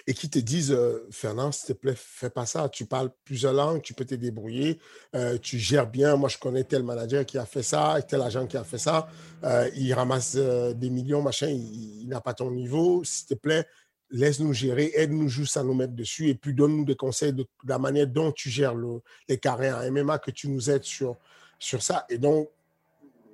et 0.06 0.14
qui 0.14 0.30
te 0.30 0.38
disent, 0.38 0.72
euh, 0.72 1.06
Fernand, 1.10 1.52
s'il 1.52 1.74
te 1.74 1.80
plaît, 1.80 1.94
fais 1.96 2.30
pas 2.30 2.46
ça. 2.46 2.68
Tu 2.68 2.86
parles 2.86 3.10
plusieurs 3.24 3.52
langues, 3.52 3.82
tu 3.82 3.92
peux 3.92 4.04
te 4.04 4.14
débrouiller, 4.14 4.78
euh, 5.14 5.36
tu 5.38 5.58
gères 5.58 5.88
bien. 5.88 6.16
Moi, 6.16 6.28
je 6.28 6.38
connais 6.38 6.64
tel 6.64 6.82
manager 6.82 7.26
qui 7.26 7.38
a 7.38 7.44
fait 7.44 7.62
ça, 7.62 7.98
tel 8.06 8.22
agent 8.22 8.46
qui 8.46 8.56
a 8.56 8.64
fait 8.64 8.78
ça. 8.78 9.08
Euh, 9.44 9.68
il 9.74 9.92
ramasse 9.92 10.36
des 10.36 10.90
millions, 10.90 11.22
machin, 11.22 11.48
il 11.48 12.06
n'a 12.08 12.20
pas 12.20 12.34
ton 12.34 12.50
niveau. 12.50 13.02
S'il 13.04 13.26
te 13.26 13.34
plaît, 13.34 13.66
laisse-nous 14.10 14.52
gérer, 14.52 14.92
aide-nous 14.94 15.28
juste 15.28 15.56
à 15.56 15.62
nous 15.62 15.74
mettre 15.74 15.94
dessus 15.94 16.28
et 16.28 16.34
puis 16.34 16.54
donne-nous 16.54 16.84
des 16.84 16.96
conseils 16.96 17.32
de, 17.32 17.46
la 17.66 17.78
manière 17.78 18.06
dont 18.06 18.32
tu 18.32 18.50
gères 18.50 18.74
le, 18.74 19.00
les 19.28 19.38
carrés 19.38 19.72
en 19.72 19.90
MMA, 19.90 20.18
que 20.18 20.30
tu 20.30 20.48
nous 20.48 20.70
aides 20.70 20.84
sur, 20.84 21.16
sur 21.58 21.82
ça. 21.82 22.06
Et 22.08 22.18
donc, 22.18 22.48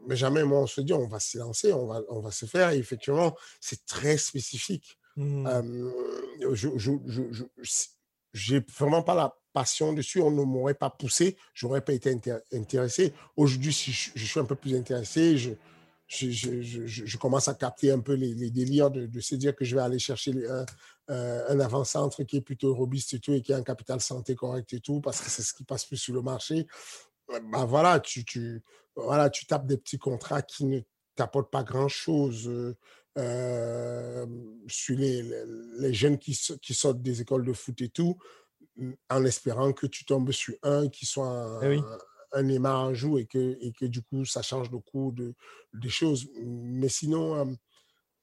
mais 0.07 0.17
jamais, 0.17 0.45
moi, 0.45 0.61
on 0.61 0.67
se 0.67 0.81
dit, 0.81 0.93
on 0.93 1.07
va 1.07 1.21
se 1.21 1.39
lancer, 1.39 1.73
on 1.73 1.87
va, 1.87 2.03
on 2.09 2.21
va 2.21 2.31
se 2.31 2.47
faire. 2.47 2.71
Et 2.71 2.79
effectivement, 2.79 3.35
c'est 3.61 3.87
très 3.87 4.19
spécifique. 4.19 4.99
Mmh. 5.17 5.47
Euh, 5.47 6.55
je, 6.55 6.69
je, 8.33 8.61
vraiment 8.77 9.03
pas 9.03 9.15
la 9.15 9.37
passion 9.53 9.93
dessus. 9.93 10.21
On 10.21 10.31
ne 10.31 10.43
m'aurait 10.43 10.75
pas 10.75 10.91
poussé. 10.91 11.37
Je 11.55 11.67
n'aurais 11.67 11.81
pas 11.81 11.93
été 11.93 12.15
intéressé. 12.53 13.15
Aujourd'hui, 13.37 13.73
si 13.73 13.93
je, 13.93 14.25
suis 14.25 14.41
un 14.41 14.45
peu 14.45 14.57
plus 14.57 14.77
intéressé, 14.77 15.39
je, 15.39 15.51
je, 16.07 17.17
commence 17.17 17.49
à 17.49 17.55
capter 17.55 17.91
un 17.91 18.01
peu 18.01 18.15
les, 18.15 18.51
délires 18.51 18.91
de, 18.91 19.21
se 19.21 19.35
dire 19.35 19.55
que 19.55 19.65
je 19.65 19.75
vais 19.75 19.83
aller 19.83 19.99
chercher 19.99 20.33
un, 20.49 20.67
euh, 21.11 21.45
un 21.49 21.61
avant-centre 21.61 22.23
qui 22.25 22.37
est 22.37 22.41
plutôt 22.41 22.75
robuste 22.75 23.15
et 23.15 23.19
tout 23.21 23.33
et 23.33 23.43
qui 23.43 23.53
a 23.53 23.57
un 23.57 23.63
capital 23.63 24.01
santé 24.01 24.35
correct 24.35 24.73
et 24.73 24.81
tout 24.81 25.01
parce 25.01 25.21
que 25.21 25.31
c'est 25.31 25.43
ce 25.43 25.55
qui 25.55 25.65
passe 25.65 25.85
plus 25.85 25.97
sur 25.97 26.15
le 26.15 26.23
marché 26.23 26.67
bah 27.29 27.65
voilà, 27.65 28.01
tu, 28.01 28.25
tu, 28.25 28.63
voilà, 28.97 29.31
tu 29.31 29.47
tapes 29.47 29.67
des 29.67 29.77
petits 29.77 29.99
contrats 29.99 30.43
qui 30.43 30.65
ne 30.65 30.81
t'apportent 31.17 31.51
pas 31.51 31.65
grand-chose. 31.65 32.49
Euh, 32.49 32.77
euh 33.17 34.27
sur 34.67 34.99
les, 34.99 35.23
les, 35.79 35.95
jeunes 35.95 36.19
qui, 36.19 36.39
qui, 36.61 36.75
sortent 36.75 37.01
des 37.01 37.21
écoles 37.21 37.45
de 37.45 37.53
foot 37.53 37.81
et 37.81 37.89
tout, 37.89 38.19
en 39.09 39.25
espérant 39.25 39.73
que 39.73 39.87
tu 39.87 40.05
tombes 40.05 40.33
sur 40.33 40.55
un 40.63 40.89
qui 40.89 41.07
soit 41.07 41.29
un, 41.29 41.61
eh 41.63 41.81
un, 42.35 42.49
aimant 42.49 42.87
un 42.87 42.95
jour 42.95 43.19
et 43.19 43.27
que, 43.27 43.57
et 43.61 43.73
que 43.73 43.87
du 43.87 44.03
coup, 44.03 44.25
ça 44.25 44.43
change 44.43 44.71
le 44.71 44.79
cours 44.79 45.13
de, 45.13 45.35
des 45.73 45.89
choses. 45.89 46.29
Mais 46.45 46.89
sinon, 46.89 47.35
euh, 47.35 47.45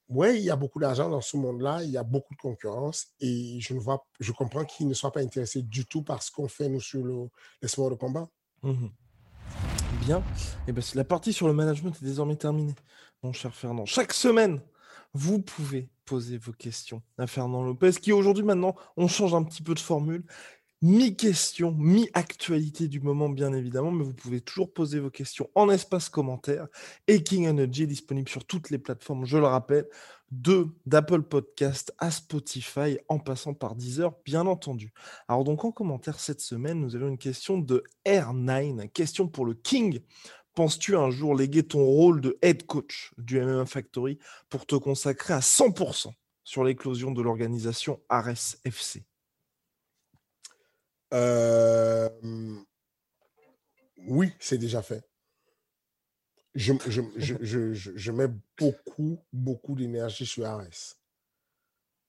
oui, 0.10 0.38
il 0.38 0.44
y 0.44 0.50
a 0.50 0.56
beaucoup 0.56 0.80
d'argent 0.80 1.10
dans 1.10 1.22
ce 1.22 1.38
monde-là, 1.38 1.84
il 1.84 1.90
y 1.90 1.98
a 1.98 2.04
beaucoup 2.04 2.34
de 2.34 2.40
concurrence 2.40 3.08
et 3.20 3.60
je, 3.62 3.74
ne 3.74 3.80
vois, 3.80 4.06
je 4.20 4.32
comprends 4.32 4.66
qu'ils 4.66 4.88
ne 4.88 4.94
soient 4.94 5.12
pas 5.12 5.22
intéressés 5.22 5.62
du 5.62 5.86
tout 5.86 6.04
par 6.04 6.22
ce 6.22 6.32
qu'on 6.32 6.48
fait, 6.48 6.68
nous, 6.68 6.82
sur 6.82 7.04
le, 7.04 7.30
les 7.62 7.68
sports 7.68 7.90
de 7.90 7.96
combat. 7.96 8.28
Mmh 8.64 8.88
Bien. 10.06 10.20
Et 10.20 10.70
eh 10.70 10.72
ben, 10.72 10.84
la 10.96 11.04
partie 11.04 11.32
sur 11.32 11.48
le 11.48 11.54
management 11.54 11.92
est 11.92 12.04
désormais 12.04 12.36
terminée, 12.36 12.74
mon 13.22 13.34
cher 13.34 13.54
Fernand. 13.54 13.86
Chaque 13.86 14.14
semaine, 14.14 14.62
vous 15.14 15.40
pouvez 15.40 15.90
poser 16.06 16.38
vos 16.38 16.54
questions 16.54 17.02
à 17.18 17.28
Fernand 17.28 17.64
Lopez, 17.64 17.92
qui 17.94 18.12
aujourd'hui, 18.12 18.44
maintenant, 18.44 18.76
on 18.98 19.08
change 19.08 19.34
un 19.34 19.44
petit 19.44 19.62
peu 19.62 19.74
de 19.74 19.80
formule. 19.80 20.24
Mi-question, 20.82 21.74
mi-actualité 21.78 22.88
du 22.88 23.02
moment, 23.02 23.30
bien 23.30 23.54
évidemment, 23.54 23.92
mais 23.92 24.04
vous 24.04 24.14
pouvez 24.14 24.42
toujours 24.42 24.74
poser 24.74 25.00
vos 25.00 25.12
questions 25.12 25.50
en 25.54 25.70
espace 25.70 26.10
commentaire. 26.10 26.68
Et 27.08 27.24
King 27.24 27.48
Energy 27.48 27.84
est 27.84 27.88
disponible 27.88 28.30
sur 28.30 28.46
toutes 28.46 28.70
les 28.72 28.80
plateformes, 28.80 29.26
je 29.26 29.38
le 29.38 29.46
rappelle, 29.46 29.86
de 30.32 30.68
d'Apple 30.86 31.24
Podcast 31.24 31.94
à 32.00 32.10
Spotify, 32.10 32.98
en 33.10 33.20
passant 33.20 33.54
par 33.54 33.76
Deezer, 33.76 34.12
bien 34.26 34.48
entendu. 34.48 34.94
Alors 35.28 35.44
donc 35.44 35.66
en 35.66 35.72
commentaire 35.72 36.20
cette 36.20 36.42
semaine, 36.42 36.80
nous 36.80 36.96
avons 36.96 37.10
une 37.10 37.18
question 37.18 37.58
de 37.60 37.84
R9, 38.06 38.90
question 38.92 39.28
pour 39.28 39.46
le 39.46 39.54
King. 39.54 40.00
Penses-tu 40.56 40.98
un 40.98 41.12
jour 41.12 41.36
léguer 41.36 41.64
ton 41.64 41.84
rôle 41.84 42.22
de 42.22 42.38
head 42.42 42.66
coach 42.66 43.14
du 43.18 43.40
MMA 43.40 43.66
Factory 43.66 44.20
pour 44.50 44.66
te 44.66 44.76
consacrer 44.76 45.34
à 45.34 45.40
100% 45.40 46.12
sur 46.44 46.64
l'éclosion 46.64 47.12
de 47.12 47.22
l'organisation 47.22 48.02
Ares 48.10 48.58
FC 48.66 49.06
euh, 51.14 52.10
oui, 54.08 54.34
c'est 54.40 54.58
déjà 54.58 54.82
fait. 54.82 55.04
Je, 56.54 58.12
mets 58.12 58.28
beaucoup, 58.58 59.24
beaucoup 59.32 59.76
d'énergie 59.76 60.26
sur 60.26 60.46
Ares. 60.46 60.98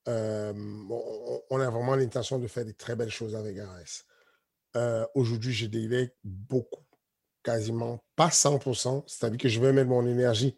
Euh, 0.08 0.52
on, 1.50 1.60
a 1.60 1.70
vraiment 1.70 1.94
l'intention 1.94 2.40
de 2.40 2.48
faire 2.48 2.64
des 2.64 2.74
très 2.74 2.96
belles 2.96 3.10
choses 3.10 3.36
avec 3.36 3.56
Ares. 3.58 4.04
Euh, 4.74 5.06
aujourd'hui, 5.14 5.52
je 5.52 5.66
délègue 5.66 6.12
beaucoup, 6.24 6.82
quasiment 7.44 8.02
pas 8.16 8.28
100%, 8.28 9.04
c'est-à-dire 9.06 9.38
que 9.38 9.48
je 9.48 9.60
vais 9.60 9.72
mettre 9.72 9.90
mon 9.90 10.06
énergie, 10.06 10.56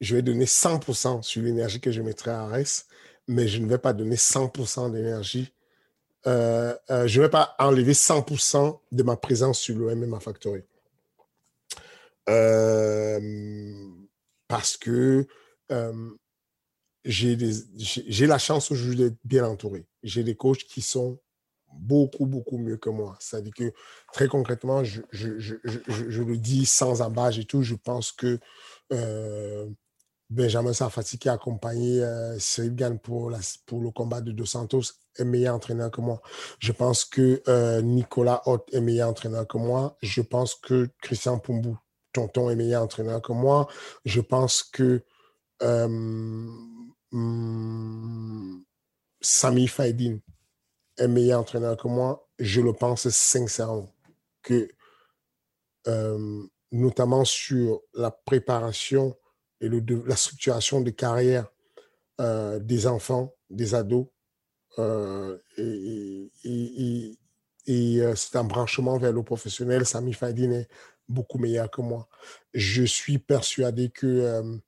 je 0.00 0.14
vais 0.16 0.22
donner 0.22 0.46
100% 0.46 1.22
sur 1.22 1.42
l'énergie 1.42 1.80
que 1.80 1.90
je 1.90 2.00
mettrai 2.00 2.30
à 2.30 2.44
Ares, 2.44 2.84
mais 3.26 3.48
je 3.48 3.58
ne 3.58 3.68
vais 3.68 3.78
pas 3.78 3.92
donner 3.92 4.16
100% 4.16 4.92
d'énergie 4.92 5.52
euh, 6.26 6.74
euh, 6.90 7.06
je 7.06 7.20
ne 7.20 7.26
vais 7.26 7.30
pas 7.30 7.54
enlever 7.58 7.92
100% 7.92 8.80
de 8.92 9.02
ma 9.02 9.16
présence 9.16 9.58
sur 9.58 9.76
le 9.76 9.94
MMA 9.94 10.20
Factory. 10.20 10.62
Euh, 12.28 13.74
parce 14.48 14.76
que 14.76 15.26
j'ai 17.04 18.26
la 18.26 18.38
chance 18.38 18.70
aujourd'hui 18.70 18.96
d'être 18.96 19.18
bien 19.24 19.46
entouré. 19.46 19.86
J'ai 20.02 20.24
des 20.24 20.34
coachs 20.34 20.64
qui 20.64 20.80
sont 20.80 21.18
beaucoup, 21.72 22.24
beaucoup 22.24 22.56
mieux 22.56 22.76
que 22.76 22.88
moi. 22.88 23.16
C'est-à-dire 23.20 23.52
que 23.52 23.72
très 24.12 24.28
concrètement, 24.28 24.84
je, 24.84 25.02
le 25.12 26.36
dis 26.36 26.64
sans 26.64 27.02
embâche 27.02 27.38
et 27.38 27.44
tout, 27.44 27.62
je 27.62 27.74
pense 27.74 28.12
que 28.12 28.38
Benjamin 30.34 30.72
Safati 30.72 31.16
qui 31.16 31.28
a 31.28 31.34
accompagné 31.34 32.02
euh, 32.02 32.36
Cyril 32.40 32.98
pour, 33.02 33.30
le 33.30 33.90
combat 33.90 34.20
de 34.20 34.32
Dos 34.32 34.46
Santos 34.46 34.82
est 35.16 35.24
meilleur 35.24 35.54
entraîneur 35.54 35.90
que 35.92 36.00
moi. 36.00 36.20
Je 36.58 36.72
pense 36.72 37.04
que 37.04 37.40
euh, 37.46 37.80
Nicolas 37.82 38.42
Hott 38.46 38.68
est 38.72 38.80
meilleur 38.80 39.08
entraîneur 39.08 39.46
que 39.46 39.58
moi. 39.58 39.96
Je 40.02 40.22
pense 40.22 40.56
que 40.56 40.90
Christian 41.00 41.38
Pumbu, 41.38 41.74
tonton, 42.12 42.50
est 42.50 42.56
meilleur 42.56 42.82
entraîneur 42.82 43.22
que 43.22 43.32
moi. 43.32 43.68
Je 44.04 44.20
pense 44.20 44.64
que 44.64 45.04
euh, 45.62 45.88
hmm, 47.12 48.62
Sami 49.20 49.68
Faidin 49.68 50.18
est 50.98 51.08
meilleur 51.08 51.40
entraîneur 51.40 51.76
que 51.76 51.86
moi. 51.86 52.28
Je 52.40 52.60
le 52.60 52.72
pense 52.72 53.08
sincèrement 53.08 53.88
que 54.42 54.68
notamment 56.72 57.24
sur 57.24 57.82
la 57.92 58.10
préparation 58.10 59.14
et 59.60 59.68
la 59.68 60.16
structuration 60.16 60.80
de 60.80 60.90
carrière 60.90 61.46
euh, 62.20 62.60
des 62.60 62.86
enfants, 62.86 63.34
des 63.50 63.74
ados. 63.74 64.06
Euh, 64.78 65.36
et, 65.56 66.30
et, 67.66 68.00
euh, 68.00 68.14
c'est 68.14 68.36
un 68.36 68.44
branchement 68.44 68.98
vers 68.98 69.12
le 69.12 69.22
professionnel. 69.24 69.84
Sami 69.84 70.12
Fadin 70.12 70.52
est 70.52 70.68
beaucoup 71.08 71.38
meilleur 71.38 71.68
que 71.70 71.80
moi. 71.80 72.08
Je 72.52 72.84
suis 72.84 73.18
persuadé 73.18 73.90
que 73.90 74.60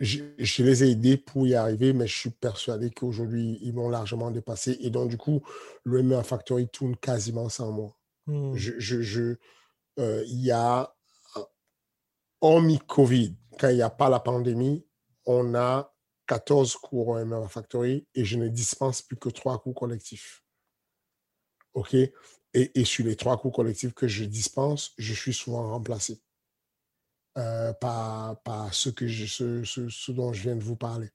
je, 0.00 0.24
je, 0.38 0.62
les 0.64 0.82
ai 0.82 0.90
aidés 0.90 1.16
pour 1.16 1.46
y 1.46 1.54
arriver, 1.54 1.92
mais 1.92 2.08
je 2.08 2.18
suis 2.18 2.30
persuadé 2.30 2.90
qu'aujourd'hui, 2.90 3.58
ils 3.62 3.74
m'ont 3.74 3.90
largement 3.90 4.32
dépassé. 4.32 4.76
Et 4.80 4.90
donc, 4.90 5.08
du 5.08 5.18
coup, 5.18 5.42
le 5.84 6.02
MA 6.02 6.24
Factory 6.24 6.68
tourne 6.68 6.96
quasiment 6.96 7.48
sans 7.48 7.70
moi. 7.70 7.96
Je, 8.54 8.72
je, 8.80 9.36
il 9.98 10.40
y 10.40 10.50
a 10.50 10.96
hormis 12.40 12.78
Covid, 12.78 13.36
quand 13.58 13.68
il 13.68 13.76
n'y 13.76 13.82
a 13.82 13.90
pas 13.90 14.08
la 14.08 14.20
pandémie, 14.20 14.84
on 15.26 15.54
a 15.54 15.94
14 16.26 16.76
cours 16.76 17.08
au 17.08 17.24
MMA 17.24 17.48
Factory 17.48 18.06
et 18.14 18.24
je 18.24 18.36
ne 18.36 18.48
dispense 18.48 19.02
plus 19.02 19.16
que 19.16 19.28
trois 19.28 19.58
cours 19.60 19.74
collectifs. 19.74 20.42
OK? 21.74 21.96
Et, 22.52 22.84
sur 22.84 23.04
les 23.04 23.16
trois 23.16 23.38
cours 23.38 23.52
collectifs 23.52 23.94
que 23.94 24.08
je 24.08 24.24
dispense, 24.24 24.92
je 24.98 25.14
suis 25.14 25.32
souvent 25.32 25.68
remplacé 25.70 26.20
euh, 27.38 27.72
par, 27.74 28.36
ce, 28.72 28.90
que 28.90 29.06
je, 29.06 29.62
ce, 29.64 30.12
dont 30.12 30.32
je 30.32 30.42
viens 30.42 30.56
de 30.56 30.62
vous 30.62 30.76
parler. 30.76 31.10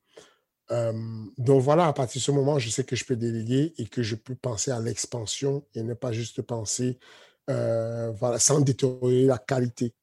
Euh, 0.71 0.93
donc 1.37 1.61
voilà, 1.61 1.87
à 1.87 1.93
partir 1.93 2.19
de 2.19 2.23
ce 2.23 2.31
moment, 2.31 2.57
je 2.57 2.69
sais 2.69 2.83
que 2.83 2.95
je 2.95 3.05
peux 3.05 3.17
déléguer 3.17 3.73
et 3.77 3.87
que 3.87 4.01
je 4.01 4.15
peux 4.15 4.35
penser 4.35 4.71
à 4.71 4.79
l'expansion 4.79 5.65
et 5.75 5.83
ne 5.83 5.93
pas 5.93 6.11
juste 6.11 6.41
penser 6.41 6.99
euh, 7.49 8.13
sans 8.39 8.61
détériorer 8.61 9.25
la 9.25 9.37
qualité 9.37 9.93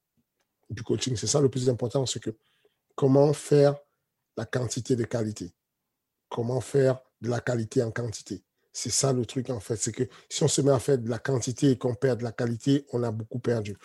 du 0.73 0.83
coaching. 0.83 1.16
C'est 1.16 1.27
ça 1.27 1.41
le 1.41 1.49
plus 1.49 1.68
important, 1.68 2.07
c'est 2.07 2.20
que 2.20 2.31
comment 2.95 3.33
faire 3.33 3.77
la 4.37 4.45
quantité 4.45 4.97
de 4.97 5.05
qualité? 5.05 5.55
Comment 6.29 6.61
faire 6.61 7.01
de 7.20 7.29
la 7.29 7.41
qualité 7.41 7.83
en 7.83 7.91
quantité? 7.91 8.43
C'est 8.73 8.91
ça 8.91 9.12
le 9.12 9.27
truc 9.27 9.51
en 9.51 9.61
fait. 9.61 9.77
C'est 9.77 9.93
que 9.93 10.05
si 10.31 10.43
on 10.43 10.49
se 10.49 10.62
met 10.62 10.70
à 10.70 10.79
faire 10.79 10.99
de 10.99 11.09
la 11.09 11.18
quantité 11.18 11.73
et 11.73 11.79
qu'on 11.79 11.95
perd 11.95 12.20
de 12.20 12.25
la 12.25 12.33
qualité, 12.33 12.87
on 12.93 13.03
a 13.03 13.11
beaucoup 13.11 13.39
perdu. 13.39 13.77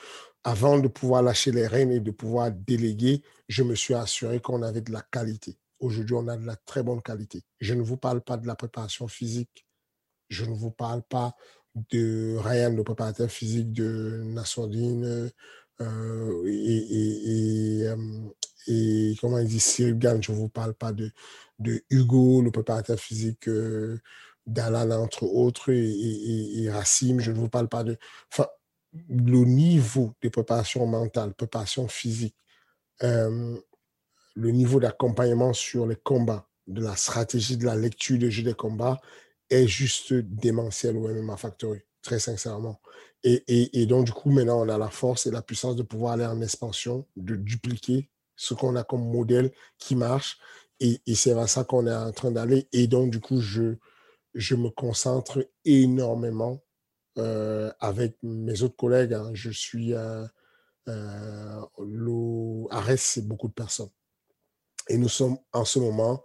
Avant 0.44 0.80
de 0.80 0.88
pouvoir 0.88 1.22
lâcher 1.24 1.52
les 1.52 1.68
rênes 1.68 1.92
et 1.92 2.00
de 2.00 2.12
pouvoir 2.12 2.52
déléguer, 2.52 3.22
je 3.50 3.64
me 3.64 3.76
suis 3.76 3.94
assuré 3.94 4.40
qu'on 4.40 4.62
avait 4.62 4.82
de 4.82 4.94
la 4.94 5.02
qualité. 5.02 5.58
Aujourd'hui, 5.80 6.16
on 6.16 6.28
a 6.30 6.38
de 6.38 6.46
la 6.46 6.56
très 6.56 6.84
bonne 6.84 7.02
qualité. 7.02 7.44
Je 7.60 7.74
ne 7.74 7.82
vous 7.82 7.98
parle 7.98 8.22
pas 8.22 8.38
de 8.38 8.48
la 8.48 8.56
préparation 8.56 9.08
physique. 9.10 9.68
Je 10.30 10.46
ne 10.46 10.56
vous 10.56 10.72
parle 10.72 11.04
pas 11.04 11.36
de 11.92 12.36
Ryan, 12.40 12.74
le 12.74 12.84
préparateur 12.84 13.30
physique 13.30 13.72
de 13.72 14.24
Nassondine, 14.26 15.30
euh, 15.82 16.44
euh, 17.86 17.96
et, 18.68 19.16
comment 19.22 19.38
il 19.40 19.48
dit 19.48 19.60
Cyril 19.60 19.98
Gann, 19.98 20.22
je 20.22 20.32
ne 20.32 20.38
vous 20.38 20.50
parle 20.50 20.74
pas 20.74 20.92
de, 20.92 21.12
de 21.60 21.84
Hugo, 21.90 22.42
le 22.42 22.52
préparateur 22.52 23.00
physique 23.00 23.48
euh, 23.48 24.00
entre 24.48 25.24
autres, 25.24 25.72
et, 25.72 26.70
Racine, 26.70 27.20
je 27.20 27.32
ne 27.32 27.38
vous 27.38 27.50
parle 27.50 27.68
pas 27.68 27.84
de. 27.84 27.98
Enfin, 28.32 28.48
le 29.10 29.44
niveau 29.44 30.14
de 30.22 30.30
préparation 30.30 30.86
mentale, 30.88 31.34
préparation 31.34 31.88
physique, 31.88 32.36
le 33.02 33.62
niveau 34.36 34.80
d'accompagnement 34.80 35.54
sur 35.54 35.86
les 35.86 35.98
combats, 35.98 36.48
de 36.68 36.82
la 36.82 36.96
stratégie, 36.96 37.58
de 37.58 37.66
la 37.66 37.76
lecture 37.76 38.18
de 38.18 38.30
jeu 38.30 38.44
des 38.44 38.54
combats 38.54 39.00
est 39.50 39.68
juste 39.68 40.14
démentiel 40.14 40.98
au 40.98 41.08
MMA 41.08 41.38
Factory, 41.38 41.80
très 42.02 42.20
sincèrement. 42.20 42.82
Et, 43.30 43.86
donc, 43.88 44.06
du 44.06 44.14
coup, 44.14 44.32
maintenant, 44.32 44.66
on 44.66 44.70
a 44.70 44.78
la 44.78 44.90
force 44.90 45.26
et 45.26 45.32
la 45.32 45.42
puissance 45.42 45.76
de 45.76 45.84
pouvoir 45.84 46.14
aller 46.14 46.26
en 46.26 46.42
expansion, 46.42 47.06
de 47.18 47.36
dupliquer 47.36 48.10
ce 48.38 48.54
qu'on 48.54 48.76
a 48.78 48.84
comme 48.84 49.06
modèle 49.06 49.52
qui 49.78 49.96
marche. 49.96 50.40
Et, 50.80 51.02
c'est 51.14 51.34
vers 51.34 51.50
ça 51.50 51.66
qu'on 51.66 51.88
est 51.88 51.96
en 51.96 52.12
train 52.14 52.32
d'aller. 52.32 52.70
Et 52.72 52.88
donc, 52.88 53.12
du 53.12 53.20
coup, 53.20 53.42
je, 53.42 53.76
je 54.34 54.56
me 54.56 54.70
concentre 54.70 55.46
énormément 55.66 56.62
euh, 57.18 57.72
avec 57.80 58.16
mes 58.24 58.62
autres 58.62 58.78
collègues. 58.78 59.14
Hein. 59.14 59.32
Je 59.34 59.50
suis 59.50 59.94
euh, 59.94 60.26
euh, 60.88 61.66
c'est 62.98 63.28
beaucoup 63.28 63.50
de 63.50 63.54
personnes. 63.54 63.90
Et 64.88 64.98
nous 64.98 65.10
sommes 65.10 65.38
en 65.52 65.66
ce 65.66 65.80
moment 65.80 66.24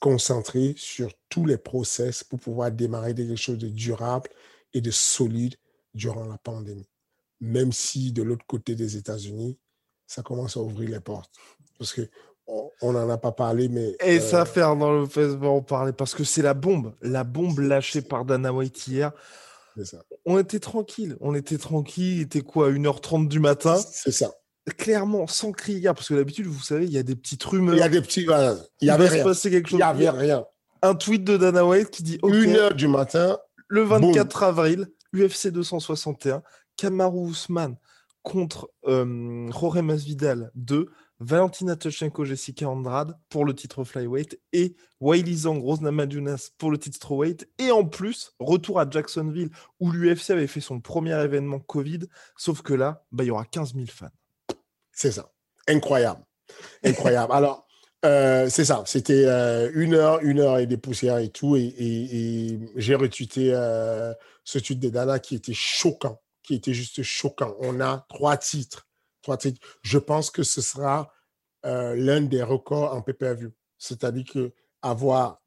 concentrés 0.00 0.74
sur 0.76 1.10
tous 1.30 1.46
les 1.46 1.56
process 1.56 2.24
pour 2.24 2.38
pouvoir 2.38 2.70
démarrer 2.70 3.14
quelque 3.14 3.36
chose 3.36 3.56
de 3.56 3.68
durable 3.68 4.28
et 4.74 4.80
de 4.80 4.90
solide 4.90 5.54
durant 5.94 6.26
la 6.26 6.38
pandémie. 6.38 6.88
Même 7.40 7.72
si 7.72 8.12
de 8.12 8.22
l'autre 8.22 8.44
côté 8.46 8.74
des 8.74 8.96
États-Unis, 8.96 9.58
ça 10.06 10.22
commence 10.22 10.56
à 10.56 10.60
ouvrir 10.60 10.90
les 10.90 11.00
portes. 11.00 11.30
Parce 11.78 11.92
que 11.92 12.08
on 12.46 12.92
n'en 12.92 13.08
a 13.08 13.16
pas 13.16 13.32
parlé, 13.32 13.68
mais. 13.68 13.96
Et 14.04 14.20
ça, 14.20 14.42
euh, 14.42 14.44
faire 14.44 14.76
dans 14.76 14.92
le 14.92 15.06
Facebook 15.06 15.48
en 15.48 15.62
parler 15.62 15.92
parce 15.92 16.14
que 16.14 16.24
c'est 16.24 16.42
la 16.42 16.54
bombe, 16.54 16.94
la 17.00 17.24
bombe 17.24 17.58
lâchée 17.60 18.02
par 18.02 18.24
Dana 18.24 18.52
White 18.52 18.86
hier. 18.86 19.12
Ça. 19.82 19.98
On 20.24 20.38
était 20.38 20.60
tranquille, 20.60 21.16
on 21.20 21.34
était 21.34 21.58
tranquille. 21.58 22.18
Il 22.18 22.20
était 22.22 22.42
quoi, 22.42 22.70
1h30 22.70 23.28
du 23.28 23.40
matin? 23.40 23.76
C'est 23.76 24.12
ça. 24.12 24.30
Clairement, 24.78 25.26
sans 25.26 25.52
crier, 25.52 25.82
parce 25.88 26.08
que 26.08 26.14
d'habitude, 26.14 26.46
vous 26.46 26.62
savez, 26.62 26.84
il 26.84 26.92
y 26.92 26.98
a 26.98 27.02
des 27.02 27.16
petites 27.16 27.42
rumeurs. 27.42 27.74
Il 27.74 27.80
y 27.80 27.82
a 27.82 27.88
des 27.88 28.00
petits. 28.00 28.26
il 28.80 28.86
y 28.86 28.90
avait 28.90 29.08
rien. 29.08 29.24
quelque 29.24 29.68
chose. 29.68 29.78
Il 29.78 29.80
y 29.80 29.82
avait 29.82 30.10
rien. 30.10 30.44
Un 30.82 30.94
tweet 30.94 31.24
de 31.24 31.36
Dana 31.36 31.66
White 31.66 31.90
qui 31.90 32.02
dit. 32.02 32.18
Une 32.22 32.54
heure 32.56 32.74
du 32.74 32.88
matin, 32.88 33.38
le 33.68 33.82
24 33.82 34.42
avril, 34.42 34.88
UFC 35.14 35.48
261, 35.48 36.42
Kamaru 36.76 37.30
Usman 37.30 37.76
contre 38.22 38.70
euh, 38.86 39.50
Jorge 39.52 39.80
Masvidal 39.80 40.50
2. 40.54 40.90
Valentina 41.20 41.76
Tchechenko, 41.76 42.24
Jessica 42.24 42.68
Andrade 42.68 43.16
pour 43.28 43.44
le 43.44 43.54
titre 43.54 43.84
flyweight 43.84 44.40
et 44.52 44.74
Wiley 45.00 45.34
Zhang, 45.34 45.60
Rose 45.60 45.80
Namajunas 45.80 46.50
pour 46.58 46.70
le 46.70 46.78
titre 46.78 46.96
strawweight. 46.96 47.48
Et 47.58 47.70
en 47.70 47.84
plus, 47.84 48.34
retour 48.40 48.80
à 48.80 48.88
Jacksonville 48.90 49.50
où 49.78 49.92
l'UFC 49.92 50.30
avait 50.30 50.48
fait 50.48 50.60
son 50.60 50.80
premier 50.80 51.18
événement 51.22 51.60
Covid. 51.60 52.00
Sauf 52.36 52.62
que 52.62 52.74
là, 52.74 53.04
bah, 53.12 53.24
il 53.24 53.28
y 53.28 53.30
aura 53.30 53.44
15 53.44 53.74
000 53.74 53.86
fans. 53.86 54.08
C'est 54.92 55.12
ça. 55.12 55.32
Incroyable. 55.68 56.24
Incroyable. 56.82 57.32
Alors, 57.32 57.63
euh, 58.04 58.48
c'est 58.50 58.66
ça. 58.66 58.82
C'était 58.86 59.24
euh, 59.26 59.70
une 59.74 59.94
heure, 59.94 60.20
une 60.20 60.40
heure 60.40 60.58
et 60.58 60.66
des 60.66 60.76
poussières 60.76 61.18
et 61.18 61.30
tout. 61.30 61.56
Et, 61.56 62.58
j'ai 62.76 62.94
retweeté 62.94 63.50
euh, 63.54 64.12
ce 64.44 64.58
tweet 64.58 64.80
de 64.80 64.90
Dana 64.90 65.18
qui 65.18 65.34
était 65.34 65.54
choquant, 65.54 66.20
qui 66.42 66.54
était 66.54 66.74
juste 66.74 67.02
choquant. 67.02 67.54
On 67.60 67.80
a 67.80 68.04
trois 68.08 68.36
titres. 68.36 68.86
Trois 69.22 69.38
titres. 69.38 69.60
Je 69.82 69.98
pense 69.98 70.30
que 70.30 70.42
ce 70.42 70.60
sera 70.60 71.10
l'un 71.62 72.20
des 72.20 72.42
records 72.42 72.92
en 72.92 73.00
pay-per-view. 73.00 73.50
C'est-à-dire 73.78 74.24
que 74.30 74.52
avoir 74.82 75.40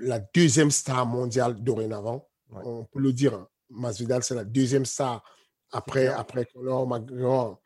la 0.00 0.18
deuxième 0.18 0.72
star 0.72 1.06
mondiale 1.06 1.62
dorénavant, 1.62 2.28
on 2.50 2.84
peut 2.84 2.98
le 2.98 3.12
dire, 3.12 3.34
hein. 3.34 3.48
Masvidal, 3.70 4.22
c'est 4.22 4.34
la 4.34 4.44
deuxième 4.44 4.84
star 4.84 5.22
après, 5.70 6.08
après 6.08 6.44
Conor 6.44 6.86
McGregor 6.86 7.62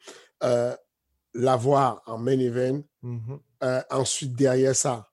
l'avoir 1.34 2.02
en 2.06 2.18
main 2.18 2.38
event. 2.38 2.82
Mmh 3.02 3.36
euh, 3.62 3.82
ensuite, 3.90 4.34
derrière 4.34 4.74
ça, 4.74 5.10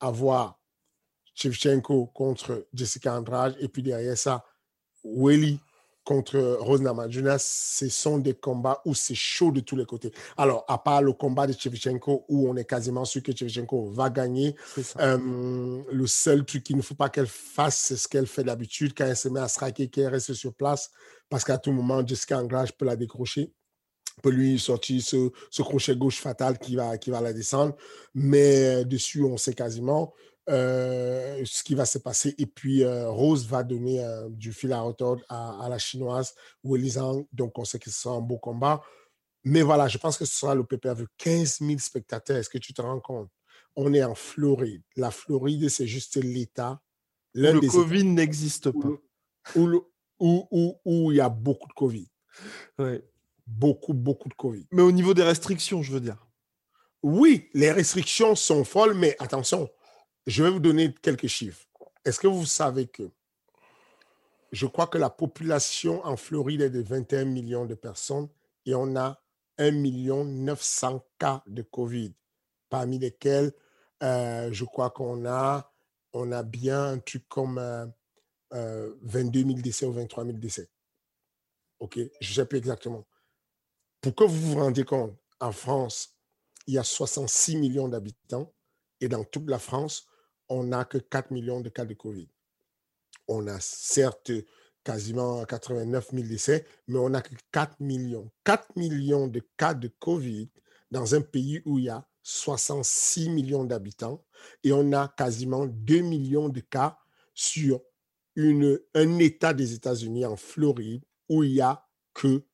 avoir 0.00 0.60
Shevchenko 1.34 2.06
contre 2.06 2.66
Jessica 2.72 3.14
Andrade. 3.14 3.56
Et 3.60 3.68
puis 3.68 3.82
derrière 3.82 4.16
ça, 4.16 4.44
Willy 5.04 5.60
contre 6.04 6.58
Rose 6.60 6.82
Namajunas, 6.82 7.38
ce 7.38 7.88
sont 7.88 8.18
des 8.18 8.34
combats 8.34 8.82
où 8.84 8.94
c'est 8.94 9.14
chaud 9.14 9.50
de 9.50 9.60
tous 9.60 9.74
les 9.74 9.86
côtés. 9.86 10.12
Alors, 10.36 10.64
à 10.68 10.76
part 10.76 11.00
le 11.00 11.14
combat 11.14 11.46
de 11.46 11.54
Shevchenko 11.54 12.26
où 12.28 12.46
on 12.48 12.56
est 12.56 12.66
quasiment 12.66 13.06
sûr 13.06 13.22
que 13.22 13.34
Shevchenko 13.34 13.90
va 13.90 14.10
gagner, 14.10 14.54
euh, 15.00 15.82
le 15.90 16.06
seul 16.06 16.44
truc 16.44 16.62
qu'il 16.62 16.76
ne 16.76 16.82
faut 16.82 16.94
pas 16.94 17.08
qu'elle 17.08 17.26
fasse, 17.26 17.78
c'est 17.78 17.96
ce 17.96 18.06
qu'elle 18.06 18.26
fait 18.26 18.44
d'habitude 18.44 18.92
quand 18.94 19.06
elle 19.06 19.16
se 19.16 19.28
met 19.28 19.40
à 19.40 19.48
striker, 19.48 19.88
qu'elle 19.88 20.08
reste 20.08 20.34
sur 20.34 20.52
place, 20.52 20.90
parce 21.30 21.42
qu'à 21.42 21.56
tout 21.56 21.72
moment, 21.72 22.06
Jessica 22.06 22.38
Andrade 22.38 22.72
peut 22.72 22.84
la 22.84 22.96
décrocher 22.96 23.54
peut 24.22 24.30
lui 24.30 24.58
sortir 24.58 25.02
ce, 25.02 25.30
ce, 25.50 25.62
crochet 25.62 25.96
gauche 25.96 26.20
fatal 26.20 26.58
qui 26.58 26.76
va, 26.76 26.98
qui 26.98 27.10
va 27.10 27.20
la 27.20 27.32
descendre. 27.32 27.76
Mais 28.14 28.64
euh, 28.64 28.84
dessus, 28.84 29.22
on 29.22 29.36
sait 29.36 29.54
quasiment 29.54 30.12
euh, 30.48 31.42
ce 31.44 31.62
qui 31.62 31.74
va 31.74 31.84
se 31.84 31.98
passer. 31.98 32.34
Et 32.38 32.46
puis, 32.46 32.84
euh, 32.84 33.10
Rose 33.10 33.46
va 33.46 33.62
donner 33.62 34.04
du 34.30 34.52
fil 34.52 34.72
à 34.72 34.80
retordre 34.80 35.22
à, 35.28 35.66
la 35.68 35.78
chinoise 35.78 36.34
ou 36.62 36.76
Zhang. 36.78 37.26
Donc, 37.32 37.58
on 37.58 37.64
sait 37.64 37.78
que 37.78 37.90
ce 37.90 38.00
sera 38.00 38.16
un 38.16 38.20
beau 38.20 38.38
combat. 38.38 38.82
Mais 39.44 39.62
voilà, 39.62 39.88
je 39.88 39.98
pense 39.98 40.16
que 40.16 40.24
ce 40.24 40.34
sera 40.34 40.54
le 40.54 40.64
PPV. 40.64 41.04
15 41.18 41.58
000 41.60 41.78
spectateurs. 41.78 42.38
Est-ce 42.38 42.48
que 42.48 42.58
tu 42.58 42.72
te 42.72 42.80
rends 42.80 43.00
compte? 43.00 43.30
On 43.76 43.92
est 43.92 44.04
en 44.04 44.14
Floride. 44.14 44.82
La 44.96 45.10
Floride, 45.10 45.68
c'est 45.68 45.86
juste 45.86 46.16
l'État. 46.16 46.80
Le 47.34 47.60
Covid 47.60 48.04
n'existe 48.04 48.70
pas. 48.70 48.88
Où, 49.56 49.84
où, 50.20 50.48
où, 50.50 50.80
où, 50.84 51.12
il 51.12 51.16
y 51.16 51.20
a 51.20 51.28
beaucoup 51.28 51.68
de 51.68 51.74
Covid. 51.74 52.08
Ouais 52.78 53.04
beaucoup, 53.46 53.94
beaucoup 53.94 54.28
de 54.28 54.34
Covid. 54.34 54.66
Mais 54.70 54.82
au 54.82 54.92
niveau 54.92 55.14
des 55.14 55.22
restrictions, 55.22 55.82
je 55.82 55.92
veux 55.92 56.00
dire. 56.00 56.26
Oui, 57.02 57.50
les 57.52 57.70
restrictions 57.70 58.34
sont 58.34 58.64
folles, 58.64 58.94
mais 58.94 59.14
attention, 59.18 59.68
je 60.26 60.42
vais 60.42 60.50
vous 60.50 60.60
donner 60.60 60.94
quelques 61.02 61.26
chiffres. 61.26 61.66
Est-ce 62.04 62.18
que 62.18 62.26
vous 62.26 62.46
savez 62.46 62.86
que 62.86 63.10
je 64.52 64.66
crois 64.66 64.86
que 64.86 64.98
la 64.98 65.10
population 65.10 66.04
en 66.06 66.16
Floride 66.16 66.62
est 66.62 66.70
de 66.70 66.80
21 66.80 67.24
millions 67.24 67.66
de 67.66 67.74
personnes 67.74 68.28
et 68.64 68.74
on 68.74 68.94
a 68.96 69.20
1 69.58 69.72
million 69.72 70.24
900 70.24 71.04
cas 71.18 71.42
de 71.46 71.62
Covid, 71.62 72.14
parmi 72.70 72.98
lesquels 72.98 73.52
euh, 74.02 74.50
je 74.52 74.64
crois 74.64 74.90
qu'on 74.90 75.26
a, 75.26 75.72
on 76.12 76.32
a 76.32 76.42
bien 76.42 76.82
un 76.84 76.98
truc 76.98 77.28
comme 77.28 77.56
22 78.50 78.54
euh, 78.54 78.94
000 79.02 79.58
euh, 79.58 79.62
décès 79.62 79.86
ou 79.86 79.92
23 79.92 80.24
000 80.24 80.38
décès. 80.38 80.68
OK, 81.80 81.98
je 82.20 82.30
ne 82.30 82.34
sais 82.34 82.46
plus 82.46 82.58
exactement. 82.58 83.04
Pour 84.04 84.14
que 84.14 84.24
vous 84.24 84.50
vous 84.52 84.58
rendiez 84.58 84.84
compte, 84.84 85.16
en 85.40 85.50
France, 85.50 86.18
il 86.66 86.74
y 86.74 86.78
a 86.78 86.84
66 86.84 87.56
millions 87.56 87.88
d'habitants 87.88 88.52
et 89.00 89.08
dans 89.08 89.24
toute 89.24 89.48
la 89.48 89.58
France, 89.58 90.06
on 90.50 90.64
n'a 90.64 90.84
que 90.84 90.98
4 90.98 91.30
millions 91.30 91.62
de 91.62 91.70
cas 91.70 91.86
de 91.86 91.94
Covid. 91.94 92.28
On 93.28 93.46
a 93.46 93.58
certes 93.60 94.30
quasiment 94.84 95.42
89 95.46 96.10
000 96.12 96.28
décès, 96.28 96.66
mais 96.86 96.98
on 96.98 97.08
n'a 97.08 97.22
que 97.22 97.34
4 97.50 97.80
millions. 97.80 98.30
4 98.44 98.76
millions 98.76 99.26
de 99.26 99.40
cas 99.56 99.72
de 99.72 99.88
Covid 99.88 100.50
dans 100.90 101.14
un 101.14 101.22
pays 101.22 101.62
où 101.64 101.78
il 101.78 101.86
y 101.86 101.88
a 101.88 102.06
66 102.24 103.30
millions 103.30 103.64
d'habitants 103.64 104.22
et 104.64 104.74
on 104.74 104.92
a 104.92 105.08
quasiment 105.16 105.64
2 105.64 106.00
millions 106.00 106.50
de 106.50 106.60
cas 106.60 106.98
sur 107.32 107.80
une, 108.36 108.78
un 108.92 109.18
État 109.18 109.54
des 109.54 109.72
États-Unis 109.72 110.26
en 110.26 110.36
Floride 110.36 111.06
où 111.30 111.42
il 111.42 111.54
n'y 111.54 111.60
a 111.62 111.88
que 112.12 112.44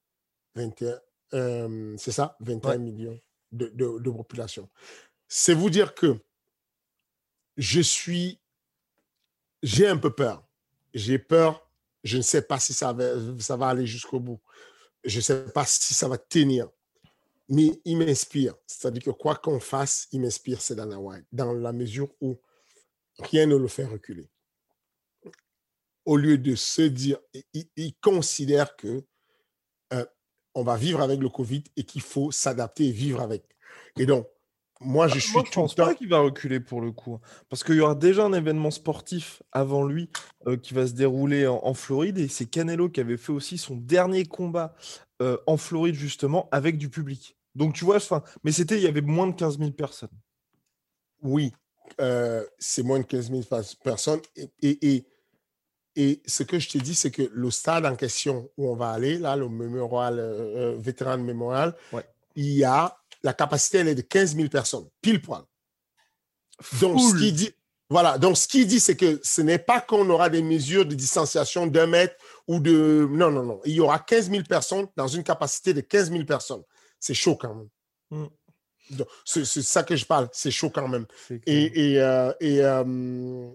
21, 0.54 1.00
c'est 1.32 2.12
ça, 2.12 2.36
21 2.40 2.78
millions 2.78 3.20
de, 3.52 3.68
de, 3.68 4.10
population. 4.10 4.68
C'est 5.28 5.54
vous 5.54 5.70
dire 5.70 5.94
que 5.94 6.18
je 7.56 7.80
suis, 7.80 8.40
j'ai 9.62 9.86
un 9.86 9.96
peu 9.96 10.12
peur. 10.14 10.46
J'ai 10.94 11.18
peur, 11.18 11.68
je 12.02 12.16
ne 12.16 12.22
sais 12.22 12.42
pas 12.42 12.58
si 12.58 12.72
ça 12.72 12.92
va, 12.92 13.12
ça 13.38 13.56
va 13.56 13.68
aller 13.68 13.86
jusqu'au 13.86 14.20
bout. 14.20 14.40
Je 15.04 15.18
ne 15.18 15.22
sais 15.22 15.44
pas 15.52 15.64
si 15.64 15.94
ça 15.94 16.08
va 16.08 16.18
tenir. 16.18 16.68
Mais 17.48 17.80
il 17.84 17.98
m'inspire. 17.98 18.54
C'est-à-dire 18.66 19.02
que 19.02 19.10
quoi 19.10 19.36
qu'on 19.36 19.60
fasse, 19.60 20.08
il 20.12 20.20
m'inspire, 20.20 20.60
c'est 20.60 20.76
Dana 20.76 20.98
White, 20.98 21.26
dans 21.32 21.52
la 21.52 21.72
mesure 21.72 22.08
où 22.20 22.38
rien 23.18 23.46
ne 23.46 23.56
le 23.56 23.68
fait 23.68 23.84
reculer. 23.84 24.28
Au 26.04 26.16
lieu 26.16 26.38
de 26.38 26.54
se 26.54 26.82
dire, 26.82 27.18
il 27.76 27.94
considère 28.00 28.76
que 28.76 29.04
on 30.54 30.62
va 30.62 30.76
vivre 30.76 31.00
avec 31.00 31.20
le 31.20 31.28
Covid 31.28 31.64
et 31.76 31.84
qu'il 31.84 32.02
faut 32.02 32.30
s'adapter 32.30 32.88
et 32.88 32.92
vivre 32.92 33.20
avec. 33.20 33.44
Et 33.98 34.06
donc, 34.06 34.26
moi, 34.80 35.08
je 35.08 35.14
bah, 35.14 35.20
suis. 35.20 35.32
Moi, 35.32 35.44
je 35.46 35.52
pense 35.52 35.74
pas 35.74 35.94
qu'il 35.94 36.08
va 36.08 36.20
reculer 36.20 36.58
pour 36.58 36.80
le 36.80 36.90
coup. 36.90 37.14
Hein. 37.14 37.20
Parce 37.48 37.62
qu'il 37.62 37.76
y 37.76 37.80
aura 37.80 37.94
déjà 37.94 38.24
un 38.24 38.32
événement 38.32 38.70
sportif 38.70 39.42
avant 39.52 39.84
lui 39.84 40.08
euh, 40.46 40.56
qui 40.56 40.74
va 40.74 40.86
se 40.86 40.92
dérouler 40.92 41.46
en, 41.46 41.74
Floride. 41.74 42.18
Et 42.18 42.28
c'est 42.28 42.46
Canelo 42.46 42.88
qui 42.88 43.00
avait 43.00 43.18
fait 43.18 43.32
aussi 43.32 43.58
son 43.58 43.76
dernier 43.76 44.24
combat 44.24 44.74
euh, 45.20 45.36
en 45.46 45.56
Floride, 45.56 45.94
justement, 45.94 46.48
avec 46.50 46.78
du 46.78 46.88
public. 46.88 47.36
Donc, 47.54 47.74
tu 47.74 47.84
vois, 47.84 47.98
mais 48.42 48.52
c'était, 48.52 48.76
il 48.76 48.82
y 48.82 48.86
avait 48.86 49.00
moins 49.02 49.26
de 49.26 49.34
15 49.34 49.58
000 49.58 49.72
personnes. 49.72 50.08
Oui, 51.22 51.52
euh, 52.00 52.44
c'est 52.58 52.82
moins 52.82 53.00
de 53.00 53.04
15 53.04 53.30
000 53.30 53.42
personnes. 53.84 54.20
et, 54.36 54.94
et 54.94 55.09
ce 55.96 56.42
que 56.42 56.58
je 56.58 56.68
te 56.68 56.78
dis, 56.78 56.94
c'est 56.94 57.10
que 57.10 57.30
le 57.32 57.50
stade 57.50 57.86
en 57.86 57.96
question 57.96 58.50
où 58.56 58.70
on 58.70 58.76
va 58.76 58.90
aller, 58.90 59.18
là, 59.18 59.36
le 59.36 59.48
mémorial, 59.48 60.18
euh, 60.18 60.74
euh 60.74 60.76
vétéran 60.78 61.18
mémorial, 61.18 61.74
il 62.36 62.52
y 62.52 62.64
a 62.64 62.96
la 63.22 63.32
capacité, 63.32 63.78
elle 63.78 63.88
est 63.88 63.94
de 63.94 64.02
15 64.02 64.36
000 64.36 64.48
personnes, 64.48 64.88
pile 65.02 65.20
poil. 65.20 65.42
Donc, 66.80 67.00
ce 67.00 67.18
qui 67.18 67.32
dit, 67.32 67.50
voilà, 67.88 68.18
donc 68.18 68.36
ce 68.36 68.46
qu'il 68.46 68.66
dit, 68.66 68.80
c'est 68.80 68.96
que 68.96 69.18
ce 69.22 69.42
n'est 69.42 69.58
pas 69.58 69.80
qu'on 69.80 70.08
aura 70.10 70.30
des 70.30 70.42
mesures 70.42 70.86
de 70.86 70.94
distanciation 70.94 71.66
d'un 71.66 71.86
mètre 71.86 72.14
ou 72.46 72.60
de. 72.60 73.08
Non, 73.10 73.30
non, 73.30 73.42
non. 73.42 73.60
Il 73.64 73.72
y 73.72 73.80
aura 73.80 73.98
15 73.98 74.30
000 74.30 74.44
personnes 74.44 74.86
dans 74.96 75.08
une 75.08 75.24
capacité 75.24 75.74
de 75.74 75.80
15 75.80 76.12
000 76.12 76.24
personnes. 76.24 76.62
C'est 77.00 77.14
chaud 77.14 77.36
quand 77.36 77.54
même. 77.54 77.68
Mm. 78.10 78.26
C'est 79.24 79.44
ça 79.44 79.82
que 79.82 79.96
je 79.96 80.04
parle, 80.04 80.28
c'est 80.32 80.50
chaud 80.50 80.70
quand 80.70 80.88
même. 80.88 81.06
Et, 81.46 81.92
et, 81.92 82.00
euh, 82.00 82.32
et 82.40 82.60
euh, 82.62 83.50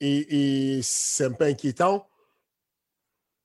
et, 0.00 0.80
c'est 0.82 1.24
un 1.24 1.32
peu 1.32 1.44
inquiétant. 1.44 2.08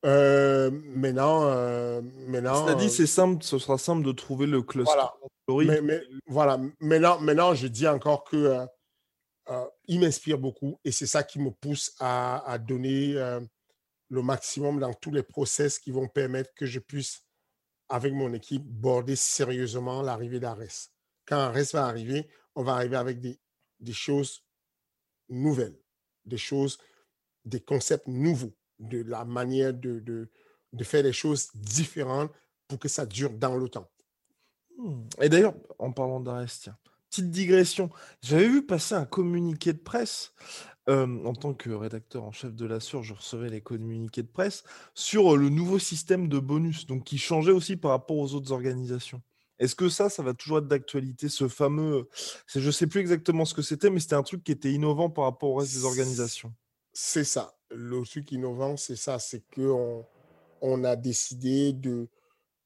Euh, 0.05 0.69
maintenant, 0.71 1.45
euh, 1.45 2.01
maintenant. 2.27 2.65
C'est-à-dire, 2.65 2.89
c'est 2.89 3.07
simple, 3.07 3.43
ce 3.43 3.57
sera 3.57 3.77
simple 3.77 4.03
de 4.03 4.11
trouver 4.11 4.45
le 4.45 4.61
cluster. 4.61 4.93
Voilà. 5.47 5.81
Mais, 5.81 6.01
voilà. 6.27 6.59
Maintenant, 6.79 7.19
maintenant, 7.19 7.53
je 7.53 7.67
dis 7.67 7.87
encore 7.87 8.23
que 8.25 8.35
euh, 8.35 8.65
euh, 9.49 9.65
il 9.87 9.99
m'inspire 9.99 10.37
beaucoup 10.37 10.79
et 10.83 10.91
c'est 10.91 11.07
ça 11.07 11.23
qui 11.23 11.39
me 11.39 11.51
pousse 11.51 11.93
à, 11.99 12.49
à 12.49 12.57
donner 12.57 13.13
le 14.09 14.21
maximum 14.21 14.79
dans 14.79 14.93
tous 14.93 15.11
les 15.11 15.23
process 15.23 15.79
qui 15.79 15.91
vont 15.91 16.07
permettre 16.07 16.53
que 16.53 16.65
je 16.65 16.79
puisse, 16.79 17.25
avec 17.89 18.13
mon 18.13 18.33
équipe, 18.33 18.63
border 18.63 19.15
sérieusement 19.15 20.01
l'arrivée 20.01 20.39
d'Ares. 20.39 20.89
Quand 21.25 21.37
Ares 21.37 21.71
va 21.73 21.85
arriver, 21.85 22.29
on 22.55 22.63
va 22.63 22.73
arriver 22.73 22.97
avec 22.97 23.19
des, 23.19 23.39
des 23.79 23.93
choses 23.93 24.45
nouvelles 25.29 25.82
des 26.25 26.37
choses, 26.37 26.77
des 27.45 27.59
concepts 27.59 28.07
nouveaux, 28.07 28.53
de 28.79 29.01
la 29.03 29.25
manière 29.25 29.73
de, 29.73 29.99
de, 29.99 30.83
faire 30.83 31.03
des 31.03 31.13
choses 31.13 31.49
différentes 31.55 32.31
pour 32.67 32.79
que 32.79 32.87
ça 32.87 33.05
dure 33.05 33.31
dans 33.31 33.55
le 33.55 33.69
temps. 33.69 33.89
Hmm. 34.77 35.03
Et 35.21 35.29
d'ailleurs, 35.29 35.55
en 35.79 35.91
parlant 35.91 36.19
d'Arestia, 36.19 36.77
petite 37.09 37.29
digression, 37.29 37.89
j'avais 38.21 38.47
vu 38.47 38.65
passer 38.65 38.95
un 38.95 39.05
communiqué 39.05 39.73
de 39.73 39.79
presse. 39.79 40.33
Euh, 40.89 41.23
en 41.23 41.33
tant 41.33 41.53
que 41.53 41.69
rédacteur 41.69 42.23
en 42.23 42.33
chef 42.33 42.53
de 42.53 42.65
la 42.65 42.81
SUR, 42.81 43.03
je 43.03 43.13
recevais 43.13 43.49
les 43.49 43.61
communiqués 43.61 44.21
de 44.21 44.27
presse 44.27 44.65
sur 44.93 45.37
le 45.37 45.47
nouveau 45.47 45.79
système 45.79 46.27
de 46.27 46.39
bonus, 46.39 46.85
donc 46.87 47.05
qui 47.05 47.17
changeait 47.17 47.53
aussi 47.53 47.77
par 47.77 47.91
rapport 47.91 48.17
aux 48.17 48.33
autres 48.33 48.51
organisations. 48.51 49.21
Est-ce 49.59 49.75
que 49.75 49.89
ça, 49.89 50.09
ça 50.09 50.23
va 50.23 50.33
toujours 50.33 50.59
être 50.59 50.67
d'actualité, 50.67 51.29
ce 51.29 51.47
fameux... 51.47 52.09
Je 52.47 52.59
ne 52.59 52.71
sais 52.71 52.87
plus 52.87 52.99
exactement 52.99 53.45
ce 53.45 53.53
que 53.53 53.61
c'était, 53.61 53.89
mais 53.89 53.99
c'était 53.99 54.15
un 54.15 54.23
truc 54.23 54.43
qui 54.43 54.51
était 54.51 54.71
innovant 54.71 55.09
par 55.09 55.25
rapport 55.25 55.51
au 55.51 55.55
reste 55.55 55.73
des 55.73 55.85
organisations? 55.85 56.53
C'est 56.91 57.23
ça. 57.23 57.55
Le 57.69 58.03
truc 58.03 58.31
innovant, 58.31 58.77
c'est 58.77 58.95
ça, 58.95 59.19
c'est 59.19 59.43
qu'on 59.53 60.05
on 60.61 60.83
a 60.83 60.95
décidé 60.95 61.73
de, 61.73 62.07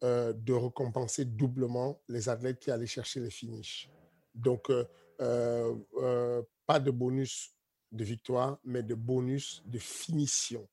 euh, 0.03 0.33
de 0.33 0.53
récompenser 0.53 1.25
doublement 1.25 2.01
les 2.07 2.29
athlètes 2.29 2.59
qui 2.59 2.71
allaient 2.71 2.85
chercher 2.85 3.19
les 3.19 3.29
finishes. 3.29 3.89
Donc, 4.33 4.69
euh, 4.69 4.85
euh, 5.19 6.41
pas 6.65 6.79
de 6.79 6.91
bonus 6.91 7.53
de 7.91 8.03
victoire, 8.03 8.59
mais 8.63 8.83
de 8.83 8.95
bonus 8.95 9.63
de 9.65 9.79
finition. 9.79 10.67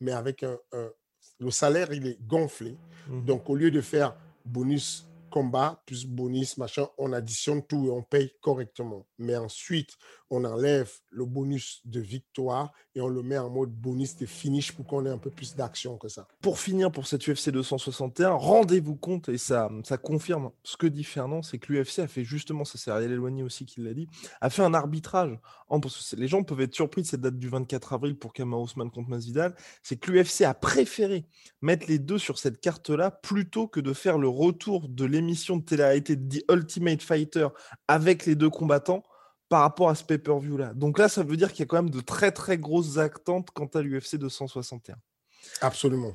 Mais 0.00 0.12
avec 0.12 0.42
un, 0.42 0.58
le 1.38 1.50
salaire, 1.50 1.92
il 1.92 2.06
est 2.06 2.20
gonflé. 2.26 2.76
Mmh 3.08 3.24
Donc, 3.24 3.50
au 3.50 3.56
lieu 3.56 3.70
de 3.70 3.80
faire 3.80 4.16
bonus 4.44 5.06
combat 5.32 5.82
plus 5.86 6.06
bonus, 6.06 6.58
machin, 6.58 6.86
on 6.98 7.12
additionne 7.12 7.64
tout 7.66 7.86
et 7.86 7.90
on 7.90 8.02
paye 8.02 8.32
correctement. 8.40 9.06
Mais 9.18 9.36
ensuite, 9.36 9.96
on 10.30 10.44
enlève 10.44 10.90
le 11.10 11.26
bonus 11.26 11.80
de 11.84 12.00
victoire 12.00 12.72
et 12.94 13.00
on 13.00 13.08
le 13.08 13.22
met 13.22 13.38
en 13.38 13.50
mode 13.50 13.70
bonus 13.70 14.16
de 14.16 14.26
finish 14.26 14.72
pour 14.72 14.86
qu'on 14.86 15.04
ait 15.04 15.10
un 15.10 15.18
peu 15.18 15.30
plus 15.30 15.54
d'action 15.54 15.98
que 15.98 16.08
ça. 16.08 16.26
Pour 16.40 16.58
finir 16.58 16.90
pour 16.90 17.06
cette 17.06 17.26
UFC 17.26 17.50
261, 17.50 18.30
rendez-vous 18.30 18.96
compte, 18.96 19.28
et 19.28 19.38
ça, 19.38 19.70
ça 19.84 19.98
confirme 19.98 20.50
ce 20.62 20.76
que 20.76 20.86
dit 20.86 21.04
Fernand, 21.04 21.42
c'est 21.42 21.58
que 21.58 21.72
l'UFC 21.72 22.00
a 22.00 22.08
fait 22.08 22.24
justement, 22.24 22.64
ça 22.64 22.78
c'est 22.78 22.90
Ariel 22.90 23.12
Eloigny 23.12 23.42
aussi 23.42 23.66
qui 23.66 23.80
l'a 23.80 23.94
dit, 23.94 24.08
a 24.40 24.50
fait 24.50 24.62
un 24.62 24.74
arbitrage. 24.74 25.38
Parce 25.80 26.10
que 26.10 26.16
les 26.16 26.28
gens 26.28 26.42
peuvent 26.42 26.60
être 26.60 26.74
surpris 26.74 27.00
de 27.00 27.06
cette 27.06 27.22
date 27.22 27.38
du 27.38 27.48
24 27.48 27.94
avril 27.94 28.16
pour 28.16 28.34
Kama 28.34 28.58
Ousmane 28.58 28.90
contre 28.90 29.08
Masvidal, 29.08 29.54
c'est 29.82 29.96
que 29.96 30.10
l'UFC 30.10 30.42
a 30.42 30.52
préféré 30.52 31.24
mettre 31.62 31.86
les 31.88 31.98
deux 31.98 32.18
sur 32.18 32.38
cette 32.38 32.60
carte-là 32.60 33.10
plutôt 33.10 33.68
que 33.68 33.80
de 33.80 33.94
faire 33.94 34.18
le 34.18 34.28
retour 34.28 34.88
de 34.88 35.04
l'émission 35.06 35.21
de 35.26 35.64
télé-réalité 35.64 36.16
The 36.16 36.44
Ultimate 36.50 37.02
Fighter 37.02 37.48
avec 37.88 38.26
les 38.26 38.34
deux 38.34 38.50
combattants 38.50 39.02
par 39.48 39.60
rapport 39.60 39.90
à 39.90 39.94
ce 39.94 40.04
pay-per-view 40.04 40.56
là. 40.56 40.72
Donc 40.74 40.98
là, 40.98 41.08
ça 41.08 41.22
veut 41.22 41.36
dire 41.36 41.52
qu'il 41.52 41.60
y 41.60 41.62
a 41.64 41.66
quand 41.66 41.76
même 41.76 41.90
de 41.90 42.00
très 42.00 42.32
très 42.32 42.58
grosses 42.58 42.98
attentes 42.98 43.50
quant 43.50 43.66
à 43.66 43.82
l'UFC 43.82 44.16
261. 44.16 44.96
Absolument. 45.60 46.14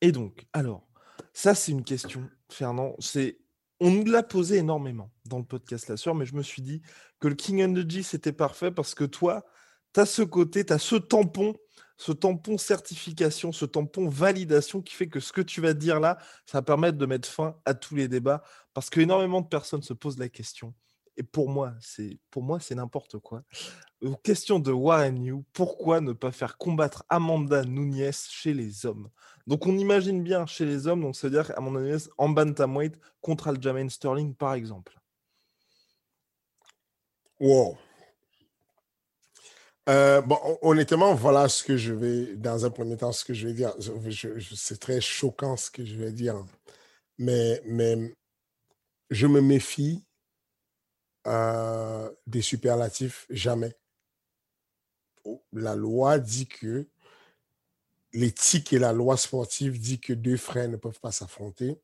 Et 0.00 0.12
donc, 0.12 0.46
alors, 0.52 0.86
ça 1.32 1.54
c'est 1.54 1.72
une 1.72 1.84
question, 1.84 2.28
Fernand. 2.50 2.94
C'est 2.98 3.38
on 3.80 3.90
nous 3.90 4.04
l'a 4.04 4.22
posé 4.22 4.56
énormément 4.56 5.10
dans 5.26 5.38
le 5.38 5.44
podcast 5.44 5.88
La 5.88 5.98
Sœur, 5.98 6.14
mais 6.14 6.24
je 6.24 6.34
me 6.34 6.42
suis 6.42 6.62
dit 6.62 6.80
que 7.20 7.28
le 7.28 7.34
King 7.34 7.62
Energy 7.62 8.02
c'était 8.02 8.32
parfait 8.32 8.70
parce 8.70 8.94
que 8.94 9.04
toi, 9.04 9.44
tu 9.92 10.00
as 10.00 10.06
ce 10.06 10.22
côté, 10.22 10.64
tu 10.64 10.72
as 10.72 10.78
ce 10.78 10.96
tampon, 10.96 11.54
ce 11.96 12.12
tampon 12.12 12.58
certification, 12.58 13.52
ce 13.52 13.64
tampon 13.64 14.08
validation 14.08 14.82
qui 14.82 14.94
fait 14.94 15.08
que 15.08 15.20
ce 15.20 15.32
que 15.32 15.40
tu 15.40 15.60
vas 15.60 15.74
dire 15.74 16.00
là, 16.00 16.18
ça 16.44 16.58
va 16.58 16.62
permettre 16.62 16.98
de 16.98 17.06
mettre 17.06 17.28
fin 17.28 17.56
à 17.64 17.74
tous 17.74 17.94
les 17.94 18.08
débats 18.08 18.42
parce 18.74 18.90
qu'énormément 18.90 19.40
de 19.40 19.48
personnes 19.48 19.82
se 19.82 19.94
posent 19.94 20.18
la 20.18 20.28
question 20.28 20.74
et 21.16 21.22
pour 21.22 21.48
moi, 21.48 21.74
c'est 21.80 22.18
pour 22.30 22.42
moi 22.42 22.60
c'est 22.60 22.74
n'importe 22.74 23.18
quoi. 23.18 23.42
Question 24.22 24.58
de 24.58 24.70
Warren 24.70 25.14
New, 25.14 25.44
pourquoi 25.52 26.00
ne 26.00 26.12
pas 26.12 26.30
faire 26.30 26.58
combattre 26.58 27.04
Amanda 27.08 27.64
Nunes 27.64 28.12
chez 28.12 28.52
les 28.52 28.84
hommes? 28.84 29.08
Donc 29.46 29.66
on 29.66 29.78
imagine 29.78 30.22
bien 30.22 30.44
chez 30.44 30.66
les 30.66 30.86
hommes, 30.86 31.00
donc 31.00 31.16
c'est-à-dire 31.16 31.52
Amanda 31.56 31.80
Nunes 31.80 32.08
en 32.18 32.28
bantamweight 32.28 32.98
contre 33.22 33.48
Aljamain 33.48 33.88
Sterling 33.88 34.34
par 34.34 34.52
exemple. 34.54 35.00
Wow. 37.40 37.76
Euh, 39.88 40.20
bon, 40.20 40.38
honnêtement, 40.62 41.14
voilà 41.14 41.48
ce 41.48 41.62
que 41.62 41.76
je 41.76 41.92
vais, 41.94 42.34
dans 42.36 42.64
un 42.64 42.70
premier 42.70 42.96
temps, 42.96 43.12
ce 43.12 43.24
que 43.24 43.34
je 43.34 43.46
vais 43.46 43.54
dire. 43.54 43.72
c'est 44.54 44.80
très 44.80 45.00
choquant 45.00 45.56
ce 45.56 45.70
que 45.70 45.84
je 45.84 45.96
vais 45.96 46.12
dire. 46.12 46.44
Mais, 47.18 47.62
mais 47.66 48.14
je 49.10 49.26
me 49.26 49.40
méfie 49.40 50.04
euh, 51.26 52.10
des 52.26 52.42
superlatifs, 52.42 53.26
jamais. 53.30 53.76
Oh, 55.24 55.42
la 55.52 55.76
loi 55.76 56.18
dit 56.18 56.48
que 56.48 56.88
l'éthique 58.12 58.72
et 58.72 58.78
la 58.78 58.92
loi 58.92 59.16
sportive 59.16 59.78
dit 59.78 60.00
que 60.00 60.12
deux 60.12 60.36
frères 60.36 60.68
ne 60.68 60.76
peuvent 60.76 61.00
pas 61.00 61.12
s'affronter 61.12 61.80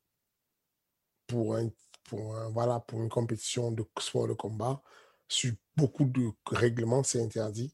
pour, 1.29 1.57
un, 1.57 1.71
pour, 2.05 2.35
voilà, 2.51 2.81
pour 2.81 3.01
une 3.01 3.09
compétition 3.09 3.71
de 3.71 3.85
sport 4.01 4.29
de 4.29 4.35
combat. 4.35 4.83
Sur 5.29 5.55
beaucoup 5.77 6.05
de 6.05 6.31
règlements, 6.47 7.03
c'est 7.05 7.23
interdit. 7.23 7.73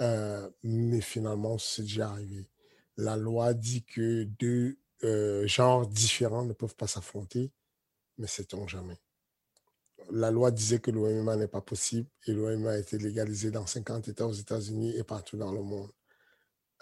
Euh, 0.00 0.48
mais 0.62 1.00
finalement, 1.00 1.58
c'est 1.58 1.82
déjà 1.82 2.10
arrivé. 2.10 2.48
La 2.96 3.16
loi 3.16 3.54
dit 3.54 3.84
que 3.84 4.24
deux 4.24 4.78
euh, 5.04 5.46
genres 5.46 5.86
différents 5.86 6.44
ne 6.44 6.52
peuvent 6.52 6.76
pas 6.76 6.86
s'affronter, 6.86 7.52
mais 8.18 8.26
c'est-on 8.26 8.66
jamais 8.66 8.98
la 10.10 10.30
loi 10.30 10.50
disait 10.50 10.80
que 10.80 10.90
l'OMA 10.90 11.36
n'est 11.36 11.48
pas 11.48 11.60
possible 11.60 12.08
et 12.26 12.32
l'OMA 12.32 12.70
a 12.70 12.78
été 12.78 12.98
légalisé 12.98 13.50
dans 13.50 13.66
50 13.66 14.08
États 14.08 14.26
aux 14.26 14.32
États-Unis 14.32 14.96
et 14.96 15.04
partout 15.04 15.36
dans 15.36 15.52
le 15.52 15.62
monde. 15.62 15.90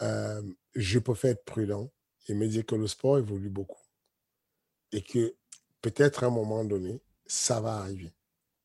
Euh, 0.03 0.43
je 0.75 0.99
préfère 0.99 1.33
être 1.33 1.45
prudent 1.45 1.91
et 2.29 2.35
me 2.35 2.47
dire 2.47 2.65
que 2.65 2.75
le 2.75 2.87
sport 2.87 3.19
évolue 3.19 3.51
beaucoup 3.51 3.83
et 4.93 5.03
que 5.03 5.35
peut-être 5.83 6.25
à 6.25 6.29
un 6.29 6.31
moment 6.31 6.65
donné, 6.65 7.03
ça 7.27 7.61
va 7.61 7.79
arriver. 7.79 8.13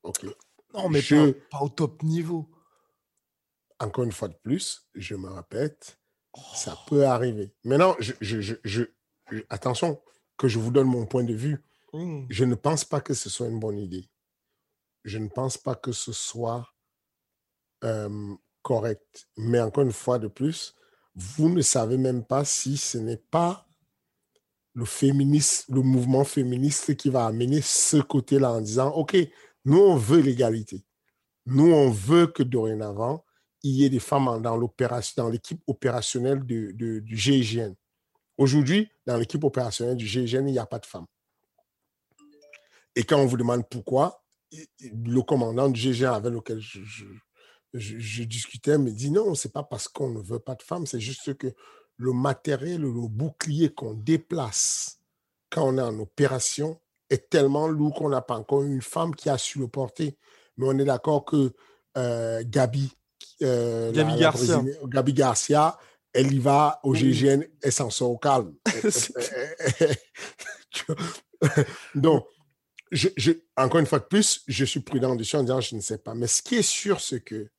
OK. 0.04 0.26
Non, 0.74 0.90
mais 0.90 1.02
pas, 1.50 1.60
au 1.62 1.70
top 1.70 2.02
niveau. 2.04 2.50
Encore 3.84 4.04
une 4.06 4.12
fois 4.12 4.30
de 4.30 4.38
plus, 4.42 4.88
je 4.96 5.16
me 5.16 5.30
répète, 5.30 6.00
ça 6.56 6.76
oh. 6.76 6.90
peut 6.90 7.06
arriver. 7.06 7.54
Maintenant, 7.64 7.96
je, 8.00 8.84
attention, 9.50 10.02
que 10.38 10.48
je 10.48 10.58
vous 10.58 10.72
donne 10.72 10.88
mon 10.88 11.06
point 11.06 11.24
de 11.24 11.34
vue. 11.34 11.64
Mmh. 11.94 12.26
Je 12.30 12.46
ne 12.46 12.56
pense 12.56 12.86
pas 12.86 13.02
que 13.02 13.14
ce 13.14 13.30
soit 13.30 13.48
une 13.48 13.60
bonne 13.60 13.78
idée 13.78 14.10
je 15.04 15.18
ne 15.18 15.28
pense 15.28 15.58
pas 15.58 15.76
que 15.76 15.92
ce 15.92 16.12
soit 16.12 16.70
correct. 18.62 19.28
Mais 19.36 19.60
encore 19.60 19.84
une 19.84 19.92
fois 19.92 20.20
de 20.20 20.28
plus, 20.28 20.74
vous 21.16 21.50
ne 21.50 21.62
savez 21.62 21.98
même 21.98 22.24
pas 22.24 22.46
si 22.46 22.78
ce 22.78 22.98
n'est 22.98 23.18
pas 23.18 23.68
le 24.74 24.86
féministe, 24.86 25.66
le 25.70 25.82
mouvement 25.82 26.24
féministe 26.24 26.96
qui 26.96 27.10
va 27.10 27.26
amener 27.26 27.62
ce 27.62 27.98
côté-là 27.98 28.54
en 28.54 28.62
disant, 28.62 28.90
OK, 28.92 29.18
nous, 29.66 29.80
on 29.80 29.96
veut 29.96 30.22
l'égalité. 30.22 30.86
Nous, 31.46 31.72
on 31.72 31.92
veut 31.92 32.28
que 32.28 32.42
dorénavant, 32.42 33.26
il 33.64 33.72
y 33.72 33.86
ait 33.86 33.90
des 33.90 34.00
femmes 34.00 34.42
dans 34.42 34.58
dans 34.58 35.30
l'équipe 35.30 35.62
opérationnelle 35.68 36.44
du 36.44 37.04
GIGN. 37.08 37.74
Aujourd'hui, 38.38 38.90
dans 39.06 39.18
l'équipe 39.18 39.44
opérationnelle 39.44 39.96
du 39.96 40.06
GIGN, 40.06 40.48
il 40.48 40.54
n'y 40.54 40.60
a 40.60 40.66
pas 40.66 40.80
de 40.80 40.86
femmes. 40.86 41.06
Et 42.96 43.04
quand 43.04 43.18
on 43.20 43.26
vous 43.26 43.38
demande 43.38 43.68
pourquoi, 43.68 44.24
le 44.82 45.22
commandant 45.22 45.70
du 45.70 45.80
GG 45.80 46.06
avec 46.06 46.32
lequel 46.32 46.60
je, 47.74 48.24
discutais 48.24 48.78
me 48.78 48.92
dit 48.92 49.12
non, 49.12 49.34
c'est 49.36 49.52
pas 49.52 49.64
parce 49.64 49.88
qu'on 49.88 50.10
ne 50.10 50.22
veut 50.22 50.40
pas 50.40 50.56
de 50.56 50.62
femmes, 50.62 50.86
c'est 50.86 51.00
juste 51.00 51.36
que 51.36 51.54
le 51.98 52.14
matériel, 52.14 52.82
le 52.82 53.08
bouclier 53.08 53.74
qu'on 53.74 53.94
déplace 53.94 55.00
quand 55.50 55.68
on 55.68 55.78
est 55.78 55.82
en 55.82 56.00
opération 56.00 56.80
est 57.10 57.30
tellement 57.30 57.68
lourd 57.68 57.94
qu'on 57.94 58.10
n'a 58.10 58.22
pas 58.22 58.36
encore 58.36 58.64
une 58.64 58.82
femme 58.82 59.16
qui 59.16 59.30
a 59.30 59.38
su 59.38 59.60
le 59.60 59.68
porter. 59.68 60.18
Mais 60.58 60.66
on 60.68 60.78
est 60.78 60.86
d'accord 60.86 61.26
que 61.26 61.54
euh, 61.98 62.44
Gabi, 62.46 62.96
euh, 63.42 63.92
Garcia. 63.92 64.64
Gabi 64.86 65.14
Garcia, 65.14 65.78
elle 66.14 66.34
y 66.34 66.40
va 66.40 66.80
au 66.84 66.94
GGN, 66.94 67.44
elle 67.62 67.72
s'en 67.72 67.90
sort 67.90 68.12
au 68.12 68.18
calme. 68.18 68.54
Donc, 71.96 72.26
je, 72.92 73.32
encore 73.58 73.80
une 73.80 73.86
fois 73.86 74.00
de 74.00 74.06
plus, 74.06 74.44
je 74.48 74.66
suis 74.66 74.80
prudent 74.80 75.16
dessus 75.16 75.36
en 75.36 75.42
disant 75.42 75.62
je 75.62 75.76
ne 75.76 75.82
sais 75.82 75.98
pas. 75.98 76.14
Mais 76.14 76.28
ce 76.28 76.42
qui 76.42 76.56
est 76.56 76.62
sûr, 76.62 77.02
c'est 77.02 77.22
que 77.22 77.50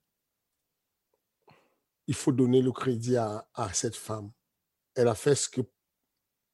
il 2.07 2.15
faut 2.15 2.33
donner 2.33 2.61
le 2.61 2.71
crédit 2.71 3.17
à, 3.17 3.47
cette 3.73 3.97
femme. 3.97 4.31
Elle 4.95 5.09
a 5.09 5.15
fait 5.15 5.35
ce 5.35 5.49
que 5.49 5.63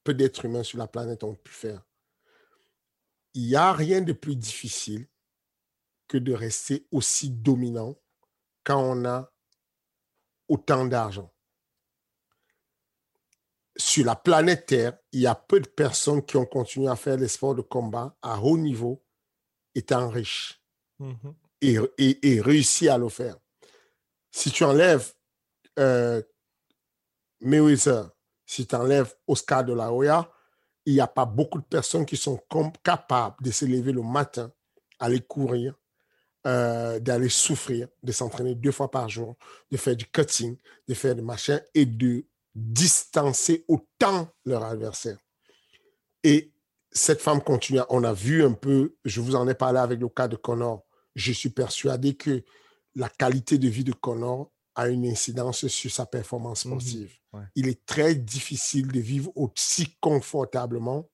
peu 0.05 0.15
d'êtres 0.15 0.45
humains 0.45 0.63
sur 0.63 0.79
la 0.79 0.87
planète 0.87 1.25
ont 1.25 1.35
pu 1.35 1.53
faire. 1.53 1.83
Il 3.35 3.47
n'y 3.47 3.57
a 3.57 3.73
rien 3.73 4.01
de 4.01 4.13
plus 4.13 4.37
difficile 4.37 5.09
que 6.09 6.19
de 6.19 6.33
rester 6.33 6.87
aussi 6.91 7.31
dominant 7.31 8.00
quand 8.71 8.81
on 8.81 9.05
a 9.05 9.29
autant 10.49 10.85
d'argent 10.85 11.35
sur 13.77 14.05
la 14.05 14.15
planète 14.15 14.67
Terre, 14.67 14.97
il 15.11 15.23
y 15.23 15.27
a 15.27 15.35
peu 15.35 15.59
de 15.59 15.67
personnes 15.67 16.25
qui 16.25 16.37
ont 16.37 16.47
continué 16.47 16.89
à 16.89 16.95
faire 16.95 17.17
les 17.17 17.27
sports 17.27 17.57
de 17.57 17.63
combat 17.63 18.17
à 18.23 18.41
haut 18.41 18.57
niveau 18.57 19.05
étant 19.75 20.09
riches 20.09 20.63
mhm. 21.01 21.35
et, 21.61 21.79
et, 21.99 22.41
réussi 22.41 22.89
à 22.89 22.97
le 22.97 23.09
faire. 23.09 23.37
Si 24.31 24.53
tu 24.53 24.63
enlèves 24.63 25.15
euh, 25.81 26.23
Mayweather, 27.41 28.11
si 28.47 28.69
tu 28.69 28.75
enlèves 28.77 29.17
Oscar 29.27 29.65
de 29.65 29.73
la 29.73 29.93
Hoya, 29.93 30.31
il 30.87 30.95
n'y 30.95 31.01
a 31.01 31.09
pas 31.09 31.27
beaucoup 31.27 31.59
de 31.59 31.65
personnes 31.65 32.07
qui 32.07 32.17
sont 32.17 32.41
capables 32.85 33.37
de 33.43 33.51
se 33.51 33.65
lever 33.65 33.93
le 33.93 34.03
matin, 34.03 34.53
aller 35.01 35.21
courir, 35.21 35.75
euh, 36.47 36.99
d'aller 37.01 37.29
souffrir, 37.29 37.89
de 38.03 38.13
s'entraîner 38.13 38.55
deux 38.55 38.73
fois 38.73 38.91
par 38.91 39.09
jour, 39.09 39.37
de 39.71 39.77
faire 39.77 39.97
du 39.97 40.07
cutting, 40.07 40.57
de 40.89 40.95
faire 40.95 41.15
des 41.15 41.23
machins 41.23 41.61
et 41.75 41.85
de 41.87 42.25
distancer 42.55 43.65
autant 43.69 44.29
leur 44.45 44.65
adversaire. 44.65 45.19
Et 46.25 46.53
cette 46.91 47.21
femme 47.21 47.43
continue. 47.43 47.81
On 47.89 48.05
a 48.05 48.13
vu 48.13 48.43
un 48.43 48.53
peu, 48.53 48.97
je 49.05 49.21
vous 49.21 49.35
en 49.37 49.47
ai 49.49 49.55
parlé 49.55 49.79
avec 49.79 50.01
le 50.01 50.09
cas 50.09 50.29
de 50.29 50.37
Connor. 50.37 50.85
Je 51.15 51.33
suis 51.33 51.51
persuadé 51.51 52.15
que 52.15 52.43
la 52.95 53.09
qualité 53.09 53.59
de 53.59 53.69
vie 53.69 53.85
de 53.85 53.93
Connor 53.93 54.51
a 54.75 54.89
une 54.89 55.07
incidence 55.07 55.67
sur 55.69 55.91
sa 55.91 56.07
performance 56.07 56.65
Mhm. 56.65 56.73
sportive. 56.81 57.13
Ouais. 57.33 57.45
Il 57.55 57.69
est 57.69 57.85
très 57.87 58.15
difficile 58.15 58.89
de 58.89 59.01
vivre 59.01 59.31
aussi 59.37 59.97
confortablement 60.01 61.09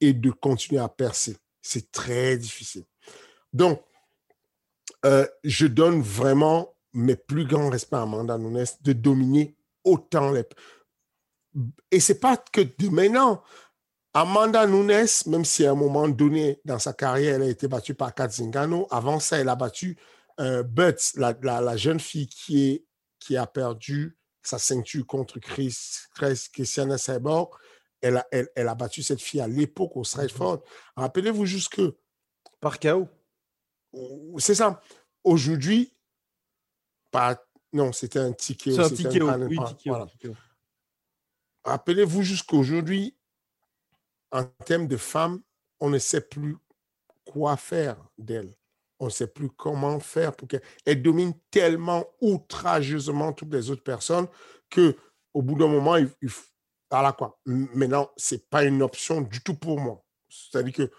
et 0.00 0.12
de 0.12 0.30
continuer 0.30 0.80
à 0.80 0.88
percer. 0.88 1.36
C'est 1.62 1.90
très 1.90 2.36
difficile. 2.36 2.84
Donc, 3.52 3.80
euh, 5.06 5.26
je 5.44 5.66
donne 5.66 6.00
vraiment 6.02 6.74
mes 6.92 7.16
plus 7.16 7.46
grands 7.46 7.70
respects 7.70 7.94
à 7.94 8.02
Amanda 8.02 8.38
Nunes 8.38 8.64
de 8.82 8.92
dominer 8.92 9.56
autant 9.84 10.30
les. 10.32 10.44
Et 11.90 12.00
c'est 12.00 12.20
pas 12.20 12.36
que 12.36 12.60
de 12.60 12.88
maintenant. 12.88 13.42
Amanda 14.14 14.66
Nunes, 14.66 15.06
même 15.26 15.44
si 15.44 15.64
à 15.66 15.72
un 15.72 15.74
moment 15.74 16.08
donné 16.08 16.60
dans 16.64 16.78
sa 16.78 16.92
carrière, 16.92 17.36
elle 17.36 17.42
a 17.42 17.46
été 17.48 17.68
battue 17.68 17.94
par 17.94 18.14
Kat 18.14 18.28
Zingano, 18.30 18.86
avant 18.90 19.20
ça, 19.20 19.38
elle 19.38 19.48
a 19.48 19.54
battu 19.54 19.96
euh, 20.40 20.62
Butts, 20.62 21.12
la, 21.16 21.34
la- 21.42 21.60
la 21.60 21.76
jeune 21.76 22.00
fille 22.00 22.26
qui, 22.28 22.70
est, 22.70 22.84
qui 23.20 23.36
a 23.36 23.46
perdu 23.46 24.16
sa 24.42 24.58
ceinture 24.58 25.06
contre 25.06 25.38
Chris, 25.40 25.76
Chris 26.14 26.48
Christiana 26.52 26.96
Cyborg. 26.96 27.50
Elle 28.00 28.16
a, 28.18 28.26
elle, 28.30 28.48
elle 28.54 28.68
a 28.68 28.74
battu 28.74 29.02
cette 29.02 29.20
fille 29.20 29.40
à 29.40 29.48
l'époque 29.48 29.96
au 29.96 30.04
Stratford. 30.04 30.62
Rappelez-vous 30.96 31.44
juste 31.46 31.72
que 31.72 31.96
Par 32.60 32.78
KO. 32.78 33.08
C'est 34.38 34.54
ça. 34.54 34.80
Aujourd'hui, 35.24 35.92
pas, 37.10 37.42
non, 37.72 37.92
c'était 37.92 38.18
un 38.18 38.32
ticket. 38.32 38.72
C'est 38.72 38.80
un 38.80 38.90
ticket. 38.90 39.22
Oui, 39.22 39.58
voilà. 39.86 40.06
Rappelez-vous 41.64 42.22
jusqu'aujourd'hui, 42.22 43.16
en 44.30 44.44
termes 44.44 44.86
de 44.86 44.96
femmes, 44.96 45.40
on 45.80 45.90
ne 45.90 45.98
sait 45.98 46.20
plus 46.20 46.56
quoi 47.24 47.56
faire 47.56 47.96
d'elle. 48.16 48.54
On 49.00 49.06
ne 49.06 49.10
sait 49.10 49.26
plus 49.26 49.50
comment 49.50 50.00
faire 50.00 50.34
pour 50.34 50.48
qu'elle 50.48 50.62
elle 50.84 51.02
domine 51.02 51.32
tellement 51.50 52.04
outrageusement 52.20 53.32
toutes 53.32 53.52
les 53.52 53.70
autres 53.70 53.84
personnes 53.84 54.26
que 54.70 54.96
au 55.34 55.42
bout 55.42 55.54
d'un 55.54 55.68
moment, 55.68 55.96
il, 55.96 56.10
il 56.20 56.30
voilà 56.90 57.12
quoi. 57.12 57.38
Maintenant, 57.44 58.10
c'est 58.16 58.48
pas 58.48 58.64
une 58.64 58.82
option 58.82 59.20
du 59.20 59.42
tout 59.42 59.54
pour 59.54 59.78
moi. 59.78 60.02
C'est-à-dire 60.28 60.72
que 60.72 60.90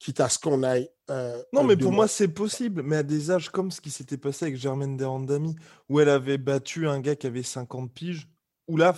quitte 0.00 0.18
à 0.20 0.28
ce 0.28 0.38
qu'on 0.40 0.64
aille. 0.64 0.90
euh, 1.10 1.40
Non, 1.52 1.62
mais 1.62 1.76
pour 1.76 1.92
moi, 1.92 2.08
c'est 2.08 2.26
possible. 2.28 2.82
Mais 2.82 2.96
à 2.96 3.02
des 3.04 3.30
âges 3.30 3.50
comme 3.50 3.70
ce 3.70 3.80
qui 3.80 3.90
s'était 3.90 4.16
passé 4.18 4.46
avec 4.46 4.56
Germaine 4.56 4.96
Derandami, 4.96 5.54
où 5.88 6.00
elle 6.00 6.08
avait 6.08 6.38
battu 6.38 6.88
un 6.88 6.98
gars 7.00 7.14
qui 7.14 7.28
avait 7.28 7.42
50 7.44 7.92
piges, 7.92 8.28
où 8.66 8.76
là, 8.76 8.92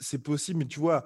c'est 0.00 0.18
possible. 0.18 0.60
Mais 0.60 0.66
tu 0.66 0.80
vois, 0.80 1.04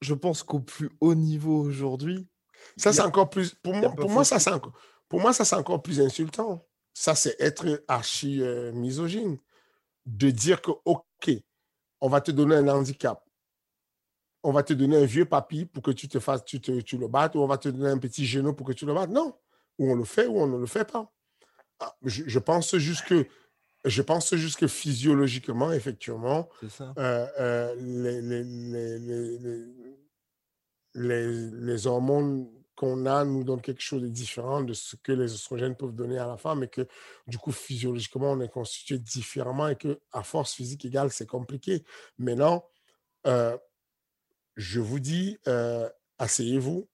je 0.00 0.14
pense 0.14 0.42
qu'au 0.42 0.60
plus 0.60 0.90
haut 1.00 1.14
niveau 1.14 1.60
aujourd'hui, 1.62 2.28
Ça, 2.76 2.92
c'est 2.92 3.00
a- 3.00 3.06
encore 3.06 3.30
plus. 3.30 3.54
Pour 3.54 3.72
y 3.74 3.76
a 3.76 3.80
moi, 3.80 3.90
pas 3.90 3.96
pour 4.02 4.10
moi, 4.10 4.24
photo. 4.24 4.38
ça, 4.38 4.40
c'est 4.40 4.52
encore, 4.54 4.72
pour 5.08 5.20
moi, 5.20 5.32
ça, 5.32 5.44
c'est 5.44 5.56
encore 5.56 5.80
plus 5.82 6.00
insultant. 6.00 6.66
Ça, 6.92 7.14
c'est 7.14 7.36
être 7.40 7.82
archi 7.88 8.42
euh, 8.42 8.72
misogyne. 8.72 9.38
De 10.06 10.30
dire 10.30 10.60
que, 10.60 10.70
OK, 10.84 11.30
on 12.00 12.08
va 12.10 12.20
te 12.20 12.30
donner 12.30 12.56
un 12.56 12.68
handicap. 12.68 13.23
On 14.44 14.52
va 14.52 14.62
te 14.62 14.72
donner 14.72 14.96
un 14.98 15.06
vieux 15.06 15.24
papy 15.24 15.64
pour 15.64 15.82
que 15.82 15.90
tu 15.90 16.06
te 16.06 16.20
fasses, 16.20 16.44
tu, 16.44 16.60
te, 16.60 16.80
tu 16.80 16.98
le 16.98 17.08
battes, 17.08 17.34
ou 17.34 17.40
on 17.40 17.46
va 17.46 17.58
te 17.58 17.68
donner 17.68 17.90
un 17.90 17.98
petit 17.98 18.24
genou 18.26 18.52
pour 18.52 18.66
que 18.66 18.72
tu 18.72 18.86
le 18.86 18.94
battes. 18.94 19.10
Non. 19.10 19.34
Ou 19.78 19.90
on 19.90 19.96
le 19.96 20.04
fait, 20.04 20.26
ou 20.26 20.38
on 20.38 20.46
ne 20.46 20.58
le 20.58 20.66
fait 20.66 20.84
pas. 20.84 21.10
Ah, 21.80 21.96
Je, 22.04 22.22
je 22.26 22.38
pense 22.38 22.76
juste 22.76 23.06
que. 23.06 23.26
Je 23.86 24.00
pense 24.00 24.34
juste 24.34 24.58
que 24.58 24.66
physiologiquement, 24.66 25.70
effectivement, 25.70 26.48
euh, 26.80 27.26
euh, 27.38 27.74
les 30.94 31.86
hormones 31.86 32.48
qu'on 32.76 33.06
a 33.06 33.24
nous 33.24 33.44
donnent 33.44 33.60
quelque 33.60 33.82
chose 33.82 34.02
de 34.02 34.08
différent 34.08 34.62
de 34.62 34.72
ce 34.72 34.96
que 34.96 35.12
les 35.12 35.32
oestrogènes 35.32 35.76
peuvent 35.76 35.94
donner 35.94 36.18
à 36.18 36.26
la 36.26 36.36
femme 36.36 36.64
et 36.64 36.68
que 36.68 36.86
du 37.26 37.38
coup 37.38 37.52
physiologiquement 37.52 38.32
on 38.32 38.40
est 38.40 38.48
constitué 38.48 38.98
différemment 38.98 39.68
et 39.68 39.76
que 39.76 40.00
à 40.12 40.22
force 40.22 40.54
physique 40.54 40.84
égale 40.84 41.10
c'est 41.10 41.26
compliqué. 41.26 41.84
Maintenant, 42.18 42.64
euh, 43.26 43.56
je 44.56 44.80
vous 44.80 45.00
dis, 45.00 45.38
euh, 45.46 45.88
asseyez-vous, 46.18 46.88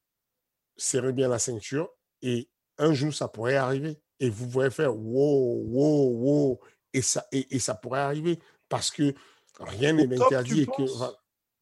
serrez 0.76 1.12
bien 1.12 1.28
la 1.28 1.38
ceinture 1.38 1.90
et 2.22 2.48
un 2.78 2.94
jour 2.94 3.12
ça 3.12 3.28
pourrait 3.28 3.56
arriver 3.56 4.00
et 4.18 4.30
vous 4.30 4.48
pourrez 4.48 4.70
faire 4.70 4.96
wow, 4.96 5.62
wow, 5.66 6.10
wow 6.10 6.60
et 6.92 7.02
ça, 7.02 7.26
et, 7.32 7.54
et 7.54 7.58
ça 7.58 7.74
pourrait 7.74 8.00
arriver 8.00 8.38
parce 8.68 8.90
que 8.90 9.14
rien 9.58 9.92
n'est 9.92 10.20
interdit 10.20 10.62
et 10.62 10.66
que. 10.66 10.82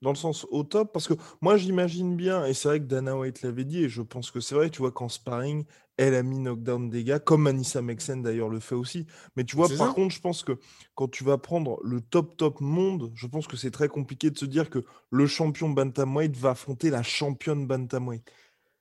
Dans 0.01 0.11
le 0.11 0.17
sens 0.17 0.47
au 0.51 0.63
top, 0.63 0.93
parce 0.93 1.09
que 1.09 1.15
moi 1.41 1.57
j'imagine 1.57 2.17
bien, 2.17 2.47
et 2.47 2.55
c'est 2.55 2.69
vrai 2.69 2.79
que 2.81 2.85
Dana 2.85 3.17
White 3.17 3.43
l'avait 3.43 3.65
dit, 3.65 3.83
et 3.85 3.89
je 3.89 4.03
pense 4.03 4.31
que 4.31 4.39
c'est 4.41 4.55
vrai, 4.55 4.71
tu 4.71 4.79
vois, 4.79 4.93
qu'en 4.93 5.09
sparring, 5.09 5.65
elle 5.97 6.15
a 6.15 6.23
mis 6.23 6.39
knockdown 6.39 6.89
des 6.89 7.03
gars, 7.03 7.19
comme 7.19 7.49
Anissa 7.49 7.83
Mexen 7.83 8.23
d'ailleurs 8.23 8.49
le 8.49 8.61
fait 8.61 8.77
aussi. 8.77 9.07
Mais 9.35 9.43
tu 9.45 9.57
vois, 9.57 9.77
par 9.77 9.89
ça. 9.89 9.95
contre, 9.95 10.15
je 10.15 10.21
pense 10.21 10.45
que 10.45 10.53
quand 10.95 11.09
tu 11.09 11.25
vas 11.25 11.37
prendre 11.39 11.81
le 11.83 12.01
top 12.01 12.37
top 12.37 12.61
monde, 12.61 13.11
je 13.15 13.27
pense 13.27 13.49
que 13.49 13.57
c'est 13.57 13.73
très 13.73 13.89
compliqué 13.89 14.31
de 14.31 14.39
se 14.39 14.45
dire 14.47 14.71
que 14.71 14.85
le 15.11 15.27
champion 15.27 15.69
bantamweight 15.71 16.37
va 16.37 16.51
affronter 16.51 16.91
la 16.91 17.03
championne 17.03 17.67
bantamweight. 17.67 18.25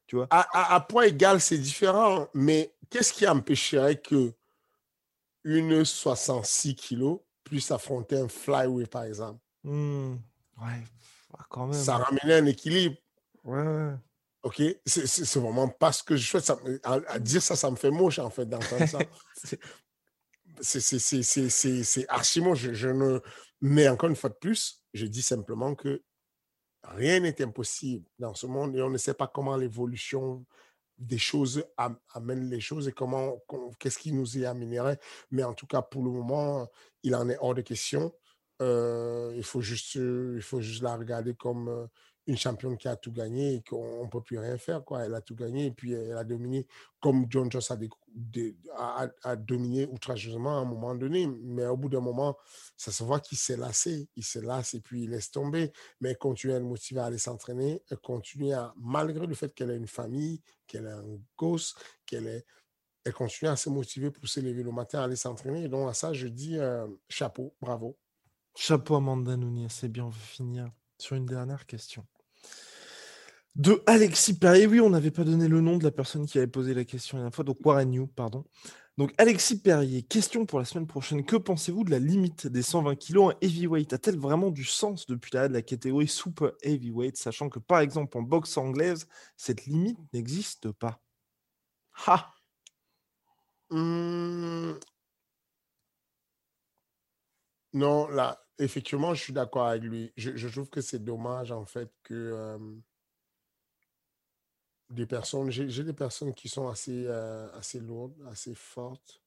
Tu 0.08 0.18
vois 0.18 0.30
à, 0.30 0.42
à- 0.58 0.76
à 0.76 0.80
poids 0.82 1.08
égal, 1.08 1.42
c'est 1.42 1.58
différent, 1.58 2.28
mais 2.34 2.74
qu'est-ce 2.90 3.14
qui 3.14 3.28
empêcherait 3.28 4.00
que 4.00 4.34
une 5.46 5.84
66 5.84 6.76
kilos 6.76 7.22
puisse 7.44 7.72
affronter 7.72 8.18
un 8.20 8.28
flyweight, 8.28 8.92
par 8.92 9.04
exemple? 9.06 9.40
Hmm, 9.64 10.18
Ouais, 10.62 10.84
quand 11.50 11.68
même. 11.68 11.74
Ça 11.82 11.98
ramenait 11.98 12.36
un 12.36 12.46
équilibre. 12.46 12.98
Ouais, 13.44 13.62
ouais. 13.62 13.94
OK? 14.44 14.62
C'est- 14.86 15.40
vraiment 15.40 15.68
pas 15.68 15.92
ce 15.92 16.04
que 16.04 16.16
je 16.16 16.26
souhaite. 16.28 16.46
Ça 16.46 16.58
à, 16.84 16.94
à 17.08 17.20
dire 17.20 17.42
ça, 17.42 17.56
ça 17.56 17.70
me 17.70 17.76
fait 17.76 17.92
moche, 17.92 18.20
en 18.20 18.30
fait, 18.30 18.46
d'entendre 18.46 18.88
ça. 18.88 19.00
C'est- 20.62 22.10
archi 22.10 22.42
moche. 22.42 22.60
Je, 22.60 22.74
je 22.74 22.90
ne... 22.90 23.20
Mais 23.62 23.88
encore 23.88 24.10
une 24.10 24.16
fois 24.16 24.30
de 24.30 24.36
plus, 24.36 24.84
je 24.94 25.06
dis 25.06 25.22
simplement 25.22 25.76
que 25.76 26.04
rien 26.84 27.20
n'est 27.20 27.42
impossible 27.42 28.06
dans 28.20 28.34
ce 28.34 28.48
monde 28.48 28.76
et 28.76 28.82
on 28.82 28.90
ne 28.90 28.98
sait 28.98 29.14
pas 29.14 29.28
comment 29.28 29.56
l'évolution 29.58 30.46
des 30.98 31.18
choses 31.18 31.64
am- 31.78 32.00
amène 32.14 32.50
les 32.50 32.60
choses 32.60 32.88
et 32.88 32.92
comment, 32.92 33.40
qu'est-ce 33.80 34.00
qui 34.00 34.12
nous 34.12 34.38
y 34.38 34.46
amènerait. 34.46 35.00
Mais 35.32 35.44
en 35.44 35.54
tout 35.54 35.68
cas, 35.68 35.82
pour 35.82 36.04
le 36.04 36.10
moment, 36.12 36.68
il 37.04 37.16
en 37.16 37.30
est 37.30 37.38
hors 37.40 37.54
de 37.54 37.62
question. 37.62 38.14
Euh, 38.62 39.34
il, 39.36 39.44
faut 39.44 39.62
juste, 39.62 39.98
euh, 39.98 40.34
il 40.36 40.42
faut 40.42 40.62
juste 40.62 40.82
la 40.82 40.96
regarder 40.96 41.36
comme 41.36 41.70
euh, 41.70 41.86
une 42.26 42.38
championne 42.38 42.76
qui 42.76 42.88
a 42.88 42.96
tout 42.96 43.12
gagné 43.12 43.56
et 43.56 43.62
qu'on 43.62 44.04
ne 44.04 44.10
peut 44.10 44.22
plus 44.22 44.40
rien 44.40 44.58
faire. 44.58 44.84
Quoi. 44.84 45.06
Elle 45.06 45.14
a 45.14 45.22
tout 45.22 45.36
gagné 45.36 45.68
et 45.68 45.72
puis 45.72 45.94
elle 45.94 46.18
a 46.18 46.24
dominé 46.24 46.66
comme 47.00 47.28
John 47.30 47.52
Jones 47.52 47.62
a, 48.76 49.36
dominé 49.36 49.86
outrageusement 49.86 50.58
à 50.58 50.62
un 50.62 50.66
moment 50.66 50.96
donné. 50.96 51.28
Mais 51.28 51.68
au 51.68 51.78
bout 51.78 51.90
d'un 51.90 52.02
moment, 52.02 52.36
ça 52.76 52.92
se 52.92 53.04
voit 53.04 53.20
qu'il 53.20 53.38
s'est 53.38 53.58
lassé. 53.58 54.10
Il 54.16 54.24
se 54.24 54.40
lasse 54.40 54.74
et 54.74 54.82
puis 54.82 55.04
il 55.04 55.12
laisse 55.12 55.30
tomber. 55.30 55.72
Mais 56.02 56.10
elle 56.10 56.18
continue 56.18 56.54
à 56.54 56.60
le 56.60 56.66
motiver 56.66 57.00
à 57.00 57.06
aller 57.06 57.20
s'entraîner. 57.20 57.84
Elle 57.92 58.00
continue 58.00 58.54
à, 58.54 58.74
malgré 58.78 59.28
le 59.28 59.36
fait 59.36 59.54
qu'elle 59.54 59.70
a 59.72 59.76
une 59.76 59.88
famille, 59.88 60.42
qu'elle 60.66 60.88
a 60.88 60.98
un 60.98 61.20
gosse, 61.38 61.76
qu'elle 62.06 62.28
est. 62.28 62.46
Elle 63.06 63.14
continue 63.14 63.50
à 63.50 63.56
se 63.56 63.70
motiver 63.70 64.12
pour 64.12 64.28
se 64.28 64.42
lever 64.42 64.64
le 64.64 64.72
matin, 64.72 65.00
à 65.00 65.04
aller 65.04 65.16
s'entraîner. 65.16 65.70
Donc, 65.70 65.90
à 65.90 65.94
ça, 65.94 66.12
je 66.12 66.28
dis 66.28 66.58
chapeau, 67.08 67.56
bravo. 67.62 67.96
Chapeau 68.60 68.96
Amanda 68.96 69.38
Nunes, 69.38 69.68
c'est 69.70 69.88
bien, 69.88 70.06
on 70.06 70.10
va 70.10 70.18
finir 70.18 70.72
sur 70.98 71.16
une 71.16 71.28
dernière 71.28 71.68
question. 71.68 72.08
De 73.54 73.84
Alexis 73.86 74.34
Perrier, 74.34 74.66
oui, 74.66 74.80
on 74.80 74.90
n'avait 74.90 75.12
pas 75.12 75.24
donné 75.24 75.48
le 75.48 75.62
nom 75.62 75.78
de 75.78 75.84
la 75.84 75.92
personne 75.92 76.26
qui 76.26 76.40
avait 76.40 76.48
posé 76.48 76.74
la 76.74 76.84
question 76.84 77.18
la 77.18 77.22
dernière 77.22 77.36
fois, 77.36 77.44
donc 77.44 77.64
Warren 77.64 77.88
New, 77.88 78.08
pardon. 78.08 78.46
Donc 78.98 79.14
Alexis 79.20 79.62
Perrier, 79.62 80.02
question 80.02 80.48
pour 80.48 80.58
la 80.58 80.66
semaine 80.66 80.88
prochaine. 80.88 81.24
Que 81.24 81.36
pensez-vous 81.36 81.84
de 81.84 81.92
la 81.92 82.00
limite 82.00 82.48
des 82.48 82.64
120 82.64 82.96
kg 82.96 83.18
en 83.20 83.32
heavyweight? 83.42 83.94
A-t-elle 83.94 84.18
vraiment 84.18 84.50
du 84.50 84.64
sens 84.64 85.06
depuis 85.06 85.30
l'arrêt 85.34 85.50
de 85.50 85.54
la 85.54 85.62
catégorie 85.62 86.08
super 86.08 86.52
heavyweight, 86.64 87.16
sachant 87.16 87.50
que 87.50 87.60
par 87.60 87.82
exemple 87.82 88.18
en 88.18 88.24
boxe 88.24 88.58
anglaise, 88.58 89.08
cette 89.36 89.68
limite 89.68 90.00
n'existe 90.14 90.72
pas? 90.72 91.00
Ha 92.08 92.34
Hum, 93.70 94.80
Non, 97.74 98.08
là, 98.10 98.47
effectivement, 98.60 99.14
je 99.14 99.24
suis 99.24 99.34
d'accord 99.34 99.68
avec 99.68 99.84
lui. 99.84 100.12
Je, 100.18 100.48
trouve 100.48 100.70
que 100.70 100.82
c'est 100.82 101.04
dommage, 101.04 101.52
en 101.52 101.66
fait, 101.66 101.92
que 102.04 102.58
des 104.90 105.06
personnes, 105.06 105.50
j'ai 105.50 105.84
des 105.84 105.94
personnes 105.94 106.34
qui 106.34 106.50
sont 106.50 106.68
assez, 106.70 107.06
euh, 107.08 107.50
lourdes, 107.82 108.16
assez 108.30 108.56
fortes, 108.56 109.22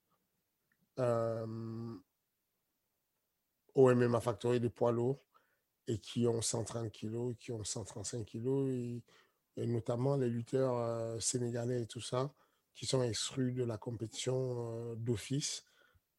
au 3.75 3.95
MMA 3.95 4.21
Factory, 4.21 4.61
des 4.61 4.71
poids 4.71 4.93
lourds, 4.93 5.23
et 5.87 5.99
qui 5.99 6.27
ont 6.27 6.43
130 6.43 6.91
kilos, 6.91 7.35
qui 7.39 7.53
ont 7.53 7.65
135 7.65 8.25
kilos, 8.25 8.69
et, 8.71 9.03
et 9.57 9.67
notamment 9.67 10.17
les 10.17 10.29
lutteurs 10.29 10.77
euh, 10.77 11.19
sénégalais 11.21 11.83
et 11.83 11.87
tout 11.87 12.01
ça, 12.01 12.33
qui 12.75 12.87
sont 12.87 13.03
exclus 13.03 13.53
de 13.53 13.65
la 13.65 13.79
compétition 13.79 14.91
euh, 14.93 14.95
d'office. 14.97 15.65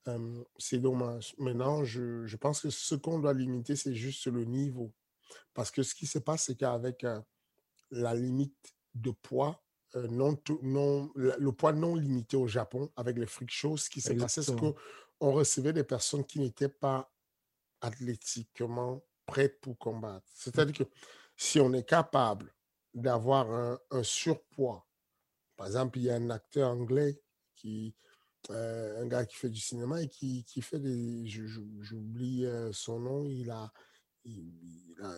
Euh, 0.07 0.43
c'est 0.57 0.79
dommage. 0.79 1.35
Maintenant, 1.37 1.83
je, 1.83 2.25
je 2.25 2.37
pense 2.37 2.61
que 2.61 2.69
ce 2.69 2.95
qu'on 2.95 3.19
doit 3.19 3.33
limiter, 3.33 3.75
c'est 3.75 3.93
juste 3.93 4.25
le 4.27 4.45
niveau. 4.45 4.93
Parce 5.53 5.71
que 5.71 5.83
ce 5.83 5.93
qui 5.93 6.07
se 6.07 6.19
passe, 6.19 6.45
c'est 6.45 6.55
qu'avec 6.55 7.03
euh, 7.03 7.21
la 7.91 8.13
limite 8.13 8.73
de 8.95 9.11
poids 9.11 9.61
euh, 9.95 10.07
non, 10.07 10.41
non, 10.61 11.11
le 11.15 11.51
poids 11.51 11.73
non 11.73 11.95
limité 11.95 12.37
au 12.37 12.47
Japon 12.47 12.91
avec 12.95 13.17
les 13.17 13.25
freak 13.25 13.51
shows. 13.51 13.77
Ce 13.77 13.89
qui 13.89 13.99
s'est 13.99 14.15
passé, 14.15 14.41
c'est 14.41 14.55
qu'on 14.55 14.73
recevait 15.19 15.73
des 15.73 15.83
personnes 15.83 16.25
qui 16.25 16.39
n'étaient 16.39 16.69
pas 16.69 17.11
athlétiquement 17.81 19.03
prêtes 19.25 19.59
pour 19.59 19.77
combattre. 19.77 20.25
C'est-à-dire 20.33 20.85
que 20.85 20.91
si 21.35 21.59
on 21.59 21.73
est 21.73 21.87
capable 21.87 22.53
d'avoir 22.93 23.51
un, 23.51 24.03
surpoids, 24.03 24.87
par 25.57 25.67
exemple, 25.67 25.99
il 25.99 26.03
y 26.05 26.09
a 26.09 26.15
un 26.15 26.29
acteur 26.29 26.71
anglais 26.71 27.21
qui, 27.55 27.95
un 28.49 29.05
gars 29.07 29.25
qui 29.25 29.35
fait 29.35 29.49
du 29.49 29.59
cinéma 29.59 30.01
et 30.01 30.07
qui, 30.07 30.43
qui 30.45 30.61
fait 30.61 30.79
des, 30.79 31.27
j'oublie 31.27 32.45
euh, 32.45 32.71
son 32.71 32.99
nom, 32.99 33.25
il 33.25 33.49
a, 33.51 33.71
il 34.25 34.95
a 35.01 35.17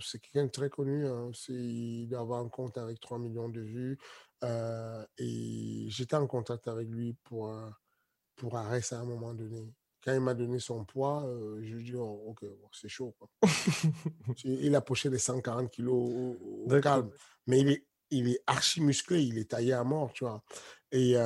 c'est 0.00 0.20
quelqu'un 0.20 0.44
de 0.44 0.50
très 0.50 0.68
connu. 0.68 1.06
Hein. 1.06 1.30
Il 1.48 2.08
doit 2.08 2.20
avoir 2.20 2.40
un 2.40 2.48
compte 2.48 2.76
avec 2.78 3.00
3 3.00 3.18
millions 3.18 3.48
de 3.48 3.60
vues. 3.60 3.98
Euh, 4.44 5.04
et 5.18 5.86
j'étais 5.88 6.16
en 6.16 6.26
contact 6.26 6.68
avec 6.68 6.88
lui 6.88 7.14
pour, 7.24 7.54
pour 8.36 8.56
arrêter 8.56 8.94
à 8.94 9.00
un 9.00 9.04
moment 9.04 9.34
donné. 9.34 9.72
Quand 10.02 10.14
il 10.14 10.20
m'a 10.20 10.34
donné 10.34 10.58
son 10.58 10.84
poids, 10.84 11.24
euh, 11.26 11.60
je 11.62 11.74
lui 11.74 11.80
ai 11.80 11.90
dit, 11.90 11.96
oh, 11.96 12.24
ok, 12.28 12.44
c'est 12.72 12.88
chaud. 12.88 13.14
il 14.44 14.74
a 14.74 14.80
poché 14.80 15.10
les 15.10 15.18
140 15.18 15.70
kilos 15.70 16.36
au, 16.40 16.80
calme. 16.80 17.10
Mais 17.46 17.60
il 17.60 17.70
est, 17.70 17.86
il 18.10 18.28
est 18.28 18.42
archi 18.46 18.80
musclé, 18.80 19.22
il 19.22 19.38
est 19.38 19.50
taillé 19.50 19.74
à 19.74 19.84
mort, 19.84 20.12
tu 20.12 20.24
vois. 20.24 20.42
Et 20.90 21.16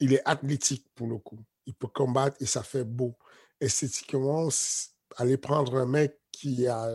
il 0.00 0.12
est 0.12 0.22
athlétique 0.24 0.86
pour 0.94 1.06
le 1.06 1.18
coup. 1.18 1.38
Il 1.66 1.74
peut 1.74 1.88
combattre 1.88 2.36
et 2.40 2.46
ça 2.46 2.62
fait 2.62 2.84
beau. 2.84 3.16
Esthétiquement, 3.60 4.48
aller 5.16 5.36
prendre 5.36 5.76
un 5.76 5.86
mec 5.86 6.18
qui 6.30 6.66
a, 6.66 6.90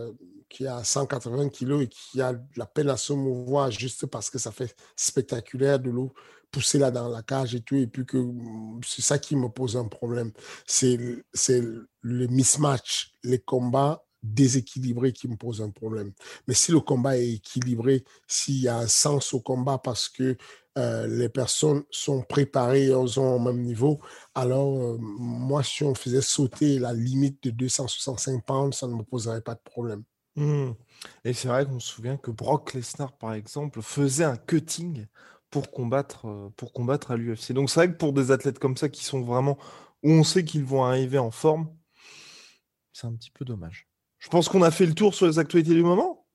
qui 0.48 0.66
a 0.66 0.84
180 0.84 1.48
kilos 1.48 1.82
et 1.82 1.88
qui 1.88 2.20
a 2.20 2.34
la 2.56 2.66
peine 2.66 2.88
à 2.88 2.96
se 2.96 3.12
mouvoir 3.12 3.70
juste 3.70 4.06
parce 4.06 4.30
que 4.30 4.38
ça 4.38 4.52
fait 4.52 4.76
spectaculaire 4.96 5.78
de 5.80 5.90
l'eau 5.90 6.12
pousser 6.52 6.78
là 6.78 6.90
dans 6.90 7.08
la 7.08 7.22
cage 7.22 7.54
et 7.54 7.62
tout, 7.62 7.76
et 7.76 7.86
puis 7.86 8.04
que 8.04 8.18
mm, 8.18 8.82
c'est 8.86 9.02
ça 9.02 9.18
qui 9.18 9.34
me 9.34 9.48
pose 9.48 9.76
un 9.76 9.88
problème. 9.88 10.32
C'est 10.66 10.96
le 10.96 12.26
mismatch, 12.26 13.12
les 13.24 13.40
combats 13.40 14.04
déséquilibrés 14.22 15.12
qui 15.12 15.28
me 15.28 15.36
posent 15.36 15.62
un 15.62 15.70
problème. 15.70 16.12
Mais 16.46 16.54
si 16.54 16.72
le 16.72 16.80
combat 16.80 17.18
est 17.18 17.34
équilibré, 17.34 18.04
s'il 18.26 18.60
y 18.60 18.68
a 18.68 18.76
un 18.76 18.86
sens 18.86 19.34
au 19.34 19.40
combat 19.40 19.78
parce 19.78 20.08
que 20.08 20.36
euh, 20.78 21.06
les 21.06 21.28
personnes 21.28 21.84
sont 21.90 22.22
préparées 22.22 22.86
et 22.86 22.94
ont 22.94 23.36
au 23.36 23.38
même 23.38 23.60
niveau. 23.60 24.00
Alors, 24.34 24.78
euh, 24.78 24.96
moi, 24.98 25.62
si 25.62 25.84
on 25.84 25.94
faisait 25.94 26.22
sauter 26.22 26.78
la 26.78 26.94
limite 26.94 27.42
de 27.42 27.50
265 27.50 28.42
pounds, 28.44 28.76
ça 28.76 28.86
ne 28.86 28.94
me 28.94 29.02
poserait 29.02 29.42
pas 29.42 29.54
de 29.54 29.60
problème. 29.60 30.02
Mmh. 30.36 30.70
Et 31.24 31.34
c'est 31.34 31.48
vrai 31.48 31.66
qu'on 31.66 31.78
se 31.78 31.88
souvient 31.88 32.16
que 32.16 32.30
Brock 32.30 32.72
Lesnar, 32.72 33.12
par 33.18 33.34
exemple, 33.34 33.82
faisait 33.82 34.24
un 34.24 34.36
cutting 34.36 35.06
pour 35.50 35.70
combattre, 35.70 36.26
euh, 36.26 36.48
pour 36.56 36.72
combattre 36.72 37.10
à 37.10 37.16
l'UFC. 37.16 37.52
Donc 37.52 37.68
c'est 37.68 37.80
vrai 37.80 37.92
que 37.92 37.98
pour 37.98 38.14
des 38.14 38.30
athlètes 38.30 38.58
comme 38.58 38.76
ça 38.76 38.88
qui 38.88 39.04
sont 39.04 39.20
vraiment 39.20 39.58
où 40.02 40.10
on 40.10 40.24
sait 40.24 40.44
qu'ils 40.44 40.64
vont 40.64 40.84
arriver 40.84 41.18
en 41.18 41.30
forme, 41.30 41.68
c'est 42.92 43.06
un 43.06 43.14
petit 43.14 43.30
peu 43.30 43.44
dommage. 43.44 43.91
Je 44.22 44.28
pense 44.28 44.48
qu'on 44.48 44.62
a 44.62 44.70
fait 44.70 44.86
le 44.86 44.94
tour 44.94 45.14
sur 45.14 45.26
les 45.26 45.40
actualités 45.40 45.74
du 45.74 45.82
moment. 45.82 46.26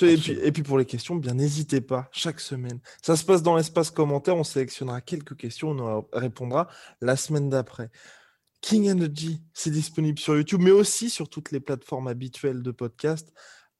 Et 0.00 0.50
puis, 0.50 0.62
pour 0.62 0.76
les 0.76 0.86
questions, 0.86 1.14
bien 1.14 1.34
n'hésitez 1.34 1.80
pas, 1.80 2.08
chaque 2.10 2.40
semaine. 2.40 2.80
Ça 3.02 3.16
se 3.16 3.24
passe 3.24 3.42
dans 3.42 3.56
l'espace 3.56 3.90
commentaire, 3.90 4.36
on 4.36 4.42
sélectionnera 4.42 5.00
quelques 5.00 5.36
questions, 5.36 5.70
on 5.70 6.04
répondra 6.12 6.68
la 7.00 7.14
semaine 7.14 7.48
d'après. 7.48 7.90
King 8.60 8.90
Energy, 8.90 9.40
c'est 9.54 9.70
disponible 9.70 10.18
sur 10.18 10.34
YouTube, 10.34 10.60
mais 10.60 10.70
aussi 10.72 11.10
sur 11.10 11.28
toutes 11.28 11.52
les 11.52 11.60
plateformes 11.60 12.08
habituelles 12.08 12.62
de 12.62 12.70
podcast, 12.72 13.32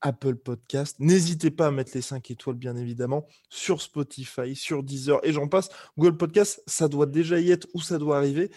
Apple 0.03 0.37
Podcast. 0.37 0.97
N'hésitez 1.01 1.51
pas 1.51 1.69
à 1.69 1.71
mettre 1.71 1.93
les 1.95 2.03
5 2.03 2.31
étoiles, 2.31 2.57
bien 2.57 2.77
évidemment, 2.77 3.27
sur 3.49 3.81
Spotify, 3.81 4.55
sur 4.55 4.85
Deezer, 4.85 5.19
et 5.25 5.33
j'en 5.33 5.49
passe. 5.49 5.71
Google 5.99 6.17
Podcast, 6.17 6.63
ça 6.67 6.89
doit 6.89 7.07
déjà 7.07 7.41
y 7.41 7.51
être 7.51 7.67
ou 7.75 7.81
ça 7.81 7.99
doit 7.99 8.19
arriver. 8.19 8.51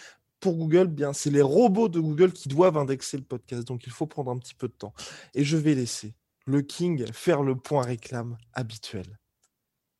Pour 0.46 0.58
Google, 0.58 0.90
bien, 0.90 1.12
c'est 1.12 1.32
les 1.32 1.42
robots 1.42 1.90
de 1.90 2.00
Google 2.00 2.32
qui 2.32 2.50
doivent 2.50 2.78
indexer 2.78 3.18
le 3.18 3.24
podcast, 3.24 3.64
donc 3.64 3.88
il 3.88 3.92
faut 3.92 4.06
prendre 4.06 4.30
un 4.30 4.38
petit 4.38 4.54
peu 4.54 4.68
de 4.68 4.74
temps. 4.74 4.94
Et 5.34 5.44
je 5.44 5.58
vais 5.58 5.74
laisser 5.74 6.14
le 6.46 6.62
King 6.62 7.12
faire 7.14 7.42
le 7.42 7.56
point 7.56 7.82
réclame 7.82 8.38
habituel 8.54 9.18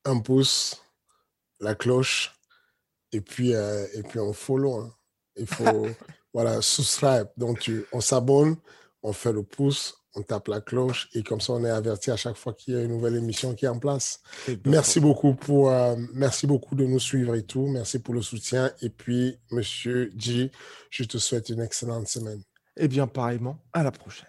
Un 0.04 0.20
pouce, 0.20 0.84
la 1.58 1.74
cloche, 1.74 2.32
et 3.10 3.20
puis, 3.20 3.56
euh, 3.56 3.88
et 3.94 4.04
puis 4.04 4.20
on 4.20 4.32
follow. 4.32 4.76
Hein. 4.76 4.94
Il 5.34 5.48
faut, 5.48 5.88
voilà, 6.32 6.62
subscribe. 6.62 7.26
Donc, 7.36 7.68
on 7.90 8.00
s'abonne, 8.00 8.56
on 9.02 9.12
fait 9.12 9.32
le 9.32 9.42
pouce, 9.42 10.05
on 10.16 10.22
tape 10.22 10.48
la 10.48 10.60
cloche, 10.60 11.08
et 11.14 11.22
comme 11.22 11.40
ça, 11.40 11.52
on 11.52 11.64
est 11.64 11.70
averti 11.70 12.10
à 12.10 12.16
chaque 12.16 12.36
fois 12.36 12.54
qu'il 12.54 12.74
y 12.74 12.76
a 12.76 12.82
une 12.82 12.90
nouvelle 12.90 13.16
émission 13.16 13.54
qui 13.54 13.66
est 13.66 13.68
en 13.68 13.78
place. 13.78 14.20
Merci 14.64 14.98
beaucoup, 14.98 15.34
pour, 15.34 15.70
euh, 15.70 15.94
merci 16.14 16.46
beaucoup 16.46 16.74
de 16.74 16.84
nous 16.84 16.98
suivre 16.98 17.34
et 17.34 17.42
tout. 17.42 17.66
Merci 17.68 17.98
pour 17.98 18.14
le 18.14 18.22
soutien. 18.22 18.72
Et 18.82 18.88
puis, 18.88 19.38
monsieur 19.50 20.10
G, 20.16 20.50
je 20.90 21.04
te 21.04 21.18
souhaite 21.18 21.50
une 21.50 21.60
excellente 21.60 22.08
semaine. 22.08 22.42
Eh 22.76 22.88
bien, 22.88 23.06
pareillement, 23.06 23.58
à 23.72 23.82
la 23.82 23.92
prochaine. 23.92 24.28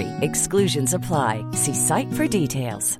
Exclusions 0.21 0.93
apply. 0.93 1.45
See 1.51 1.73
site 1.73 2.11
for 2.13 2.27
details. 2.27 2.97